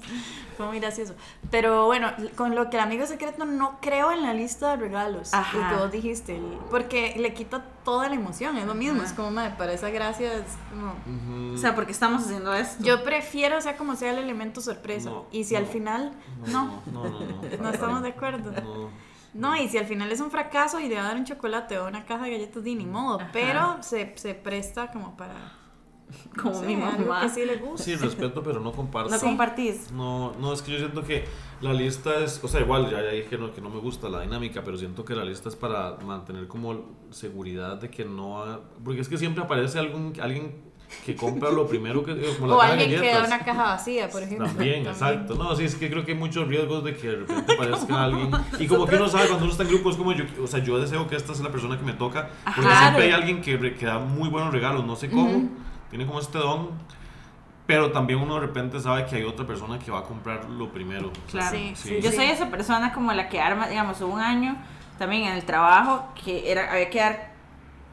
Fue 0.57 0.67
muy 0.67 0.81
gracioso. 0.81 1.15
Pero 1.51 1.87
bueno, 1.87 2.13
con 2.37 2.55
lo 2.55 2.71
que 2.71 2.77
el 2.77 2.83
amigo 2.83 3.07
secreto 3.07 3.45
no 3.45 3.79
creo 3.81 4.13
en 4.13 4.23
la 4.23 4.33
lista 4.33 4.71
de 4.71 4.77
regalos. 4.77 5.33
Ajá. 5.35 5.59
Lo 5.59 5.69
que 5.69 5.83
vos 5.83 5.93
dijiste. 5.93 6.41
Porque 6.71 7.15
le 7.19 7.35
quita 7.35 7.65
toda 7.85 8.09
la 8.09 8.15
emoción. 8.15 8.57
Es 8.57 8.67
lo 8.67 8.75
mismo. 8.75 9.03
Es 9.03 9.13
como, 9.13 9.31
madre, 9.31 9.55
para 9.57 9.73
esa 9.73 9.91
gracia 9.91 10.35
es 10.35 10.45
como. 10.71 10.93
Ujú. 10.93 11.55
O 11.55 11.59
sea, 11.59 11.75
¿por 11.75 11.87
qué 11.87 11.93
estamos 11.93 12.25
haciendo 12.25 12.55
esto? 12.55 12.83
Yo 12.83 13.05
prefiero, 13.05 13.61
sea 13.61 13.77
como 13.77 13.97
sea, 13.97 14.13
el 14.13 14.19
elemento 14.19 14.61
sorpresa. 14.61 15.11
No, 15.11 15.27
y 15.31 15.45
si 15.45 15.57
al 15.57 15.65
no, 15.65 15.71
final. 15.71 16.13
No. 16.47 16.83
No, 16.93 17.05
no, 17.05 17.11
no. 17.11 17.63
No 17.63 17.71
estamos 17.73 18.03
de 18.03 18.09
acuerdo. 18.09 18.53
No. 18.53 18.91
No, 19.35 19.57
y 19.57 19.69
si 19.69 19.79
al 19.79 19.87
final 19.87 20.13
es 20.13 20.21
un 20.21 20.31
fracaso 20.31 20.79
y 20.79 20.89
le 20.89 20.95
va 20.95 21.03
a 21.03 21.05
dar 21.09 21.17
un 21.17 21.25
chocolate 21.25 21.77
o 21.79 21.89
una 21.89 22.05
caja 22.05 22.25
de 22.25 22.31
galletas, 22.31 22.63
ni 22.63 22.87
modo. 22.87 23.21
Ajá. 23.21 23.31
Pero 23.33 23.83
se, 23.83 24.17
se 24.17 24.35
presta 24.35 24.93
como 24.93 25.17
para. 25.17 25.35
como 26.41 26.55
sé, 26.55 26.67
mi 26.67 26.77
mamá. 26.77 27.23
que 27.23 27.29
sí 27.29 27.45
le 27.45 27.57
gusta. 27.57 27.83
Sí, 27.85 27.97
respeto, 27.97 28.43
pero 28.43 28.61
no 28.61 28.73
comparto. 28.73 29.11
No 29.11 29.19
Sí. 29.19 29.25
compartís. 29.27 29.91
No, 29.93 30.33
no, 30.41 30.53
es 30.53 30.63
que 30.63 30.73
yo 30.73 30.79
siento 30.79 31.03
que 31.05 31.25
la 31.61 31.73
lista 31.73 32.19
es, 32.23 32.41
o 32.43 32.49
sea, 32.49 32.61
igual 32.61 32.91
ya, 32.91 33.03
ya 33.03 33.11
dije 33.11 33.29
que 33.29 33.39
no, 33.39 33.53
que 33.53 33.61
no 33.61 33.71
me 33.71 33.81
gusta 33.81 34.09
la 34.09 34.21
dinámica, 34.21 34.63
pero 34.65 34.77
siento 34.77 35.05
que 35.05 35.15
la 35.15 35.25
lista 35.25 35.49
es 35.49 35.57
para 35.57 35.97
mantener 36.05 36.47
como 36.47 36.83
seguridad 37.11 37.77
de 37.81 37.91
que 37.91 38.05
no, 38.05 38.43
ha- 38.43 38.61
porque 38.85 39.01
es 39.01 39.09
que 39.09 39.17
siempre 39.19 39.43
aparece 39.43 39.79
algún, 39.79 40.13
alguien 40.21 40.73
que 41.05 41.17
compra 41.17 41.51
lo 41.51 41.67
primero 41.67 42.05
que, 42.05 42.15
como 42.39 42.47
la 42.49 42.55
O 42.57 42.63
de 42.63 42.67
alguien 42.83 43.01
que 43.01 43.11
da 43.13 43.25
una 43.25 43.39
caja 43.41 43.63
vacía, 43.65 44.09
por 44.11 44.23
ejemplo. 44.23 44.47
También, 44.47 44.87
exacto. 44.87 45.35
No, 45.35 45.57
sí, 45.57 45.65
es 45.65 45.75
que 45.75 45.91
creo 45.91 46.05
que 46.05 46.13
hay 46.13 46.19
muchos 46.19 46.47
riesgos 46.47 46.85
de 46.85 46.95
que 46.95 47.09
de 47.09 47.17
repente 47.17 47.53
aparezca 47.55 48.05
alguien. 48.05 48.31
Y 48.61 48.67
como 48.67 48.87
que 48.87 48.97
uno 48.97 49.09
sabe 49.09 49.27
cuando 49.27 49.45
uno 49.45 49.53
está 49.53 49.65
en 49.65 49.71
grupo, 49.71 49.91
es 49.91 49.97
como 49.97 50.13
yo, 50.13 50.25
o 50.43 50.47
sea, 50.47 50.63
yo 50.63 50.79
deseo 50.79 51.09
que 51.09 51.17
esta 51.17 51.35
sea 51.35 51.45
la 51.47 51.51
persona 51.51 51.79
que 51.79 51.85
me 51.85 51.95
toca. 51.95 52.29
Porque 52.45 52.61
Claro. 52.61 52.79
siempre 52.81 53.05
hay 53.07 53.11
alguien 53.13 53.41
que, 53.43 53.75
que 53.75 53.87
da 53.87 53.99
muy 53.99 54.29
buenos 54.29 54.53
regalos, 54.53 54.85
no 54.87 54.95
sé 54.95 55.09
cómo, 55.11 55.31
Ujú. 55.31 55.49
Tiene 55.95 56.07
como 56.07 56.19
este 56.19 56.39
don. 56.39 56.71
Pero 57.69 57.93
también 57.93 58.19
uno 58.19 58.35
de 58.35 58.41
repente 58.41 58.81
sabe 58.81 59.07
que 59.07 59.15
hay 59.17 59.23
otra 59.23 59.47
persona 59.47 59.79
que 59.79 59.91
va 59.93 60.01
a 60.01 60.03
comprar 60.03 60.45
lo 60.51 60.71
primero. 60.73 61.13
Claro. 61.31 61.57
Sí, 61.57 61.73
sí. 61.77 62.01
Yo 62.03 62.11
Sí. 62.11 62.17
soy 62.17 62.27
esa 62.27 62.51
persona 62.51 62.93
como 62.93 63.13
la 63.13 63.29
que 63.29 63.41
arma, 63.41 63.69
digamos, 63.69 64.01
un 64.01 64.21
año 64.21 64.57
también 64.99 65.23
en 65.25 65.35
el 65.35 65.45
trabajo 65.45 66.13
que 66.23 66.51
era 66.51 66.71
había 66.73 66.91
que 66.91 66.99
dar 66.99 67.33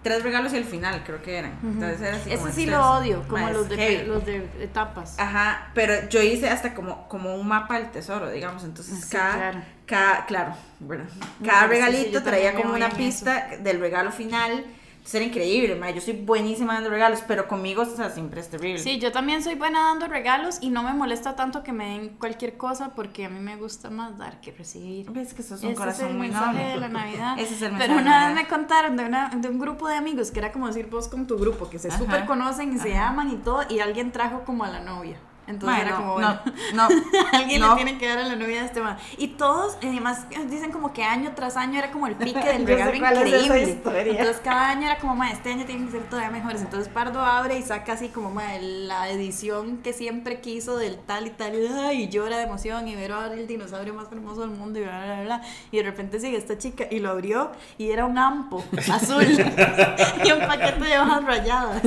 tres 0.04 0.24
regalos 0.24 0.52
y 0.54 0.58
al 0.58 0.64
final 0.66 1.04
creo 1.06 1.22
que 1.22 1.38
eran. 1.38 1.54
Entonces 1.64 2.02
era 2.02 2.18
así 2.18 2.32
como 2.32 2.48
Ese 2.48 2.56
sí 2.56 2.62
estrés. 2.64 2.80
lo 2.80 2.92
odio, 2.92 3.24
como 3.30 3.50
los 3.50 3.70
de, 3.70 3.78
heavy. 3.78 4.08
los 4.08 4.26
de 4.26 4.50
etapas. 4.60 5.18
Ajá, 5.20 5.70
pero 5.76 6.10
yo 6.10 6.22
hice 6.24 6.50
hasta 6.50 6.74
como, 6.74 7.08
como 7.08 7.36
un 7.36 7.48
mapa 7.48 7.76
del 7.78 7.92
tesoro, 7.92 8.30
digamos. 8.32 8.64
Entonces, 8.64 9.00
Sí, 9.06 9.12
cada, 9.16 9.36
claro. 9.52 9.62
cada, 9.86 10.26
claro, 10.26 10.54
bueno, 10.80 11.04
No, 11.40 11.48
cada 11.48 11.62
sí, 11.62 11.68
sí, 11.68 11.72
regalito 11.76 12.10
yo 12.12 12.24
traía 12.24 12.56
como 12.56 12.74
una 12.74 12.90
pista 12.90 13.52
del 13.62 13.80
regalo 13.80 14.12
final. 14.12 14.66
Era 15.14 15.26
increíble, 15.26 15.76
ma. 15.76 15.90
Yo 15.92 16.00
soy 16.00 16.14
buenísima 16.14 16.76
dando 16.76 16.90
regalos, 16.90 17.22
pero 17.28 17.48
conmigo, 17.48 17.82
o 17.82 17.86
sea, 17.86 18.10
siempre 18.10 18.40
es 18.40 18.50
terrible. 18.50 18.80
Sí, 18.80 19.00
yo 19.00 19.12
también 19.12 19.44
soy 19.44 19.56
buena 19.56 19.82
dando 19.82 20.08
regalos 20.08 20.60
y 20.62 20.70
no 20.70 20.84
me 20.84 20.94
molesta 20.94 21.36
tanto 21.36 21.64
que 21.64 21.74
me 21.74 21.90
den 21.90 22.10
cualquier 22.18 22.56
cosa 22.58 22.94
porque 22.96 23.26
a 23.26 23.30
mí 23.30 23.40
me 23.40 23.56
gusta 23.58 23.90
más 23.90 24.18
dar 24.18 24.40
que 24.42 24.52
recibir. 24.52 25.10
Ves 25.12 25.34
que 25.34 25.42
eso 25.42 25.56
es 25.56 25.60
Ese 25.62 25.68
un 25.68 25.74
es 25.74 25.78
corazón 25.80 26.08
el 26.10 26.14
muy 26.18 26.28
mensaje 26.28 26.54
noble. 26.54 26.70
de 26.70 26.78
la 26.78 26.88
Navidad. 26.88 27.36
Ese 27.40 27.56
es 27.56 27.62
el 27.62 27.72
Pero 27.78 27.94
mensaje 27.96 28.02
una 28.02 28.28
vez 28.28 28.36
me 28.36 28.48
contaron 28.48 28.96
de, 28.98 29.06
una, 29.06 29.30
de 29.30 29.50
un 29.50 29.60
grupo 29.60 29.88
de 29.88 29.96
amigos 29.96 30.32
que 30.32 30.40
era 30.40 30.52
como 30.52 30.68
decir 30.68 30.88
vos 30.88 31.08
con 31.08 31.28
tu 31.28 31.38
grupo, 31.38 31.70
que 31.70 31.80
se 31.80 31.92
súper 31.92 32.26
conocen 32.26 32.74
y 32.74 32.80
se 32.80 32.96
aman 32.96 33.32
y 33.32 33.36
todo, 33.38 33.64
y 33.70 33.80
alguien 33.80 34.12
trajo 34.12 34.44
como 34.46 34.64
a 34.64 34.70
la 34.70 34.82
novia. 34.82 35.18
Entonces 35.52 35.82
era 35.82 35.96
como, 35.96 36.14
bueno, 36.14 36.40
no, 36.74 36.90
no, 36.90 36.96
alguien 37.34 37.62
no. 37.62 37.70
le 37.70 37.76
tiene 37.76 37.98
que 37.98 38.08
dar 38.08 38.20
a 38.20 38.24
la 38.24 38.36
novia 38.36 38.62
de 38.62 38.66
este 38.66 38.82
man. 38.82 38.98
Y 39.18 39.30
todos, 39.30 39.78
además, 39.82 40.26
dicen 40.50 40.72
como 40.72 40.94
que 40.94 41.04
año 41.04 41.32
tras 41.36 41.58
año 41.58 41.78
era 41.80 41.92
como 41.92 42.08
el 42.08 42.16
pique 42.16 42.40
del 42.40 42.66
regalo 42.92 43.22
es 43.22 43.70
increíble. 43.70 44.12
Entonces 44.12 44.42
cada 44.44 44.70
año 44.70 44.88
era 44.88 44.98
como, 44.98 45.16
ma, 45.16 45.32
este 45.32 45.52
año 45.52 45.66
tienen 45.66 45.86
que 45.86 45.92
ser 45.92 46.10
todavía 46.10 46.32
mejores. 46.32 46.62
Entonces 46.62 46.92
Pardo 46.92 47.24
abre 47.24 47.58
y 47.58 47.62
saca 47.62 47.94
así 47.94 48.10
como, 48.10 48.32
ma, 48.32 48.44
la 48.60 49.10
edición 49.10 49.78
que 49.78 49.94
siempre 49.94 50.42
quiso 50.42 50.78
del 50.78 50.98
tal 50.98 51.28
y 51.28 51.32
tal, 51.32 51.54
y, 51.56 52.10
llora 52.10 52.38
de 52.38 52.44
emoción 52.44 52.88
y 52.88 52.96
ver 52.96 53.12
ahora 53.12 53.34
el 53.34 53.48
dinosaurio 53.48 53.94
más 53.94 54.12
hermoso 54.12 54.42
del 54.42 54.52
mundo 54.52 54.80
y 54.80 54.84
bla, 54.84 54.98
bla, 54.98 55.14
bla, 55.16 55.24
bla. 55.24 55.42
Y 55.72 55.78
de 55.78 55.84
repente 55.84 56.20
sigue 56.20 56.38
esta 56.38 56.58
chica 56.58 56.86
y 56.90 57.00
lo 57.00 57.12
abrió 57.12 57.52
y 57.78 57.92
era 57.92 58.06
un 58.06 58.18
ampo 58.18 58.64
azul 58.92 59.24
y 60.24 60.32
un 60.32 60.40
paquete 60.48 60.86
de 60.86 61.00
hojas 61.00 61.24
rayadas. 61.24 61.82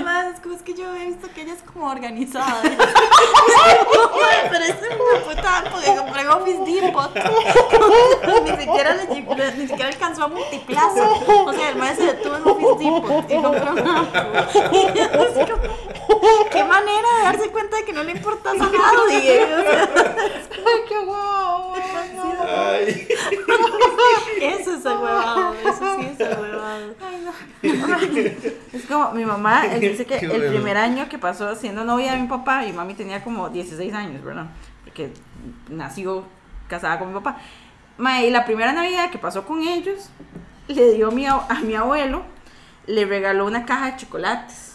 Una 0.00 0.34
como 0.42 0.54
es 0.54 0.62
que 0.62 0.74
yo 0.74 0.94
he 0.94 1.06
visto 1.06 1.28
que 1.34 1.42
ella 1.42 1.54
es 1.54 1.62
como 1.62 1.88
organizada. 1.88 2.62
Pero 4.50 4.64
es 4.64 4.76
una 4.76 5.20
puta 5.24 5.64
porque 5.70 5.96
compré 5.96 6.28
Office 6.28 6.58
Depot. 6.64 7.14
ni, 8.44 8.50
siquiera 8.56 8.94
le 8.94 9.06
ni 9.56 9.66
siquiera 9.66 9.88
alcanzó 9.88 10.24
a 10.24 10.28
multiplazo. 10.28 11.20
O 11.46 11.52
sea, 11.52 11.70
el 11.70 11.76
maestro 11.76 12.06
se 12.06 12.16
detuvo 12.16 12.36
en 12.36 12.42
Office 12.48 12.84
Depot 12.84 13.30
y 13.30 13.42
compró 13.42 13.72
un 13.72 13.88
ampo. 13.88 14.18
Y 14.72 14.98
es 14.98 15.08
como, 15.08 16.50
Qué 16.50 16.64
manera 16.64 17.08
de 17.18 17.22
darse 17.24 17.50
cuenta 17.50 17.76
de 17.76 17.84
que 17.84 17.92
no 17.92 18.02
le 18.02 18.12
importas 18.12 18.54
a 18.54 18.56
nadie. 18.56 19.46
Ay, 19.46 20.80
qué 20.88 20.98
guau. 21.04 21.74
Ay. 22.46 23.08
eso 24.40 24.74
es 24.74 24.84
el 24.84 24.96
huevado. 24.98 25.54
Eso 25.54 25.96
sí 25.96 26.08
es 26.12 26.20
el 26.20 26.38
huevado. 26.38 26.94
Es 28.72 28.86
como 28.86 29.12
mi 29.12 29.24
mamá, 29.24 29.64
dice 29.88 30.06
que 30.06 30.18
el 30.18 30.28
bueno. 30.28 30.48
primer 30.50 30.76
año 30.76 31.08
que 31.08 31.18
pasó 31.18 31.54
siendo 31.54 31.84
novia 31.84 32.12
de 32.12 32.18
mi 32.20 32.28
papá, 32.28 32.62
mi 32.62 32.72
mami 32.72 32.94
tenía 32.94 33.22
como 33.22 33.48
16 33.48 33.92
años, 33.94 34.22
¿verdad? 34.22 34.46
Porque 34.84 35.12
nació 35.68 36.24
casada 36.68 36.98
con 36.98 37.08
mi 37.08 37.14
papá. 37.14 37.38
Ma, 37.98 38.22
y 38.22 38.30
la 38.30 38.44
primera 38.44 38.72
Navidad 38.72 39.10
que 39.10 39.18
pasó 39.18 39.44
con 39.44 39.60
ellos, 39.60 40.10
le 40.68 40.92
dio 40.92 41.10
mi 41.10 41.26
a 41.26 41.46
mi 41.62 41.74
abuelo, 41.74 42.22
le 42.86 43.04
regaló 43.04 43.46
una 43.46 43.66
caja 43.66 43.92
de 43.92 43.96
chocolates. 43.96 44.70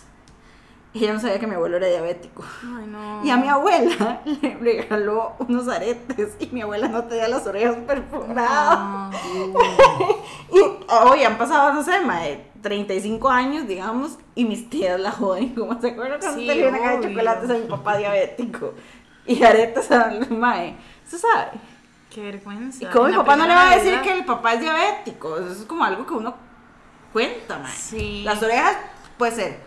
Y 0.94 1.00
ella 1.04 1.14
no 1.14 1.20
sabía 1.20 1.40
que 1.40 1.48
mi 1.48 1.56
abuelo 1.56 1.76
era 1.76 1.88
diabético. 1.88 2.46
Ay, 2.64 2.86
no. 2.88 3.26
Y 3.26 3.30
a 3.30 3.36
mi 3.36 3.50
abuela 3.50 4.22
le 4.26 4.58
regaló 4.62 5.34
unos 5.40 5.68
aretes 5.68 6.38
y 6.40 6.48
mi 6.54 6.62
abuela 6.62 6.88
no 6.88 7.04
tenía 7.04 7.28
las 7.28 7.46
orejas 7.46 7.76
perforadas. 7.86 8.80
No. 8.80 9.12
Y 10.54 10.60
hoy 10.94 11.24
han 11.24 11.38
pasado, 11.38 11.74
no 11.74 11.84
sé, 11.84 12.00
mae, 12.00 12.46
35 12.66 13.30
años, 13.30 13.68
digamos, 13.68 14.18
y 14.34 14.44
mis 14.46 14.70
tías 14.70 15.00
la 15.00 15.12
joden. 15.12 15.50
Como 15.56 15.80
se 15.80 15.92
acuerdan 15.92 16.20
cuando 16.20 16.40
Sí, 16.42 16.48
te 16.48 16.56
le 16.56 16.62
iban 16.62 16.76
a 16.76 16.80
caer 16.80 17.00
obvio. 17.00 17.10
chocolates 17.10 17.50
a 17.50 17.54
mi 17.54 17.68
papá 17.68 17.98
diabético? 17.98 18.74
Y 19.28 19.44
aretes 19.44 19.92
a 19.92 20.12
mae. 20.32 20.76
¿Se 21.06 21.18
sabe? 21.20 21.52
Qué 22.14 22.22
vergüenza. 22.22 22.84
Y 22.84 22.88
como 22.88 23.06
mi 23.06 23.12
La 23.12 23.18
papá 23.20 23.36
no 23.36 23.46
le 23.48 23.54
va 23.56 23.72
a 23.72 23.76
decir 23.78 24.02
que 24.02 24.12
el 24.18 24.26
papá 24.26 24.54
es 24.54 24.62
diabético. 24.62 25.38
Eso 25.38 25.52
es 25.52 25.64
como 25.66 25.84
algo 25.84 26.06
que 26.06 26.14
uno 26.16 26.36
cuenta, 27.14 27.60
mae. 27.60 27.72
Sí. 27.72 28.22
Las 28.24 28.42
orejas, 28.42 28.78
puede 29.18 29.32
ser. 29.34 29.60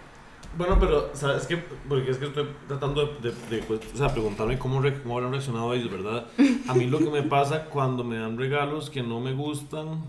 Bueno, 0.56 0.76
pero, 0.80 1.10
¿sabes 1.12 1.46
qué? 1.46 1.56
Porque 1.88 2.10
es 2.10 2.16
que 2.18 2.24
estoy 2.26 2.48
tratando 2.66 3.04
de, 3.20 3.30
de- 3.30 3.56
de, 3.56 3.62
pues, 3.62 3.80
o 3.94 3.96
sea, 3.96 4.08
preguntarme 4.08 4.58
cómo, 4.58 4.80
re- 4.80 5.00
cómo 5.02 5.16
habrán 5.16 5.30
reaccionado 5.32 5.72
ellos, 5.74 5.90
¿verdad? 5.90 6.26
A 6.66 6.74
mí 6.74 6.86
lo 6.86 6.98
que 6.98 7.10
me 7.10 7.22
pasa 7.22 7.66
cuando 7.66 8.02
me 8.02 8.18
dan 8.18 8.38
regalos 8.38 8.90
que 8.90 9.02
no 9.02 9.20
me 9.20 9.34
gustan, 9.34 10.02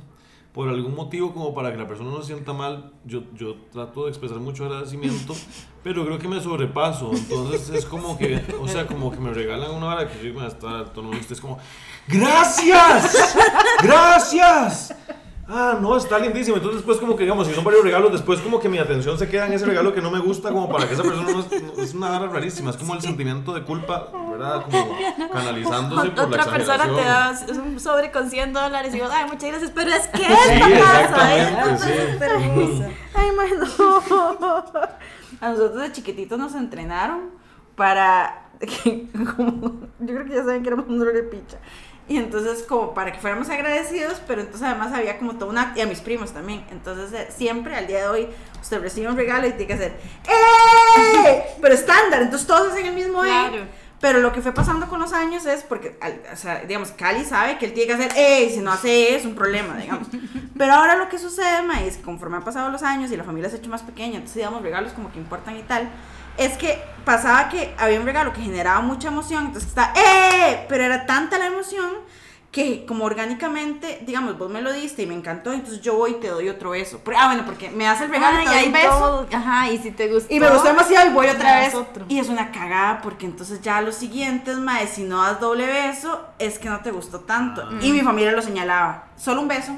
por 0.54 0.68
algún 0.68 0.96
motivo, 0.96 1.34
como 1.34 1.54
para 1.54 1.72
que 1.72 1.78
la 1.78 1.88
persona 1.88 2.10
no 2.10 2.22
se 2.22 2.28
sienta 2.28 2.54
mal, 2.54 2.92
yo, 3.06 3.24
yo 3.36 3.56
trato 3.72 4.06
de 4.06 4.10
expresar 4.10 4.40
mucho 4.40 4.66
agradecimiento, 4.66 5.36
pero 5.84 6.06
creo 6.06 6.18
que 6.18 6.28
me 6.28 6.42
sobrepaso. 6.42 7.12
Entonces 7.14 7.70
es 7.70 7.86
como 7.86 8.18
que, 8.18 8.44
o 8.60 8.68
sea, 8.68 8.88
como 8.88 9.12
que 9.12 9.20
me 9.20 9.34
regalan 9.34 9.72
una 9.72 9.88
hora 9.88 10.08
que 10.08 10.18
yo 10.18 10.24
digo, 10.24 10.44
está 10.44 10.86
tono 10.86 11.12
y 11.14 11.18
es 11.18 11.40
como, 11.40 11.60
¡Gracias! 12.08 13.36
¡Gracias! 13.84 14.96
Ah, 15.52 15.78
no, 15.82 15.98
está 15.98 16.20
lindísimo. 16.20 16.58
Entonces, 16.58 16.78
después, 16.82 17.00
como 17.00 17.16
que 17.16 17.24
digamos, 17.24 17.48
si 17.48 17.54
son 17.56 17.64
varios 17.64 17.84
regalos, 17.84 18.12
después, 18.12 18.40
como 18.40 18.60
que 18.60 18.70
mi 18.70 18.78
atención 18.78 19.18
se 19.18 19.28
queda 19.28 19.48
en 19.48 19.54
ese 19.54 19.66
regalo 19.66 19.94
que 19.94 20.02
no 20.02 20.12
me 20.12 20.20
gusta, 20.20 20.50
como 20.52 20.70
para 20.70 20.88
que 20.88 20.94
esa 20.94 21.02
persona 21.02 21.32
no 21.32 21.40
es, 21.40 21.64
no- 21.64 21.82
es 21.84 21.94
una 21.96 22.10
vara 22.12 22.28
rarísima. 22.28 22.70
Es 22.70 22.78
como 22.78 22.94
el 22.94 23.02
sentimiento 23.02 23.54
de 23.54 23.64
culpa, 23.64 24.10
¿verdad? 24.32 24.64
Como 24.66 24.96
canalizándose 25.34 26.10
por 26.12 26.26
Otra 26.26 26.46
la 26.46 26.52
persona 26.52 26.86
te 26.86 27.04
da 27.04 27.34
un 27.64 27.80
sobre 27.80 28.12
con 28.12 28.30
100 28.30 28.54
dólares 28.54 28.94
y 28.94 29.00
vos, 29.00 29.10
ay, 29.12 29.26
muchas 29.26 29.50
gracias, 29.50 29.72
pero 29.74 29.90
es 29.92 30.08
que 30.08 30.20
Sí, 30.20 30.62
pasa, 30.80 31.36
¿eh? 31.38 31.42
exactamente, 31.74 32.88
sí. 32.88 32.96
Ay, 33.16 33.28
bueno. 33.36 33.66
A 35.42 35.50
nosotros 35.52 35.82
de 35.82 35.92
chiquititos 35.94 36.38
nos 36.38 36.54
entrenaron 36.54 37.32
para. 37.76 38.50
como- 39.36 39.80
yo 40.00 40.14
creo 40.14 40.26
que 40.26 40.36
ya 40.36 40.44
saben 40.44 40.62
que 40.64 40.68
éramos 40.70 40.88
un 40.90 41.00
dolor 41.00 41.14
de 41.14 41.24
picha. 41.24 41.58
Y 42.10 42.18
entonces, 42.18 42.64
como 42.64 42.94
para 42.94 43.12
que 43.14 43.20
fuéramos 43.20 43.50
agradecidos, 43.50 44.20
pero 44.28 44.42
entonces 44.42 44.64
además 44.68 44.92
había 44.94 45.18
como 45.20 45.36
toda 45.36 45.52
una. 45.52 45.74
Y 45.76 45.82
a 45.82 45.86
mis 45.86 46.02
primos 46.02 46.32
también. 46.34 46.66
Entonces, 46.72 47.14
eh, 47.14 47.32
siempre 47.36 47.76
al 47.76 47.86
día 47.88 48.00
de 48.00 48.08
hoy, 48.08 48.28
usted 48.62 48.82
recibe 48.82 49.08
un 49.10 49.16
regalo 49.16 49.46
y 49.48 49.52
tiene 49.52 49.68
que 49.68 49.74
hacer. 49.74 49.94
¡Eh! 50.28 51.44
Pero 51.62 51.74
estándar. 51.74 52.22
Entonces, 52.24 52.48
todos 52.48 52.72
hacen 52.72 52.86
el 52.88 52.94
mismo 52.96 53.24
¡eh! 53.24 53.28
Claro. 53.30 53.64
Pero 54.02 54.20
lo 54.20 54.32
que 54.32 54.42
fue 54.42 54.54
pasando 54.54 54.88
con 54.88 55.00
los 55.02 55.12
años 55.12 55.46
es 55.46 55.62
porque, 55.64 55.98
al- 56.00 56.22
o 56.32 56.36
sea, 56.38 56.62
digamos, 56.62 56.92
Cali 56.92 57.26
sabe 57.26 57.58
que 57.58 57.66
él 57.66 57.74
tiene 57.74 57.88
que 57.88 57.94
hacer, 58.02 58.12
¡eh! 58.18 58.50
Si 58.50 58.62
no 58.62 58.72
hace, 58.72 59.14
es 59.16 59.26
un 59.26 59.36
problema, 59.36 59.76
digamos. 59.76 60.08
Pero 60.58 60.74
ahora 60.74 60.96
lo 60.96 61.10
que 61.10 61.20
sucede, 61.20 61.62
ma, 61.64 61.82
es 61.84 61.98
que 61.98 62.04
conforme 62.04 62.38
han 62.38 62.44
pasado 62.46 62.70
los 62.70 62.82
años 62.82 63.12
y 63.12 63.18
la 63.18 63.26
familia 63.26 63.50
se 63.50 63.58
ha 63.58 63.60
hecho 63.60 63.70
más 63.70 63.82
pequeña, 63.84 64.16
entonces, 64.16 64.36
digamos, 64.38 64.62
regalos 64.62 64.94
como 64.94 65.12
que 65.12 65.20
importan 65.20 65.58
y 65.58 65.64
tal, 65.64 65.90
es 66.40 66.58
que 66.58 66.82
pasaba 67.06 67.50
que 67.50 67.74
había 67.78 68.00
un 68.00 68.06
regalo 68.06 68.34
que 68.34 68.42
generaba 68.42 68.82
mucha 68.82 69.10
emoción, 69.10 69.46
entonces 69.48 69.70
está, 69.70 69.94
¡eh! 69.96 70.66
Pero 70.68 70.84
era 70.84 71.06
tanta 71.06 71.38
la 71.38 71.46
emoción 71.48 71.92
que 72.52 72.84
como 72.88 73.06
orgánicamente, 73.06 74.00
digamos, 74.08 74.36
vos 74.40 74.50
me 74.50 74.60
lo 74.62 74.74
diste 74.74 75.04
y 75.04 75.06
me 75.06 75.14
encantó, 75.14 75.54
entonces 75.54 75.82
yo 75.82 75.94
voy 75.96 76.12
y 76.12 76.14
te 76.16 76.30
doy 76.30 76.50
otro 76.50 76.72
beso. 76.72 77.00
Pero- 77.06 77.18
ah, 77.20 77.28
bueno, 77.28 77.44
porque 77.46 77.70
me 77.70 77.84
das 77.84 78.02
el 78.02 78.10
regalo 78.10 78.42
y 78.42 78.46
te 78.46 78.50
doy 78.50 78.66
un 78.66 78.74
beso. 78.74 78.90
todo- 78.90 79.28
Ajá, 79.32 79.70
y 79.70 79.78
si 79.78 79.92
te 79.92 80.08
gustó. 80.12 80.34
Y 80.34 80.40
me 80.40 80.50
gustó 80.50 80.70
demasiado 80.70 81.12
y 81.12 81.14
voy 81.14 81.28
otra 81.28 81.60
vez. 81.60 81.76
otro. 81.76 82.06
Y 82.10 82.18
es 82.18 82.28
una 82.28 82.52
cagada 82.52 83.02
porque 83.02 83.28
entonces 83.28 83.62
ya 83.62 83.82
los 83.82 83.94
siguientes, 83.96 84.58
mae, 84.58 84.88
si 84.88 85.04
no 85.04 85.22
das 85.22 85.40
doble 85.40 85.68
beso, 85.68 86.26
es 86.40 86.58
que 86.58 86.70
no 86.70 86.80
te 86.80 86.90
gustó 86.90 87.20
tanto. 87.20 87.70
Y 87.82 87.92
mi 87.92 88.02
familia 88.02 88.32
lo 88.32 88.42
señalaba. 88.42 89.04
Solo 89.16 89.42
un 89.42 89.48
beso. 89.48 89.74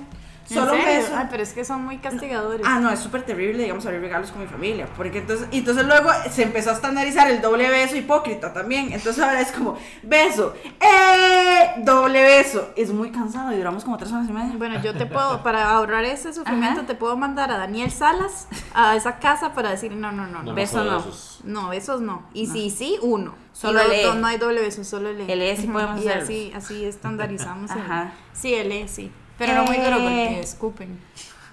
¿En 0.52 0.58
Solo 0.60 0.72
serio? 0.72 0.86
beso. 0.86 1.14
Ay, 1.16 1.28
pero 1.32 1.44
es 1.44 1.54
que 1.54 1.64
son 1.66 1.86
muy 1.86 1.98
castigadores. 2.00 2.66
Ah, 2.68 2.80
no, 2.80 2.90
es 2.92 3.00
súper 3.00 3.24
terrible, 3.24 3.64
digamos, 3.64 3.86
abrir 3.86 4.02
regalos 4.02 4.32
con 4.32 4.42
mi 4.42 4.48
familia. 4.48 4.88
Porque 4.98 5.20
entonces, 5.20 5.48
y 5.52 5.60
entonces 5.60 5.86
luego 5.86 6.10
se 6.30 6.44
empezó 6.44 6.72
a 6.72 6.74
estandarizar 6.74 7.30
el 7.32 7.42
doble 7.42 7.70
beso 7.70 7.96
hipócrita 7.96 8.52
también. 8.54 8.92
Entonces 8.92 9.24
ahora 9.24 9.40
es 9.42 9.52
como, 9.52 9.78
beso, 10.04 10.54
¡eh! 10.82 11.74
Doble 11.78 12.22
beso. 12.22 12.72
Es 12.76 12.92
muy 12.92 13.12
cansado 13.12 13.52
y 13.54 13.58
duramos 13.58 13.84
como 13.84 13.98
tres 13.98 14.12
horas 14.12 14.28
y 14.30 14.34
media. 14.34 14.54
Bueno, 14.58 14.82
yo 14.82 14.94
te 14.94 15.06
puedo, 15.06 15.42
para 15.44 15.70
ahorrar 15.72 16.04
ese 16.06 16.34
sufrimiento, 16.34 16.80
Ajá. 16.82 16.88
te 16.88 16.96
puedo 16.96 17.16
mandar 17.18 17.52
a 17.52 17.58
Daniel 17.58 17.92
Salas 17.92 18.48
a 18.74 18.96
esa 18.96 19.18
casa 19.20 19.54
para 19.54 19.70
decir, 19.72 19.92
no, 19.94 20.12
no, 20.12 20.28
no, 20.28 20.44
no. 20.44 20.54
beso 20.54 20.84
no. 20.84 21.04
No, 21.44 21.70
besos 21.70 22.02
no. 22.02 22.24
Y 22.34 22.48
si 22.48 22.70
sí, 22.70 22.98
uno. 23.02 23.36
Solo 23.54 23.80
no, 23.80 23.86
el 23.86 23.92
E. 24.00 24.04
no, 24.06 24.14
no 24.16 24.28
hay 24.28 24.38
doble 24.38 24.62
beso, 24.62 24.84
solo 24.84 25.10
el 25.10 25.22
E. 25.22 25.32
El 25.32 25.42
E 25.42 25.56
sí 25.58 25.68
podemos 25.68 25.98
Y 26.04 26.08
hacerlo. 26.08 26.24
así, 26.24 26.52
así 26.56 26.86
estandarizamos. 26.86 27.72
el- 27.72 27.80
Ajá. 27.80 28.12
Sí, 28.34 28.54
el 28.54 28.72
E, 28.72 28.88
sí. 28.88 29.12
Pero 29.46 29.56
no 29.56 29.66
muy 29.66 29.78
duro 29.78 29.98
porque 29.98 30.38
Eh. 30.38 30.40
escupen. 30.42 31.00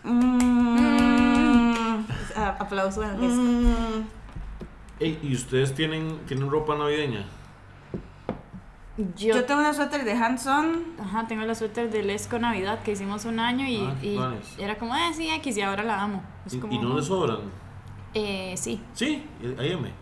Mm, 0.05 2.05
A- 2.37 2.57
Aplauso 2.61 3.03
en 3.03 3.11
el 3.11 3.21
disco. 3.21 3.43
mm. 3.43 4.09
Ey, 5.01 5.19
¿Y 5.23 5.35
ustedes 5.35 5.75
tienen, 5.75 6.19
tienen 6.27 6.51
ropa 6.51 6.77
navideña? 6.77 7.25
Yo, 9.17 9.37
Yo 9.37 9.45
tengo 9.45 9.61
una 9.61 9.73
suéter 9.73 10.05
de 10.05 10.13
Hanson. 10.13 10.83
ajá, 11.01 11.27
tengo 11.29 11.45
la 11.45 11.55
suéter 11.55 11.89
de 11.89 12.03
Lesco 12.03 12.39
Navidad 12.41 12.83
que 12.83 12.93
hicimos 12.93 13.25
un 13.27 13.39
año 13.39 13.65
y, 13.67 13.77
Ah, 14.19 14.35
y 14.59 14.61
era 14.63 14.77
como, 14.77 14.93
ah, 14.95 15.11
sí, 15.15 15.31
X, 15.31 15.57
y 15.57 15.63
ahora 15.63 15.85
la 15.85 16.03
amo. 16.03 16.23
Es 16.45 16.55
¿Y, 16.55 16.59
como, 16.59 16.73
y 16.73 16.79
no 16.79 16.97
les 16.97 17.07
sobran? 17.07 17.39
eh, 18.15 18.55
sí, 18.57 18.81
Sí, 18.95 19.25
ahí 19.59 19.77
me. 19.77 19.93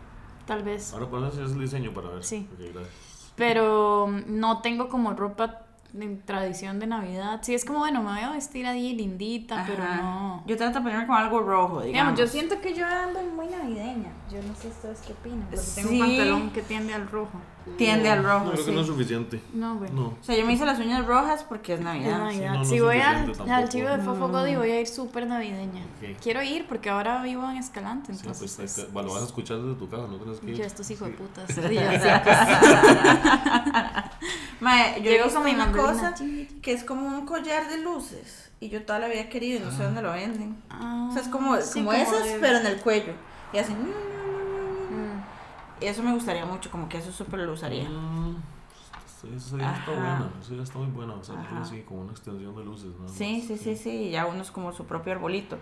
tal 0.46 0.62
vez. 0.62 0.94
Ahora 0.94 1.06
podemos 1.10 1.34
hacer 1.34 1.44
el 1.44 1.60
diseño 1.60 1.92
para 1.92 2.08
ver. 2.08 2.24
Sí. 2.24 2.48
Ok, 2.52 2.58
gracias. 2.72 3.32
Pero 3.36 4.06
mm, 4.08 4.22
no 4.40 4.62
tengo 4.62 4.88
como 4.88 5.12
ropa 5.12 5.65
en 6.04 6.20
tradición 6.22 6.78
de 6.78 6.86
Navidad. 6.86 7.40
Sí, 7.42 7.54
es 7.54 7.64
como, 7.64 7.80
bueno, 7.80 8.02
me 8.02 8.12
voy 8.12 8.20
a 8.20 8.30
vestir 8.30 8.66
ahí 8.66 8.94
lindita, 8.94 9.64
pero 9.66 9.84
no. 9.84 10.42
Yo 10.46 10.56
trato 10.56 10.78
de 10.78 10.84
ponerme 10.84 11.06
con 11.06 11.16
algo 11.16 11.40
rojo, 11.40 11.82
digamos. 11.82 11.86
Digamos, 11.86 12.18
yo 12.18 12.26
siento 12.26 12.60
que 12.60 12.74
yo 12.74 12.86
ando 12.86 13.22
muy 13.22 13.46
navideña. 13.46 14.10
Yo 14.30 14.38
no 14.42 14.54
sé 14.54 14.68
ustedes 14.68 15.00
qué 15.06 15.12
opinan. 15.12 15.46
Porque 15.50 15.66
tengo 15.74 15.90
un 15.90 15.98
pantalón 15.98 16.50
que 16.50 16.62
tiende 16.62 16.94
al 16.94 17.08
rojo. 17.08 17.40
Tiende 17.76 18.08
al 18.08 18.22
No, 18.22 18.28
rojo, 18.28 18.52
creo 18.52 18.64
sí. 18.64 18.70
que 18.70 18.76
no 18.76 18.80
es 18.82 18.86
suficiente. 18.86 19.40
No, 19.52 19.74
bueno. 19.74 19.94
No. 19.94 20.06
O 20.08 20.18
sea, 20.22 20.36
yo 20.36 20.46
me 20.46 20.52
hice 20.52 20.64
las 20.64 20.78
uñas 20.78 21.04
rojas 21.04 21.42
porque 21.42 21.74
es 21.74 21.80
Navidad. 21.80 22.18
Navidad. 22.18 22.52
no, 22.52 22.58
no 22.60 22.64
si 22.64 22.76
es 22.76 22.82
voy 22.82 23.00
al, 23.00 23.32
al 23.40 23.50
archivo 23.50 23.88
de 23.88 23.98
Fofo 23.98 24.28
Godi 24.28 24.54
voy 24.56 24.70
a 24.70 24.80
ir 24.80 24.86
súper 24.86 25.26
navideña. 25.26 25.82
Ok. 26.00 26.16
Quiero 26.22 26.42
ir 26.42 26.66
porque 26.68 26.90
ahora 26.90 27.20
vivo 27.22 27.48
en 27.50 27.56
Escalante, 27.56 28.12
Sí, 28.14 28.20
entonces 28.20 28.54
pues, 28.56 28.78
es- 28.78 28.86
te- 28.86 28.92
bueno, 28.92 29.08
lo 29.08 29.14
vas 29.14 29.24
a 29.24 29.26
escuchar 29.26 29.58
desde 29.58 29.74
tu 29.78 29.88
casa, 29.88 30.06
no 30.06 30.16
tienes 30.16 30.38
que 30.40 30.50
ir. 30.52 30.56
yo 30.58 30.64
estos 30.64 30.88
hijos 30.90 31.08
de 31.08 31.16
Sí. 31.16 31.22
putas. 31.22 31.56
Mae, 34.60 35.02
yo 35.02 35.32
con 35.32 35.44
mi 35.44 35.54
una 35.54 35.70
cosa 35.72 36.14
que 36.62 36.72
es 36.72 36.84
como 36.84 37.06
un 37.06 37.26
collar 37.26 37.68
de 37.68 37.78
luces. 37.78 38.44
Y 38.58 38.70
yo 38.70 38.82
toda 38.84 38.98
la 39.00 39.08
vida 39.08 39.20
he 39.20 39.28
querido 39.28 39.60
y 39.60 39.64
no 39.64 39.70
sé 39.70 39.82
dónde 39.82 40.00
lo 40.02 40.12
venden. 40.12 40.56
O 40.70 41.10
sea, 41.12 41.20
es 41.20 41.28
como, 41.28 41.54
Ah, 41.54 41.60
sí, 41.60 41.80
como, 41.80 41.90
como 41.90 42.02
esas, 42.02 42.24
de- 42.24 42.38
pero 42.40 42.58
en 42.58 42.66
el 42.66 42.76
cuello. 42.78 43.12
Y 43.52 43.58
así. 43.58 43.74
Eso 45.80 46.02
me 46.02 46.12
gustaría 46.12 46.44
mucho, 46.46 46.70
como 46.70 46.88
que 46.88 46.98
eso 46.98 47.12
súper 47.12 47.40
lo 47.40 47.52
usaría. 47.52 47.88
Mm, 47.88 48.36
sí, 49.20 49.28
Esa 49.36 49.56
ya 49.58 49.72
está 49.76 49.92
Ajá. 49.92 50.00
buena, 50.00 50.30
esa 50.40 50.54
ya 50.54 50.62
está 50.62 50.78
muy 50.78 50.88
buena. 50.88 51.14
O 51.14 51.22
sea, 51.24 51.34
así 51.60 51.82
como 51.82 52.02
una 52.02 52.12
extensión 52.12 52.54
de 52.56 52.64
luces, 52.64 52.90
¿no? 52.98 53.08
Sí, 53.08 53.44
sí, 53.46 53.58
sí, 53.58 53.76
sí. 53.76 53.90
Y 53.90 54.10
ya 54.12 54.26
uno 54.26 54.42
es 54.42 54.50
como 54.50 54.72
su 54.72 54.84
propio 54.86 55.12
arbolito. 55.12 55.58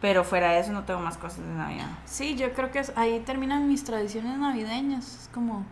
Pero 0.00 0.24
fuera 0.24 0.52
de 0.52 0.60
eso 0.60 0.72
no 0.72 0.84
tengo 0.84 1.00
más 1.00 1.16
cosas 1.16 1.38
de 1.38 1.54
Navidad. 1.54 1.88
Sí, 2.04 2.36
yo 2.36 2.52
creo 2.52 2.70
que 2.70 2.80
es- 2.80 2.92
ahí 2.96 3.18
terminan 3.20 3.66
mis 3.66 3.82
tradiciones 3.82 4.36
navideñas. 4.38 5.22
Es 5.22 5.30
como. 5.32 5.64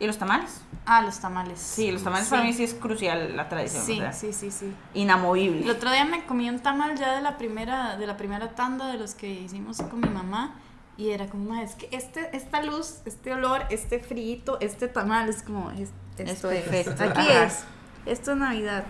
¿Y 0.00 0.06
los 0.06 0.18
tamales? 0.18 0.62
Ah, 0.86 1.02
los 1.02 1.20
tamales. 1.20 1.60
Sí, 1.60 1.90
los 1.92 2.02
tamales 2.02 2.26
Sí. 2.26 2.30
para 2.30 2.42
mí 2.42 2.52
sí 2.52 2.64
es 2.64 2.74
crucial 2.74 3.36
la 3.36 3.48
tradición. 3.48 3.84
Sí, 3.84 3.92
o 3.92 3.96
sea, 3.98 4.12
sí, 4.12 4.32
sí, 4.32 4.50
sí. 4.50 4.74
Inamovible. 4.94 5.62
El 5.62 5.70
otro 5.70 5.90
día 5.92 6.04
me 6.04 6.24
comí 6.24 6.48
un 6.48 6.58
tamal 6.58 6.96
ya 6.98 7.14
de 7.14 7.20
la 7.22 7.36
primera, 7.38 7.96
de 7.96 8.06
la 8.06 8.16
primera 8.16 8.54
tanda 8.54 8.88
de 8.88 8.98
los 8.98 9.14
que 9.14 9.30
hicimos 9.30 9.80
con 9.82 10.00
mi 10.00 10.08
mamá. 10.08 10.54
Y 11.00 11.12
era 11.12 11.26
como, 11.28 11.48
"Ma, 11.48 11.62
es 11.62 11.76
que 11.76 11.88
este, 11.92 12.28
esta 12.36 12.62
luz, 12.62 13.00
este 13.06 13.32
olor, 13.32 13.62
este 13.70 14.00
frito, 14.00 14.58
este 14.60 14.86
tamal, 14.86 15.30
es 15.30 15.42
como, 15.42 15.70
es, 15.70 15.88
esto 16.18 16.50
es, 16.50 16.62
perfecto, 16.62 17.02
Aquí 17.02 17.20
ajá. 17.22 17.44
es. 17.44 17.64
Esto 18.04 18.32
es 18.32 18.36
Navidad. 18.36 18.84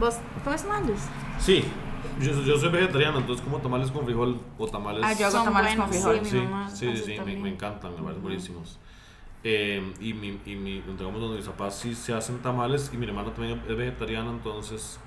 ¿Vos 0.00 0.16
comes 0.42 0.62
tamales? 0.64 0.98
Sí, 1.38 1.64
yo, 2.20 2.32
yo 2.42 2.58
soy 2.58 2.70
vegetariano, 2.70 3.18
entonces 3.18 3.44
como 3.44 3.58
tamales 3.58 3.92
con 3.92 4.04
frijol 4.04 4.40
o 4.58 4.66
tamales... 4.66 5.04
Ah, 5.04 5.12
yo 5.12 5.26
hago 5.26 5.36
Son 5.36 5.44
tamales 5.44 5.76
con 5.76 5.88
frijol. 5.88 6.20
mi 6.22 6.28
Sí, 6.28 6.36
mamá 6.38 6.68
sí, 6.68 6.96
sí, 6.96 7.20
me, 7.24 7.48
encantan, 7.50 7.92
me 7.94 8.02
parecen 8.02 8.22
buenísimos. 8.22 8.80
Eh, 9.44 9.94
y 10.00 10.12
mi, 10.12 10.40
y 10.44 10.56
mi, 10.56 10.80
digamos, 10.80 11.20
donde 11.20 11.36
mis 11.36 11.46
papás 11.46 11.76
sí 11.78 11.94
se 11.94 12.12
hacen 12.14 12.38
tamales 12.42 12.90
y 12.92 12.96
mi 12.96 13.06
hermana 13.06 13.32
también 13.32 13.62
es 13.68 13.76
vegetariana, 13.76 14.30
entonces 14.30 14.98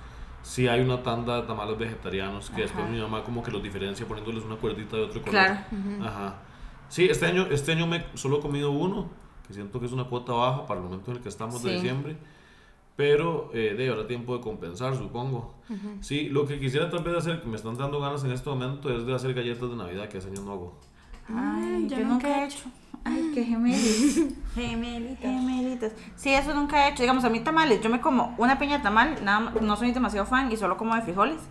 sí 0.41 0.67
hay 0.67 0.81
una 0.81 1.03
tanda 1.03 1.41
de 1.41 1.47
tamales 1.47 1.77
vegetarianos 1.77 2.49
que 2.49 2.61
después 2.61 2.83
Ajá. 2.85 2.93
mi 2.93 2.99
mamá 3.01 3.23
como 3.23 3.43
que 3.43 3.51
los 3.51 3.61
diferencia 3.61 4.07
poniéndoles 4.07 4.43
una 4.43 4.55
cuerdita 4.55 4.95
de 4.95 5.03
otro 5.03 5.21
color. 5.21 5.31
Claro. 5.31 5.59
Ajá. 6.03 6.35
Sí, 6.89 7.05
este 7.05 7.25
año, 7.25 7.47
este 7.51 7.73
año 7.73 7.85
me 7.87 8.05
solo 8.13 8.37
he 8.37 8.41
comido 8.41 8.71
uno, 8.71 9.09
que 9.45 9.53
siento 9.53 9.79
que 9.79 9.85
es 9.87 9.91
una 9.91 10.05
cuota 10.05 10.31
baja 10.33 10.65
para 10.65 10.79
el 10.79 10.85
momento 10.85 11.11
en 11.11 11.17
el 11.17 11.23
que 11.23 11.29
estamos 11.29 11.61
de 11.63 11.69
Sí. 11.71 11.75
diciembre. 11.75 12.15
Pero 12.95 13.51
eh, 13.53 13.75
de 13.77 13.89
habrá 13.89 14.07
tiempo 14.07 14.35
de 14.35 14.41
compensar, 14.41 14.95
supongo. 14.95 15.53
Sí, 16.01 16.29
lo 16.29 16.47
que 16.47 16.59
quisiera 16.59 16.89
tal 16.89 17.03
vez 17.03 17.15
hacer, 17.15 17.41
que 17.41 17.47
me 17.47 17.55
están 17.55 17.77
dando 17.77 17.99
ganas 17.99 18.23
en 18.23 18.31
este 18.31 18.49
momento, 18.49 18.89
es 18.89 19.05
de 19.05 19.13
hacer 19.13 19.33
galletas 19.35 19.69
de 19.69 19.75
Navidad, 19.75 20.07
que 20.09 20.17
hace 20.17 20.29
años 20.29 20.43
no 20.43 20.51
hago. 20.53 20.79
Ay, 21.29 21.87
yo 21.87 21.97
yo, 21.97 22.05
nunca 22.05 22.27
he 22.41 22.45
hecho. 22.47 22.63
Ay, 23.07 23.31
qué 23.33 23.43
gemelitas. 24.55 25.19
Gemelitas. 25.21 25.91
Sí, 26.15 26.33
eso 26.33 26.53
nunca 26.53 26.87
he 26.87 26.91
hecho. 26.91 27.03
Digamos, 27.03 27.23
a 27.23 27.29
mí 27.29 27.39
tamales, 27.39 27.81
yo 27.81 27.89
me 27.89 28.01
como 28.01 28.35
una 28.37 28.59
piña 28.59 28.77
de 28.77 28.83
tamal, 28.83 29.23
nada 29.23 29.39
más, 29.39 29.61
no 29.61 29.75
soy 29.75 29.91
demasiado 29.91 30.25
fan 30.25 30.51
y 30.51 30.57
solo 30.57 30.77
como 30.77 30.95
de 30.95 31.01
frijoles, 31.01 31.41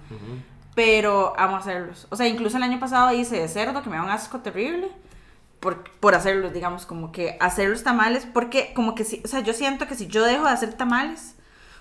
pero 0.75 1.35
amo 1.39 1.57
hacerlos. 1.57 2.07
O 2.11 2.17
sea, 2.17 2.27
incluso 2.27 2.57
el 2.57 2.63
año 2.63 2.79
pasado 2.79 3.13
hice 3.13 3.41
de 3.41 3.49
cerdo, 3.49 3.83
que 3.83 3.91
me 3.91 3.97
da 3.97 4.03
un 4.03 4.11
asco 4.11 4.41
terrible, 4.41 4.89
por, 5.61 5.91
por 6.01 6.15
hacerlos, 6.15 6.53
digamos, 6.53 6.87
como 6.87 7.13
que 7.13 7.37
hacer 7.41 7.69
los 7.69 7.83
tamales, 7.83 8.27
porque 8.33 8.73
como 8.75 8.95
que 8.95 9.05
si, 9.05 9.23
o 9.25 9.29
sea, 9.29 9.41
yo 9.41 9.53
siento 9.53 9.87
que 9.87 9.95
si 9.95 10.07
yo 10.07 10.25
dejo 10.25 10.45
de 10.45 10.51
hacer 10.51 10.75
tamales, 10.75 11.35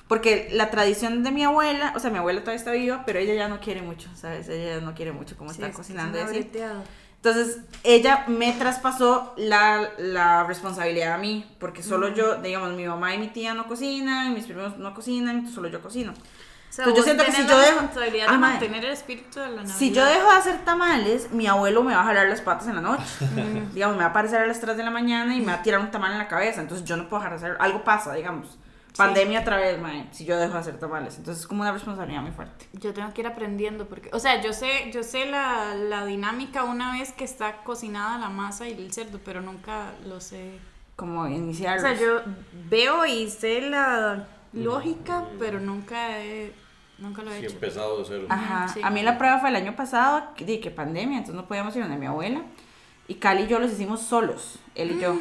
porque 0.07 0.49
la 0.51 0.69
tradición 0.69 1.23
de 1.23 1.31
mi 1.31 1.43
abuela, 1.43 1.91
o 1.95 1.99
sea, 1.99 2.11
mi 2.11 2.17
abuela 2.19 2.39
todavía 2.41 2.59
está 2.59 2.71
viva, 2.71 3.03
pero 3.05 3.19
ella 3.19 3.33
ya 3.33 3.47
no 3.47 3.59
quiere 3.59 3.81
mucho, 3.81 4.09
¿sabes? 4.15 4.47
Ella 4.49 4.79
ya 4.79 4.81
no 4.81 4.93
quiere 4.93 5.11
mucho 5.11 5.35
cómo 5.35 5.51
está 5.51 5.71
cocinando 5.71 6.17
y 6.17 6.21
así. 6.21 6.49
Entonces, 7.25 7.57
ella 7.83 8.25
me 8.27 8.51
traspasó 8.53 9.33
la, 9.35 9.89
la 9.97 10.43
responsabilidad 10.43 11.13
a 11.13 11.17
mí, 11.17 11.43
porque 11.59 11.81
solo 11.81 12.09
yo, 12.09 12.35
digamos, 12.35 12.73
mi 12.73 12.85
mamá 12.85 13.15
y 13.15 13.17
mi 13.17 13.29
tía 13.29 13.55
no 13.55 13.65
cocinan, 13.67 14.33
mis 14.35 14.45
primos 14.45 14.77
no 14.77 14.93
cocinan, 14.93 15.47
solo 15.51 15.67
yo 15.67 15.81
cocino. 15.81 16.13
sea, 16.69 16.85
Entonces, 16.85 16.97
yo 16.97 17.03
siento 17.03 17.25
que 17.25 17.31
si 17.31 17.47
yo 17.47 17.57
dejo- 17.57 17.71
responsabilidad 17.71 18.27
Ah, 18.29 18.31
de 18.33 18.37
mantener 18.37 18.85
el 18.85 18.91
espíritu 18.91 19.39
de 19.39 19.47
la 19.47 19.55
Navidad. 19.55 19.75
Si 19.75 19.91
yo 19.91 20.05
dejo 20.05 20.29
de 20.31 20.37
hacer 20.37 20.65
tamales, 20.65 21.31
mi 21.31 21.47
abuelo 21.47 21.81
me 21.83 21.95
va 21.95 22.01
a 22.01 22.05
jalar 22.05 22.27
las 22.29 22.41
patas 22.41 22.67
en 22.67 22.75
la 22.75 22.81
noche. 22.81 23.03
digamos, 23.73 23.95
me 23.97 24.01
va 24.03 24.07
a 24.07 24.09
aparecer 24.11 24.41
a 24.41 24.45
las 24.45 24.61
3 24.61 24.77
de 24.77 24.83
la 24.83 24.91
mañana 24.91 25.35
y 25.35 25.39
me 25.39 25.47
va 25.47 25.53
a 25.53 25.63
tirar 25.63 25.79
un 25.79 25.89
tamal 25.89 26.11
en 26.11 26.19
la 26.19 26.27
cabeza. 26.27 26.61
Entonces, 26.61 26.85
yo 26.85 26.95
no 26.95 27.09
puedo 27.09 27.23
dejar 27.23 27.39
de 27.39 27.45
hacer. 27.47 27.57
Algo 27.59 27.83
pasa, 27.83 28.13
digamos. 28.13 28.59
Pandemia 28.97 29.41
otra 29.41 29.57
vez, 29.57 29.79
mae, 29.79 30.07
si 30.11 30.25
yo 30.25 30.37
dejo 30.37 30.53
de 30.53 30.59
hacer 30.59 30.79
tamales. 30.79 31.17
Entonces, 31.17 31.41
es 31.43 31.47
como 31.47 31.61
una 31.61 31.71
responsabilidad 31.71 32.21
muy 32.21 32.31
fuerte. 32.31 32.67
Yo 32.73 32.93
tengo 32.93 33.13
que 33.13 33.21
ir 33.21 33.27
aprendiendo 33.27 33.87
porque, 33.87 34.09
o 34.13 34.19
sea, 34.19 34.41
yo 34.41 34.53
sé, 34.53 34.91
yo 34.93 35.03
sé 35.03 35.25
la, 35.25 35.75
la 35.75 36.05
dinámica 36.05 36.63
una 36.63 36.93
vez 36.93 37.11
que 37.11 37.23
está 37.25 37.63
cocinada 37.63 38.17
la 38.17 38.29
masa 38.29 38.67
y 38.67 38.73
el 38.73 38.91
cerdo, 38.93 39.19
pero 39.23 39.41
nunca 39.41 39.91
lo 40.05 40.19
sé 40.21 40.59
como 40.95 41.21
O 41.23 41.27
iniciarlos. 41.27 41.81
sea, 41.81 41.93
yo 41.93 42.21
veo 42.69 43.05
y 43.05 43.29
sé 43.29 43.61
la 43.61 44.27
lógica, 44.53 45.25
pero 45.39 45.59
nunca 45.59 46.19
he, 46.21 46.53
nunca 46.97 47.21
lo 47.21 47.31
he 47.31 47.39
Sí, 47.39 47.45
hecho. 47.47 47.55
empezado 47.55 47.97
de 47.99 48.05
cero. 48.07 48.25
Ajá. 48.29 48.67
Sí. 48.69 48.79
A 48.81 48.89
mí 48.89 49.03
la 49.03 49.17
prueba 49.17 49.39
fue 49.39 49.49
el 49.49 49.57
año 49.57 49.75
pasado, 49.75 50.29
di 50.39 50.59
que 50.61 50.71
pandemia, 50.71 51.17
entonces 51.17 51.35
no 51.35 51.47
podíamos 51.47 51.75
ir 51.75 51.81
donde 51.81 51.97
mi 51.97 52.05
abuela. 52.05 52.41
Y 53.07 53.15
Cali 53.15 53.43
y 53.43 53.47
yo 53.47 53.59
los 53.59 53.71
hicimos 53.71 54.01
solos, 54.01 54.57
él 54.73 54.91
y 54.91 54.99
yo. 55.01 55.15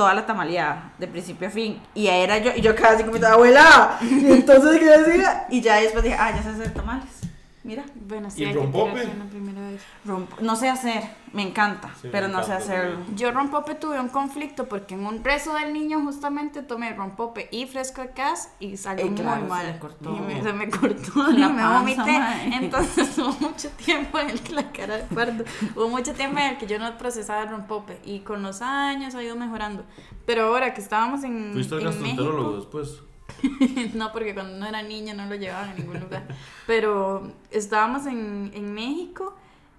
Toda 0.00 0.14
la 0.14 0.24
tamaleada, 0.24 0.92
de 0.98 1.06
principio 1.06 1.46
a 1.46 1.50
fin. 1.50 1.78
Y 1.94 2.06
era 2.06 2.38
yo, 2.38 2.52
y 2.56 2.62
yo 2.62 2.74
casi 2.74 3.04
como 3.04 3.22
abuela. 3.26 3.98
Y 4.00 4.32
entonces, 4.32 4.78
¿qué 4.78 4.86
decía? 4.86 5.46
Y 5.50 5.60
ya 5.60 5.76
después 5.76 6.02
dije, 6.02 6.16
ah, 6.18 6.34
ya 6.34 6.42
sé 6.42 6.48
hacer 6.48 6.72
tamales. 6.72 7.19
Mira, 7.62 7.84
Bueno, 7.94 8.30
sí, 8.30 8.40
¿Y 8.42 8.46
hay 8.46 8.52
que 8.54 8.58
rompope? 8.58 9.04
una 9.04 9.26
primera 9.26 9.60
vez. 9.60 9.82
rompo- 10.06 10.40
no 10.40 10.56
sé 10.56 10.70
hacer, 10.70 11.02
me 11.34 11.42
encanta, 11.42 11.90
Sí, 12.00 12.06
me 12.06 12.10
pero 12.10 12.28
no 12.28 12.38
sé 12.42 12.52
encanta 12.52 12.64
hacerlo. 12.64 12.94
también. 12.96 13.16
Yo 13.18 13.30
rompope 13.32 13.74
tuve 13.74 14.00
un 14.00 14.08
conflicto 14.08 14.66
porque 14.66 14.94
en 14.94 15.04
un 15.04 15.22
rezo 15.22 15.52
del 15.52 15.74
niño 15.74 16.00
justamente 16.00 16.62
tomé 16.62 16.94
rompope 16.94 17.48
y 17.52 17.66
fresco 17.66 18.00
de 18.00 18.12
cas 18.12 18.50
y 18.60 18.78
salió 18.78 19.04
Ey, 19.04 19.12
claro, 19.14 19.42
muy 19.42 19.42
se 19.42 19.48
mal. 19.48 19.66
le 19.74 19.78
cortó. 19.78 20.16
Y 20.16 20.20
me- 20.20 20.42
se 20.42 20.52
me 20.54 20.70
cortó 20.80 21.22
La 21.24 21.30
y 21.48 21.52
me 21.52 21.60
panza, 21.62 21.78
vomité. 21.80 22.18
mae. 22.18 22.54
Entonces 22.64 23.18
hubo 23.18 23.32
mucho 23.40 23.68
tiempo 23.70 24.18
en 24.18 24.30
el 24.30 24.40
que 24.40 24.52
la 24.54 24.72
cara 24.72 24.96
de 24.96 25.02
pardo, 25.14 25.44
hubo 25.76 25.88
mucho 25.88 26.14
tiempo 26.14 26.38
en 26.38 26.46
el 26.52 26.56
que 26.56 26.66
yo 26.66 26.78
no 26.78 26.96
procesaba 26.96 27.42
el 27.42 27.50
rompope 27.50 28.00
y 28.06 28.20
con 28.20 28.42
los 28.42 28.62
años 28.62 29.14
ha 29.14 29.22
ido 29.22 29.36
mejorando. 29.36 29.84
Pero 30.24 30.44
ahora 30.46 30.72
que 30.72 30.80
estábamos 30.80 31.24
en, 31.24 31.50
¿Fuiste 31.52 31.74
al 31.74 31.80
en 31.82 31.86
gastroenterólogo 31.88 32.52
México, 32.52 32.56
después? 32.80 33.02
no, 33.94 34.12
porque 34.12 34.34
cuando 34.34 34.58
no 34.58 34.66
era 34.66 34.82
niña 34.82 35.14
no 35.14 35.26
lo 35.26 35.34
llevaban 35.34 35.70
a 35.70 35.74
ningún 35.74 36.00
lugar. 36.00 36.24
Pero 36.66 37.32
estábamos 37.50 38.06
en, 38.06 38.50
en 38.54 38.72
México 38.72 39.34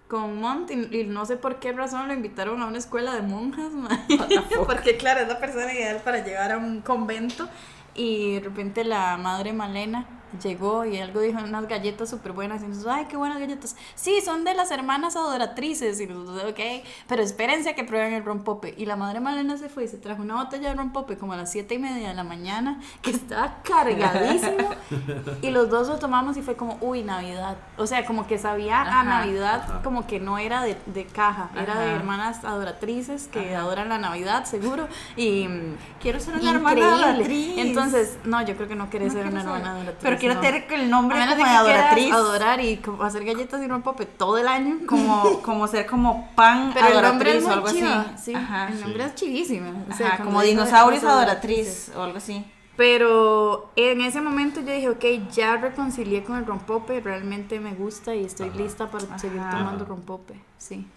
con 0.07 0.41
Mont 0.41 0.70
y, 0.72 0.99
y 0.99 1.03
no 1.05 1.26
sé 1.26 1.38
por 1.38 1.59
qué 1.59 1.72
razón 1.72 2.07
lo 2.07 2.14
invitaron 2.14 2.62
a 2.62 2.66
una 2.66 2.78
escuela 2.78 3.16
de 3.16 3.22
monjas, 3.22 3.72
porque 4.66 4.97
claro, 4.97 5.22
es 5.22 5.28
la 5.28 5.39
persona 5.39 5.74
ideal 5.74 6.01
para 6.03 6.24
llevar 6.24 6.51
a 6.51 6.57
un 6.57 6.82
convento. 6.82 7.47
Y 7.93 8.36
de 8.36 8.39
repente 8.41 8.84
la 8.86 9.18
madre 9.18 9.51
Malena 9.51 10.05
llegó 10.43 10.86
y 10.86 10.97
algo 10.99 11.19
dijo, 11.21 11.39
unas 11.43 11.67
galletas 11.67 12.09
súper 12.09 12.32
buenas. 12.32 12.61
Y 12.63 12.67
nosotros, 12.67 12.93
ay, 12.95 13.05
qué 13.05 13.17
buenas 13.17 13.39
galletas. 13.39 13.75
Sí, 13.95 14.21
son 14.21 14.43
de 14.43 14.53
las 14.53 14.71
hermanas 14.71 15.15
adoratrices. 15.15 15.99
Y 15.99 16.07
nosotros, 16.07 16.51
ok, 16.51 16.59
pero 17.07 17.21
espérense 17.23 17.69
a 17.69 17.75
que 17.75 17.84
prueben 17.84 18.13
el 18.13 18.23
rompope. 18.23 18.73
Y 18.77 18.86
la 18.86 18.95
madre 18.95 19.19
Malena 19.19 19.57
se 19.57 19.69
fue 19.69 19.86
y 19.86 19.88
se 19.88 19.97
trajo 19.97 20.21
una 20.21 20.36
botella 20.36 20.69
de 20.69 20.75
rompope 20.75 21.17
como 21.17 21.34
a 21.34 21.38
las 21.38 21.51
siete 21.51 21.75
y 21.75 21.79
media 21.79 22.09
de 22.09 22.13
la 22.13 22.23
mañana, 22.23 22.79
que 23.01 23.11
estaba 23.11 23.57
cargadísimo. 23.63 24.69
y 25.41 25.49
los 25.49 25.69
dos 25.69 25.88
lo 25.88 25.97
tomamos 25.99 26.38
y 26.38 26.41
fue 26.41 26.55
como, 26.55 26.77
uy, 26.82 27.03
Navidad. 27.03 27.57
O 27.77 27.88
sea, 27.88 28.05
como 28.05 28.27
que 28.27 28.38
sabía 28.38 28.82
a 28.82 29.03
Navidad, 29.03 29.63
ajá. 29.63 29.82
como 29.84 30.07
que 30.07 30.19
no 30.19 30.38
era 30.38 30.63
de, 30.63 30.77
de 30.88 31.05
caja, 31.05 31.49
era 31.55 31.79
de 31.79 31.91
hermanas 31.91 32.43
adoratrices 32.43 33.27
que 33.27 33.55
adoran 33.55 33.89
la 33.89 33.97
Navidad, 33.97 34.45
seguro. 34.45 34.88
Y 35.15 35.47
mm, 35.47 35.75
Quiero 36.01 36.19
ser 36.19 36.36
una 36.36 36.51
hermana 36.51 36.93
adoratriz. 36.93 37.57
Entonces, 37.57 38.17
no, 38.23 38.41
yo 38.45 38.55
creo 38.55 38.67
que 38.67 38.75
no 38.75 38.89
querés 38.89 39.13
No 39.13 39.19
ser 39.19 39.27
una 39.32 39.41
ser. 39.41 39.49
hermana 39.51 39.71
adoratriz. 39.71 39.99
Pero 40.01 40.17
quiero 40.22 40.36
no. 40.36 40.41
tener 40.41 40.65
el 40.72 40.89
nombre 40.89 41.19
como 41.19 41.36
de 41.36 41.43
adoratriz. 41.49 42.13
adorar 42.13 42.61
y 42.63 42.78
como 42.78 43.03
hacer 43.03 43.26
galletas 43.26 43.61
y 43.61 43.67
rompope 43.67 44.05
todo 44.05 44.38
el 44.38 44.47
año. 44.47 44.80
Como, 44.88 45.41
como 45.43 45.67
ser 45.67 45.86
como 45.86 46.32
pan 46.36 46.72
Pero 46.74 46.88
adoratriz 46.88 47.43
o 47.45 47.51
algo 47.51 47.67
así. 47.67 47.84
sí. 48.17 48.34
Ajá. 48.34 48.69
El 48.69 48.80
nombre 48.82 49.03
Sí. 49.03 49.09
es 49.09 49.15
chivísimo. 49.15 49.86
o 49.89 49.93
sea, 49.93 50.13
Ajá, 50.13 50.24
como 50.24 50.41
dinosaurios 50.41 51.03
adoratriz 51.03 51.91
o 51.95 52.01
algo 52.03 52.17
así. 52.17 52.45
Pero 52.78 53.69
en 53.76 54.01
ese 54.01 54.22
momento 54.22 54.61
yo 54.61 54.72
dije, 54.74 54.89
ok, 54.89 55.30
ya 55.32 55.57
reconcilié 55.57 56.24
con 56.24 56.38
el 56.38 56.45
rompope, 56.45 57.01
realmente 57.01 57.59
me 57.59 57.74
gusta 57.74 58.15
y 58.15 58.24
estoy 58.26 58.47
Ajá. 58.49 58.57
lista 58.57 58.88
para 58.89 59.19
seguir 59.19 59.41
tomando 59.51 59.84
rompope. 59.86 60.34
Sí. 60.57 60.88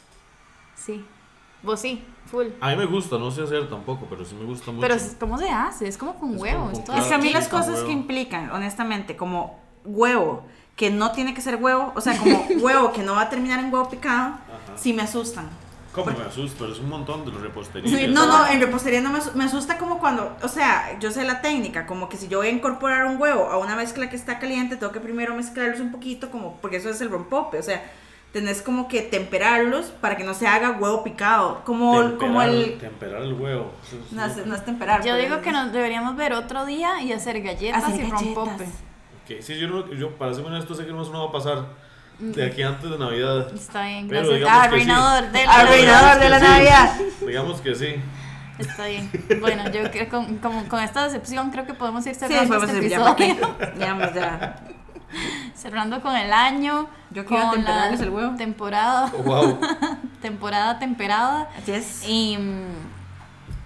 Sí. 0.76 1.04
Vos 1.62 1.80
sí, 1.80 2.04
full. 2.26 2.46
A 2.60 2.70
mí 2.70 2.76
me 2.76 2.86
gusta, 2.86 3.18
no 3.18 3.30
sé 3.30 3.42
hacer 3.42 3.68
tampoco, 3.68 4.06
pero 4.08 4.24
sí 4.24 4.34
me 4.34 4.44
gusta 4.44 4.70
mucho. 4.70 4.80
Pero 4.80 4.94
es- 4.94 5.16
¿cómo 5.18 5.38
se 5.38 5.48
hace? 5.50 5.88
Es 5.88 5.98
como 5.98 6.14
con 6.14 6.34
Es 6.34 6.40
huevos. 6.42 6.72
como 6.72 6.84
con 6.86 6.96
Es 6.96 7.04
que 7.06 7.14
a 7.14 7.18
mí 7.18 7.30
las 7.30 7.48
cosas 7.48 7.80
que 7.80 7.92
implican, 7.92 8.50
honestamente, 8.50 9.16
como 9.16 9.58
huevo, 9.84 10.44
que 10.76 10.90
no 10.90 11.12
tiene 11.12 11.34
que 11.34 11.40
ser 11.40 11.56
huevo, 11.56 11.92
o 11.94 12.00
sea, 12.00 12.16
como 12.18 12.36
huevo 12.60 12.92
que 12.92 13.02
no 13.02 13.14
va 13.14 13.22
a 13.22 13.28
terminar 13.30 13.60
en 13.60 13.72
huevo 13.72 13.88
picado, 13.88 14.32
Ajá. 14.34 14.76
sí 14.76 14.92
me 14.92 15.02
asustan. 15.02 15.48
¿Cómo 15.92 16.06
me 16.10 16.24
asusto? 16.24 16.56
Pero 16.64 16.72
es 16.72 16.80
un 16.80 16.88
montón 16.88 17.24
de 17.24 17.30
los 17.30 17.40
repostería. 17.40 17.88
Sí, 17.96 18.08
No, 18.08 18.26
no, 18.26 18.44
en 18.48 18.60
repostería 18.60 19.00
no 19.00 19.10
me, 19.12 19.20
me 19.36 19.44
asusta 19.44 19.78
como 19.78 20.00
cuando, 20.00 20.36
o 20.42 20.48
sea, 20.48 20.98
yo 20.98 21.12
sé 21.12 21.22
la 21.22 21.40
técnica, 21.40 21.86
como 21.86 22.08
que 22.08 22.16
si 22.16 22.26
yo 22.26 22.38
voy 22.38 22.48
a 22.48 22.50
incorporar 22.50 23.06
un 23.06 23.20
huevo 23.22 23.48
a 23.48 23.58
una 23.58 23.76
mezcla 23.76 24.10
que 24.10 24.16
está 24.16 24.40
caliente, 24.40 24.74
tengo 24.76 24.90
que 24.92 24.98
primero 24.98 25.36
mezclarlos 25.36 25.78
un 25.78 25.92
poquito, 25.92 26.32
como, 26.32 26.56
porque 26.56 26.78
eso 26.78 26.90
es 26.90 27.00
el 27.00 27.10
rompope, 27.10 27.60
o 27.60 27.62
sea, 27.62 27.80
tenés 28.34 28.60
como 28.62 28.88
que 28.88 29.00
temperarlos 29.00 29.86
para 30.00 30.16
que 30.16 30.24
no 30.24 30.34
se 30.34 30.46
haga 30.48 30.72
huevo 30.72 31.02
picado, 31.04 31.62
como, 31.64 31.92
Temperar, 32.00 32.18
como 32.18 32.42
el... 32.42 32.78
Temperar 32.78 33.22
el 33.22 33.32
huevo. 33.34 33.72
No, 34.10 34.24
es- 34.26 34.44
no 34.44 34.54
es 34.56 34.64
temperar. 34.64 35.02
Yo 35.04 35.14
digo 35.16 35.36
es- 35.36 35.40
que 35.42 35.52
nos 35.52 35.72
deberíamos 35.72 36.16
ver 36.16 36.32
otro 36.34 36.66
día 36.66 37.00
y 37.00 37.12
hacer 37.12 37.40
galletas 37.40 37.84
Hacer 37.84 37.94
y 38.06 38.10
galletas. 38.10 38.34
rompope. 38.34 38.64
Ok, 38.64 39.40
sí, 39.40 39.56
yo, 39.58 39.88
yo 39.94 40.10
para 40.16 40.34
ser 40.34 40.44
honesto 40.44 40.74
sé 40.74 40.84
que 40.84 40.92
no, 40.92 41.02
eso 41.02 41.12
no 41.12 41.22
va 41.22 41.28
a 41.28 41.32
pasar 41.32 41.64
de 42.18 42.44
aquí 42.44 42.62
antes 42.62 42.90
de 42.90 42.98
Navidad. 42.98 43.54
Está 43.54 43.86
bien, 43.86 44.08
Pero 44.08 44.20
gracias. 44.22 44.38
digamos 44.40 44.58
Ah, 44.58 44.62
que 44.62 44.68
sí. 44.68 44.74
arruinador 44.90 45.32
de 45.32 45.44
la 45.46 45.52
Arruinador 45.54 46.18
de 46.20 46.28
la 46.28 46.38
Sí. 46.40 46.44
Navidad. 46.44 46.96
Digamos 47.26 47.60
que 47.60 47.74
sí. 47.76 47.94
Está 48.58 48.86
bien. 48.86 49.10
Bueno, 49.40 49.64
yo 49.70 49.80
creo 49.82 49.90
que 49.90 50.08
con, 50.08 50.36
como- 50.38 50.68
con 50.68 50.80
esta 50.80 51.04
decepción 51.04 51.50
creo 51.52 51.66
que 51.66 51.74
podemos 51.74 52.04
ir 52.06 52.14
Sí, 52.14 52.20
cerrando 52.20 52.54
podemos 52.54 52.70
este 52.74 52.88
ya, 52.88 52.98
¿para 52.98 53.10
episodio. 53.12 53.56
Digamos, 53.76 54.14
ya. 54.14 54.56
Cerrando 55.54 56.00
con 56.02 56.14
el 56.16 56.32
año. 56.32 56.88
Yo 57.10 57.24
quiero 57.24 57.44
con 57.44 57.54
temperarles 57.56 58.00
la 58.00 58.06
el 58.06 58.12
huevo. 58.12 58.36
Temporada, 58.36 59.12
Oh, 59.18 59.22
wow. 59.22 59.58
temporada 60.22 60.78
temperada. 60.78 61.48
Así 61.56 61.72
es. 61.72 62.08
Y 62.08 62.36
mm, 62.38 62.94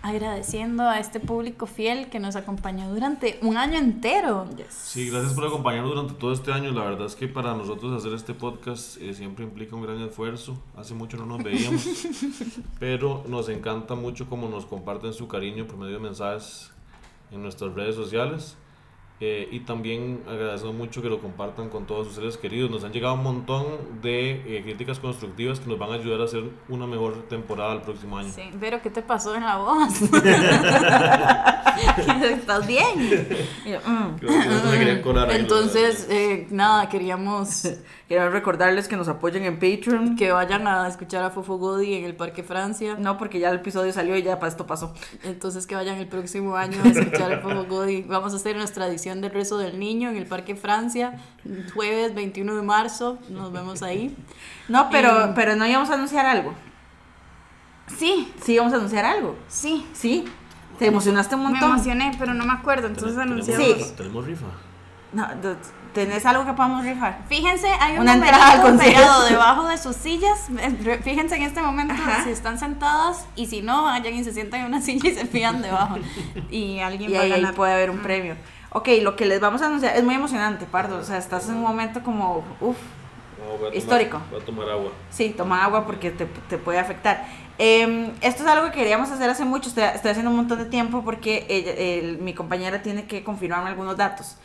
agradeciendo 0.02 0.84
a 0.84 1.00
este 1.00 1.20
público 1.20 1.66
fiel 1.66 2.08
que 2.08 2.20
nos 2.20 2.36
acompañó 2.36 2.88
durante 2.90 3.38
un 3.42 3.56
año 3.56 3.78
entero. 3.78 4.46
Yes. 4.56 4.66
Sí, 4.70 5.10
gracias 5.10 5.34
por 5.34 5.46
acompañarnos 5.46 5.90
durante 5.94 6.14
todo 6.14 6.32
este 6.32 6.52
año. 6.52 6.70
La 6.72 6.84
verdad 6.84 7.06
es 7.06 7.16
que 7.16 7.28
para 7.28 7.54
nosotros 7.54 7.92
hacer 7.96 8.12
este 8.14 8.34
podcast 8.34 8.96
eh, 8.98 9.14
siempre 9.14 9.44
implica 9.44 9.74
un 9.76 9.82
gran 9.82 10.00
esfuerzo. 10.02 10.56
Hace 10.76 10.94
mucho 10.94 11.16
no 11.16 11.26
nos 11.26 11.42
veíamos, 11.42 11.84
pero 12.78 13.24
nos 13.28 13.48
encanta 13.48 13.94
mucho 13.94 14.28
como 14.28 14.48
nos 14.48 14.66
comparten 14.66 15.12
su 15.12 15.26
cariño 15.28 15.66
por 15.66 15.76
medio 15.76 15.94
de 15.94 16.00
mensajes 16.00 16.70
en 17.30 17.42
nuestras 17.42 17.74
redes 17.74 17.94
sociales. 17.94 18.56
Eh, 19.20 19.48
y 19.50 19.60
también 19.60 20.22
agradecemos 20.28 20.76
mucho 20.76 21.02
que 21.02 21.08
lo 21.08 21.20
compartan 21.20 21.68
con 21.70 21.86
todos 21.86 22.06
sus 22.06 22.16
seres 22.16 22.36
queridos. 22.36 22.70
Nos 22.70 22.84
han 22.84 22.92
llegado 22.92 23.14
un 23.14 23.24
montón 23.24 23.66
de 24.00 24.30
eh, 24.46 24.62
críticas 24.62 25.00
constructivas 25.00 25.58
que 25.58 25.68
nos 25.68 25.76
van 25.78 25.90
a 25.90 25.94
ayudar 25.94 26.20
a 26.20 26.24
hacer 26.24 26.44
una 26.68 26.86
mejor 26.86 27.28
temporada 27.28 27.74
el 27.74 27.80
próximo 27.80 28.16
año. 28.16 28.30
Sí, 28.32 28.42
pero 28.60 28.80
¿qué 28.80 28.90
te 28.90 29.02
pasó 29.02 29.34
en 29.34 29.42
la 29.42 29.56
voz? 29.56 30.02
¿Estás 32.22 32.66
bien? 32.66 33.36
Yo, 33.66 33.78
mm. 33.84 34.16
Que 34.20 35.02
no 35.12 35.30
Entonces, 35.30 36.06
eh, 36.10 36.46
nada, 36.50 36.88
queríamos 36.88 37.66
Quiero 38.08 38.30
recordarles 38.30 38.88
que 38.88 38.96
nos 38.96 39.06
apoyen 39.08 39.44
en 39.44 39.56
Patreon. 39.58 40.16
que 40.16 40.32
vayan 40.32 40.66
a 40.66 40.88
escuchar 40.88 41.22
a 41.24 41.28
Fofo 41.30 41.58
Godi 41.58 41.92
en 41.94 42.04
el 42.06 42.16
Parque 42.16 42.42
Francia. 42.42 42.96
No, 42.98 43.18
porque 43.18 43.38
ya 43.38 43.50
el 43.50 43.56
episodio 43.56 43.92
salió 43.92 44.16
y 44.16 44.22
ya 44.22 44.38
para 44.38 44.48
esto 44.50 44.66
pasó. 44.66 44.94
Entonces 45.24 45.66
que 45.66 45.74
vayan 45.74 45.98
el 45.98 46.08
próximo 46.08 46.56
año 46.56 46.78
a 46.82 46.88
escuchar 46.88 47.30
el 47.32 47.40
Fofo 47.40 47.64
Godi. 47.64 48.02
Vamos 48.02 48.32
a 48.32 48.36
hacer 48.36 48.56
nuestra 48.56 48.86
edición 48.86 49.20
del 49.20 49.30
rezo 49.32 49.58
del 49.58 49.78
niño 49.78 50.08
en 50.08 50.16
el 50.16 50.24
Parque 50.24 50.56
Francia, 50.56 51.18
jueves 51.74 52.14
21 52.14 52.56
de 52.56 52.62
marzo. 52.62 53.18
Nos 53.28 53.52
vemos 53.52 53.82
ahí. 53.82 54.16
No, 54.68 54.88
pero, 54.90 55.32
pero 55.34 55.54
no 55.56 55.66
íbamos 55.66 55.90
a 55.90 55.94
anunciar 55.94 56.24
algo. 56.24 56.54
Sí, 57.98 58.32
Sí, 58.42 58.54
íbamos 58.54 58.72
a 58.72 58.76
anunciar 58.76 59.04
algo. 59.04 59.36
sí. 59.48 59.86
Sí. 59.92 60.24
Te 60.78 60.86
emocionaste 60.86 61.34
un 61.34 61.42
Me 61.42 61.50
montón. 61.50 61.72
emocioné, 61.72 62.12
pero 62.20 62.32
no 62.34 62.46
me 62.46 62.52
acuerdo. 62.52 62.86
Entonces 62.86 63.18
anunciamos. 63.18 63.66
Sí. 63.66 63.92
Tenemos 63.96 64.24
rifa. 64.24 64.46
No, 65.12 65.26
¿Tenés 65.94 66.24
algo 66.26 66.44
que 66.44 66.52
podamos 66.52 66.84
rifar? 66.84 67.22
Fíjense, 67.28 67.66
hay 67.80 67.94
un 67.94 68.00
Una 68.02 68.14
entrada 68.14 68.76
pegado 68.78 69.24
debajo 69.24 69.66
de 69.66 69.78
sus 69.78 69.96
sillas. 69.96 70.48
Eh, 70.60 71.00
Fíjense 71.02 71.36
en 71.36 71.42
este 71.42 71.62
momento 71.62 71.94
Ajá. 71.94 72.22
si 72.24 72.30
están 72.30 72.58
sentadas 72.58 73.26
y 73.34 73.46
si 73.46 73.62
no, 73.62 73.84
vayan 73.84 74.14
y 74.14 74.22
se 74.22 74.32
sientan 74.32 74.60
en 74.60 74.66
una 74.66 74.80
silla 74.82 75.08
y 75.08 75.14
se 75.14 75.24
fían 75.26 75.62
debajo. 75.62 75.96
Y 76.50 76.78
alguien 76.80 77.10
Y 77.10 77.14
va 77.14 77.20
a 77.20 77.22
ahí, 77.22 77.32
ahí 77.32 77.40
ganar. 77.40 77.54
puede 77.54 77.72
haber 77.72 77.90
un 77.90 77.98
premio. 78.00 78.36
Ok, 78.70 78.88
lo 79.02 79.16
que 79.16 79.24
les 79.24 79.40
vamos 79.40 79.62
a 79.62 79.66
anunciar 79.66 79.96
es 79.96 80.04
muy 80.04 80.14
emocionante, 80.14 80.66
Pardo. 80.66 80.98
O 80.98 81.02
sea, 81.02 81.16
estás 81.16 81.48
en 81.48 81.56
un 81.56 81.62
momento 81.62 82.02
como, 82.02 82.44
uff, 82.60 82.76
No, 83.60 83.66
a 83.68 83.74
Histórico. 83.74 84.20
Voy 84.30 84.40
a 84.42 84.44
tomar 84.44 84.68
agua. 84.68 84.92
sí, 85.10 85.34
toma 85.36 85.64
agua 85.64 85.86
porque 85.86 86.10
te, 86.10 86.26
te 86.26 86.58
puede 86.58 86.78
afectar. 86.78 87.26
Em, 87.56 88.12
esto 88.20 88.42
es 88.42 88.48
algo 88.48 88.66
que 88.66 88.72
queríamos 88.72 89.10
hacer 89.10 89.28
hace 89.30 89.44
mucho, 89.46 89.70
estoy, 89.70 89.84
estoy 89.84 90.10
haciendo 90.10 90.30
un 90.30 90.36
montón 90.36 90.58
de 90.58 90.66
tiempo 90.66 91.02
porque 91.02 91.46
ella- 91.48 91.72
el- 91.72 92.18
mi 92.18 92.34
compañera 92.34 92.82
tiene 92.82 93.06
que 93.06 93.24
confirmarme 93.24 93.70
algunos 93.70 93.96
datos. 93.96 94.36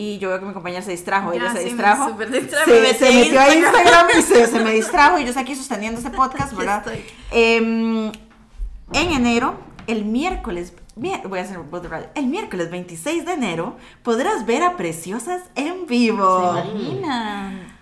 Y 0.00 0.18
yo 0.18 0.28
veo 0.28 0.38
que 0.38 0.46
mi 0.46 0.52
compañera 0.52 0.80
se 0.80 0.92
distrajo, 0.92 1.32
Ya, 1.32 1.40
ella 1.40 1.52
se 1.52 1.58
sí, 1.58 1.64
distrajo. 1.70 2.16
se, 2.16 2.26
me 2.26 2.94
se 2.94 3.08
en 3.10 3.20
metió 3.20 3.40
a 3.40 3.52
Instagram. 3.52 4.06
Y 4.16 4.22
se, 4.22 4.46
se 4.46 4.60
me 4.60 4.70
distrajo 4.80 5.18
y 5.18 5.22
yo 5.22 5.30
estoy 5.30 5.42
aquí 5.42 5.56
sosteniendo 5.56 5.98
este 5.98 6.10
podcast, 6.12 6.52
¿verdad? 6.54 6.86
estoy. 6.86 7.04
Em, 7.32 8.12
en 8.92 9.10
enero, 9.12 9.54
el 9.88 10.04
miércoles, 10.04 10.72
voy 10.94 11.38
a 11.40 11.42
hacer 11.42 11.58
voz 11.58 11.82
de 11.82 11.88
radio, 11.88 12.06
el 12.14 12.26
miércoles 12.26 12.70
26 12.70 13.26
de 13.26 13.32
enero 13.32 13.76
podrás 14.04 14.46
ver 14.46 14.62
a 14.62 14.76
Preciosas 14.76 15.42
en 15.56 15.86
vivo. 15.88 16.54
¿Se 16.62 16.68
imaginan? 16.68 17.76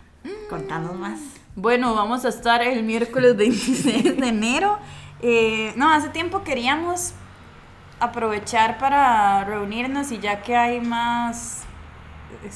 Contanos 0.49 0.95
más. 0.95 1.21
Bueno, 1.55 1.95
vamos 1.95 2.25
a 2.25 2.31
estar 2.31 2.63
el 2.63 2.83
miércoles 2.83 3.37
26 3.37 4.17
de 4.17 4.27
enero. 4.27 4.79
Eh, 5.21 5.75
no, 5.77 5.93
hace 5.93 6.09
tiempo 6.09 6.43
queríamos 6.45 7.13
aprovechar 8.01 8.79
para 8.79 9.45
reunirnos 9.45 10.13
y 10.13 10.19
ya 10.19 10.43
que 10.43 10.57
hay 10.57 10.81
más, 10.81 11.66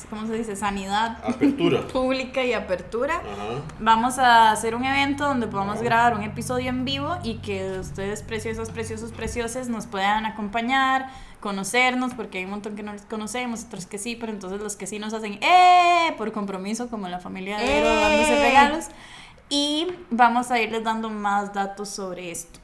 ¿cómo 0.09 0.27
se 0.27 0.35
dice? 0.35 0.57
Sanidad 0.57 1.19
Apertura. 1.25 1.81
pública 1.93 2.45
y 2.45 2.53
apertura. 2.53 3.17
Ajá. 3.17 3.63
Vamos 3.79 4.19
a 4.19 4.51
hacer 4.51 4.75
un 4.75 4.85
evento 4.85 5.25
donde 5.25 5.47
podamos 5.47 5.83
grabar 5.83 6.15
un 6.15 6.23
episodio 6.23 6.69
en 6.69 6.85
vivo 6.85 7.17
y 7.23 7.37
que 7.39 7.79
ustedes, 7.79 8.23
preciosos, 8.23 8.71
preciosos, 8.71 9.13
preciosas, 9.13 9.69
nos 9.69 9.87
puedan 9.87 10.27
acompañar, 10.27 11.11
conocernos, 11.41 12.15
porque 12.15 12.39
hay 12.39 12.45
un 12.45 12.51
montón 12.51 12.77
que 12.77 12.83
no 12.83 12.93
les 12.93 13.03
conocemos, 13.03 13.65
otros 13.65 13.87
que 13.87 13.99
sí, 13.99 14.17
pero 14.17 14.33
entonces 14.33 14.61
los 14.61 14.77
que 14.77 14.87
sí 14.87 14.99
nos 14.99 15.13
hacen 15.15 15.39
¡eh! 15.43 16.15
por 16.17 16.33
compromiso, 16.33 16.89
como 16.89 17.09
la 17.09 17.19
familia 17.19 17.59
de 17.59 17.67
Vero 17.67 17.89
¡Eh! 17.89 18.01
dándose 18.01 18.43
regalos. 18.43 18.85
Y 19.49 19.89
vamos 20.11 20.51
a 20.51 20.61
irles 20.61 20.85
dando 20.85 21.11
más 21.11 21.53
datos 21.53 21.89
sobre 21.89 22.31
esto. 22.31 22.61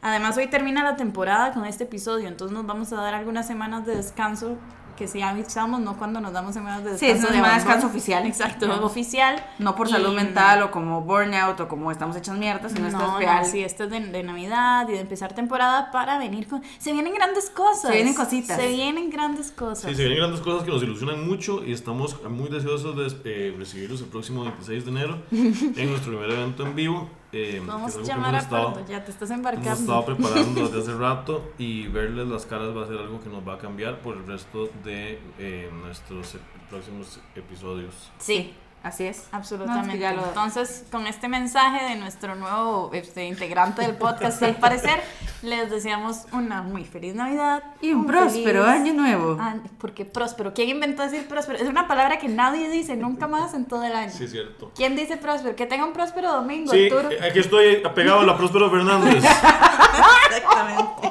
Además, 0.00 0.36
hoy 0.36 0.48
termina 0.48 0.82
la 0.82 0.96
temporada 0.96 1.52
con 1.52 1.64
este 1.64 1.84
episodio, 1.84 2.26
entonces 2.26 2.56
nos 2.56 2.66
vamos 2.66 2.92
a 2.92 2.96
dar 2.96 3.14
algunas 3.14 3.46
semanas 3.46 3.86
de 3.86 3.94
descanso 3.94 4.56
que 5.02 5.08
si 5.08 5.20
avisamos, 5.20 5.80
no 5.80 5.96
cuando 5.98 6.20
nos 6.20 6.32
damos 6.32 6.54
semanas 6.54 6.84
de 6.84 6.96
Sí, 6.96 7.06
descanso. 7.06 7.26
es 7.26 7.32
de 7.32 7.38
un 7.40 7.44
abandono. 7.44 7.64
descanso 7.64 7.86
oficial. 7.88 8.24
Exacto, 8.26 8.66
No. 8.68 8.86
oficial. 8.86 9.44
No 9.58 9.74
por 9.74 9.88
Y- 9.88 9.90
salud 9.90 10.14
mental 10.14 10.62
o 10.62 10.70
como 10.70 11.00
burnout 11.00 11.58
o 11.58 11.66
como 11.66 11.90
estamos 11.90 12.14
hechas 12.16 12.36
mierdas, 12.38 12.70
sino 12.70 12.82
No, 12.82 12.88
esto 12.88 12.98
no, 13.10 13.18
es 13.18 13.26
real. 13.26 13.44
sí, 13.44 13.64
esto 13.64 13.84
es 13.84 13.90
de, 13.90 13.98
de 14.00 14.22
Navidad 14.22 14.88
y 14.88 14.92
de 14.92 15.00
empezar 15.00 15.34
temporada 15.34 15.90
para 15.90 16.18
venir 16.18 16.46
con... 16.46 16.62
Se 16.78 16.92
vienen 16.92 17.14
grandes 17.14 17.50
cosas. 17.50 17.90
Se 17.90 17.96
vienen 17.96 18.14
cositas. 18.14 18.56
Se 18.60 18.68
vienen 18.68 19.10
grandes 19.10 19.50
cosas. 19.50 19.90
Sí, 19.90 19.96
se 19.96 20.02
vienen 20.02 20.18
grandes 20.18 20.40
cosas 20.40 20.62
que 20.62 20.70
nos 20.70 20.82
ilusionan 20.84 21.26
mucho 21.26 21.64
y 21.64 21.72
estamos 21.72 22.16
muy 22.30 22.48
deseosos 22.48 22.96
de 22.96 23.12
eh, 23.24 23.54
recibirlos 23.58 24.00
el 24.02 24.06
próximo 24.06 24.42
26 24.44 24.84
de 24.84 24.90
enero 24.92 25.22
en 25.32 25.90
nuestro 25.90 26.12
primer 26.12 26.30
evento 26.30 26.64
en 26.64 26.76
vivo. 26.76 27.08
Eh, 27.32 27.62
Vamos 27.66 27.96
a 27.96 28.02
llamar 28.02 28.30
hemos 28.30 28.42
a 28.42 28.44
estado- 28.44 28.72
Pardo, 28.74 28.88
ya 28.88 29.04
te 29.04 29.10
estás 29.10 29.30
Hemos 29.30 29.38
embarcando. 29.38 29.70
estado 29.80 30.04
preparando 30.06 30.68
desde 30.68 30.80
hace 30.80 30.94
rato 30.98 31.52
y 31.58 31.86
verles 31.88 32.26
las 32.28 32.46
caras 32.46 32.76
va 32.76 32.84
a 32.84 32.86
ser 32.86 32.98
algo 32.98 33.20
que 33.20 33.28
nos 33.28 33.46
va 33.46 33.54
a 33.54 33.58
cambiar 33.58 34.00
por 34.00 34.16
el 34.16 34.26
resto 34.26 34.68
de 34.84 35.18
eh, 35.38 35.70
nuestros 35.82 36.36
próximos 36.70 37.20
episodios. 37.34 38.10
Sí, 38.18 38.54
Así 38.82 39.04
es. 39.06 39.28
absolutamente. 39.30 39.86
No, 39.86 39.92
es 39.92 39.96
que 39.96 40.00
ya 40.00 40.12
lo- 40.12 40.26
Entonces, 40.26 40.84
con 40.90 41.06
este 41.06 41.28
mensaje 41.28 41.84
de 41.84 41.96
nuestro 41.96 42.34
nuevo 42.34 42.90
este, 42.92 43.26
integrante 43.26 43.82
del 43.82 43.94
podcast, 43.96 44.42
al 44.42 44.56
parecer, 44.56 45.00
les 45.42 45.70
deseamos 45.70 46.22
una 46.32 46.62
muy 46.62 46.84
feliz 46.84 47.14
Navidad. 47.14 47.62
Y 47.80 47.92
un 47.92 48.06
próspero 48.06 48.64
feliz 48.64 48.80
año 48.80 48.92
nuevo. 48.94 49.38
porque 49.78 50.04
próspero. 50.04 50.52
¿Quién 50.52 50.68
inventó 50.70 51.02
decir 51.04 51.28
próspero? 51.28 51.58
Es 51.58 51.68
una 51.68 51.86
palabra 51.86 52.18
que 52.18 52.28
nadie 52.28 52.68
dice 52.70 52.96
nunca 52.96 53.28
más 53.28 53.54
en 53.54 53.66
todo 53.66 53.84
el 53.84 53.94
año. 53.94 54.10
Sí, 54.10 54.26
cierto. 54.26 54.72
¿Quién 54.74 54.96
dice 54.96 55.16
próspero? 55.16 55.54
Que 55.54 55.66
tenga 55.66 55.84
un 55.84 55.92
próspero 55.92 56.32
domingo, 56.32 56.72
Sí, 56.72 56.86
Arturo. 56.90 57.10
eh, 57.10 57.18
aquí 57.28 57.38
estoy 57.38 57.82
apegado 57.84 58.20
a 58.20 58.24
la 58.24 58.36
Próspero 58.36 58.68
Fernández. 58.70 59.22
Exactamente. 60.30 61.08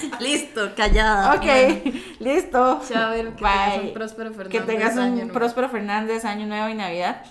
listo, 0.20 0.72
callada. 0.76 1.34
Ok, 1.34 1.44
bueno. 1.44 2.00
listo. 2.20 2.80
Chao, 2.88 3.12
que 3.12 3.22
Bye. 3.22 3.32
tengas 3.32 3.78
un 3.82 3.92
próspero 3.92 4.30
Fernández. 4.30 4.60
Que 4.60 4.66
tengas 4.66 4.94
un 4.94 5.00
año 5.00 5.28
próspero 5.32 5.68
Fernández, 5.68 6.24
año 6.24 6.46
nuevo 6.46 6.68
y 6.68 6.74
Navidad. 6.74 7.24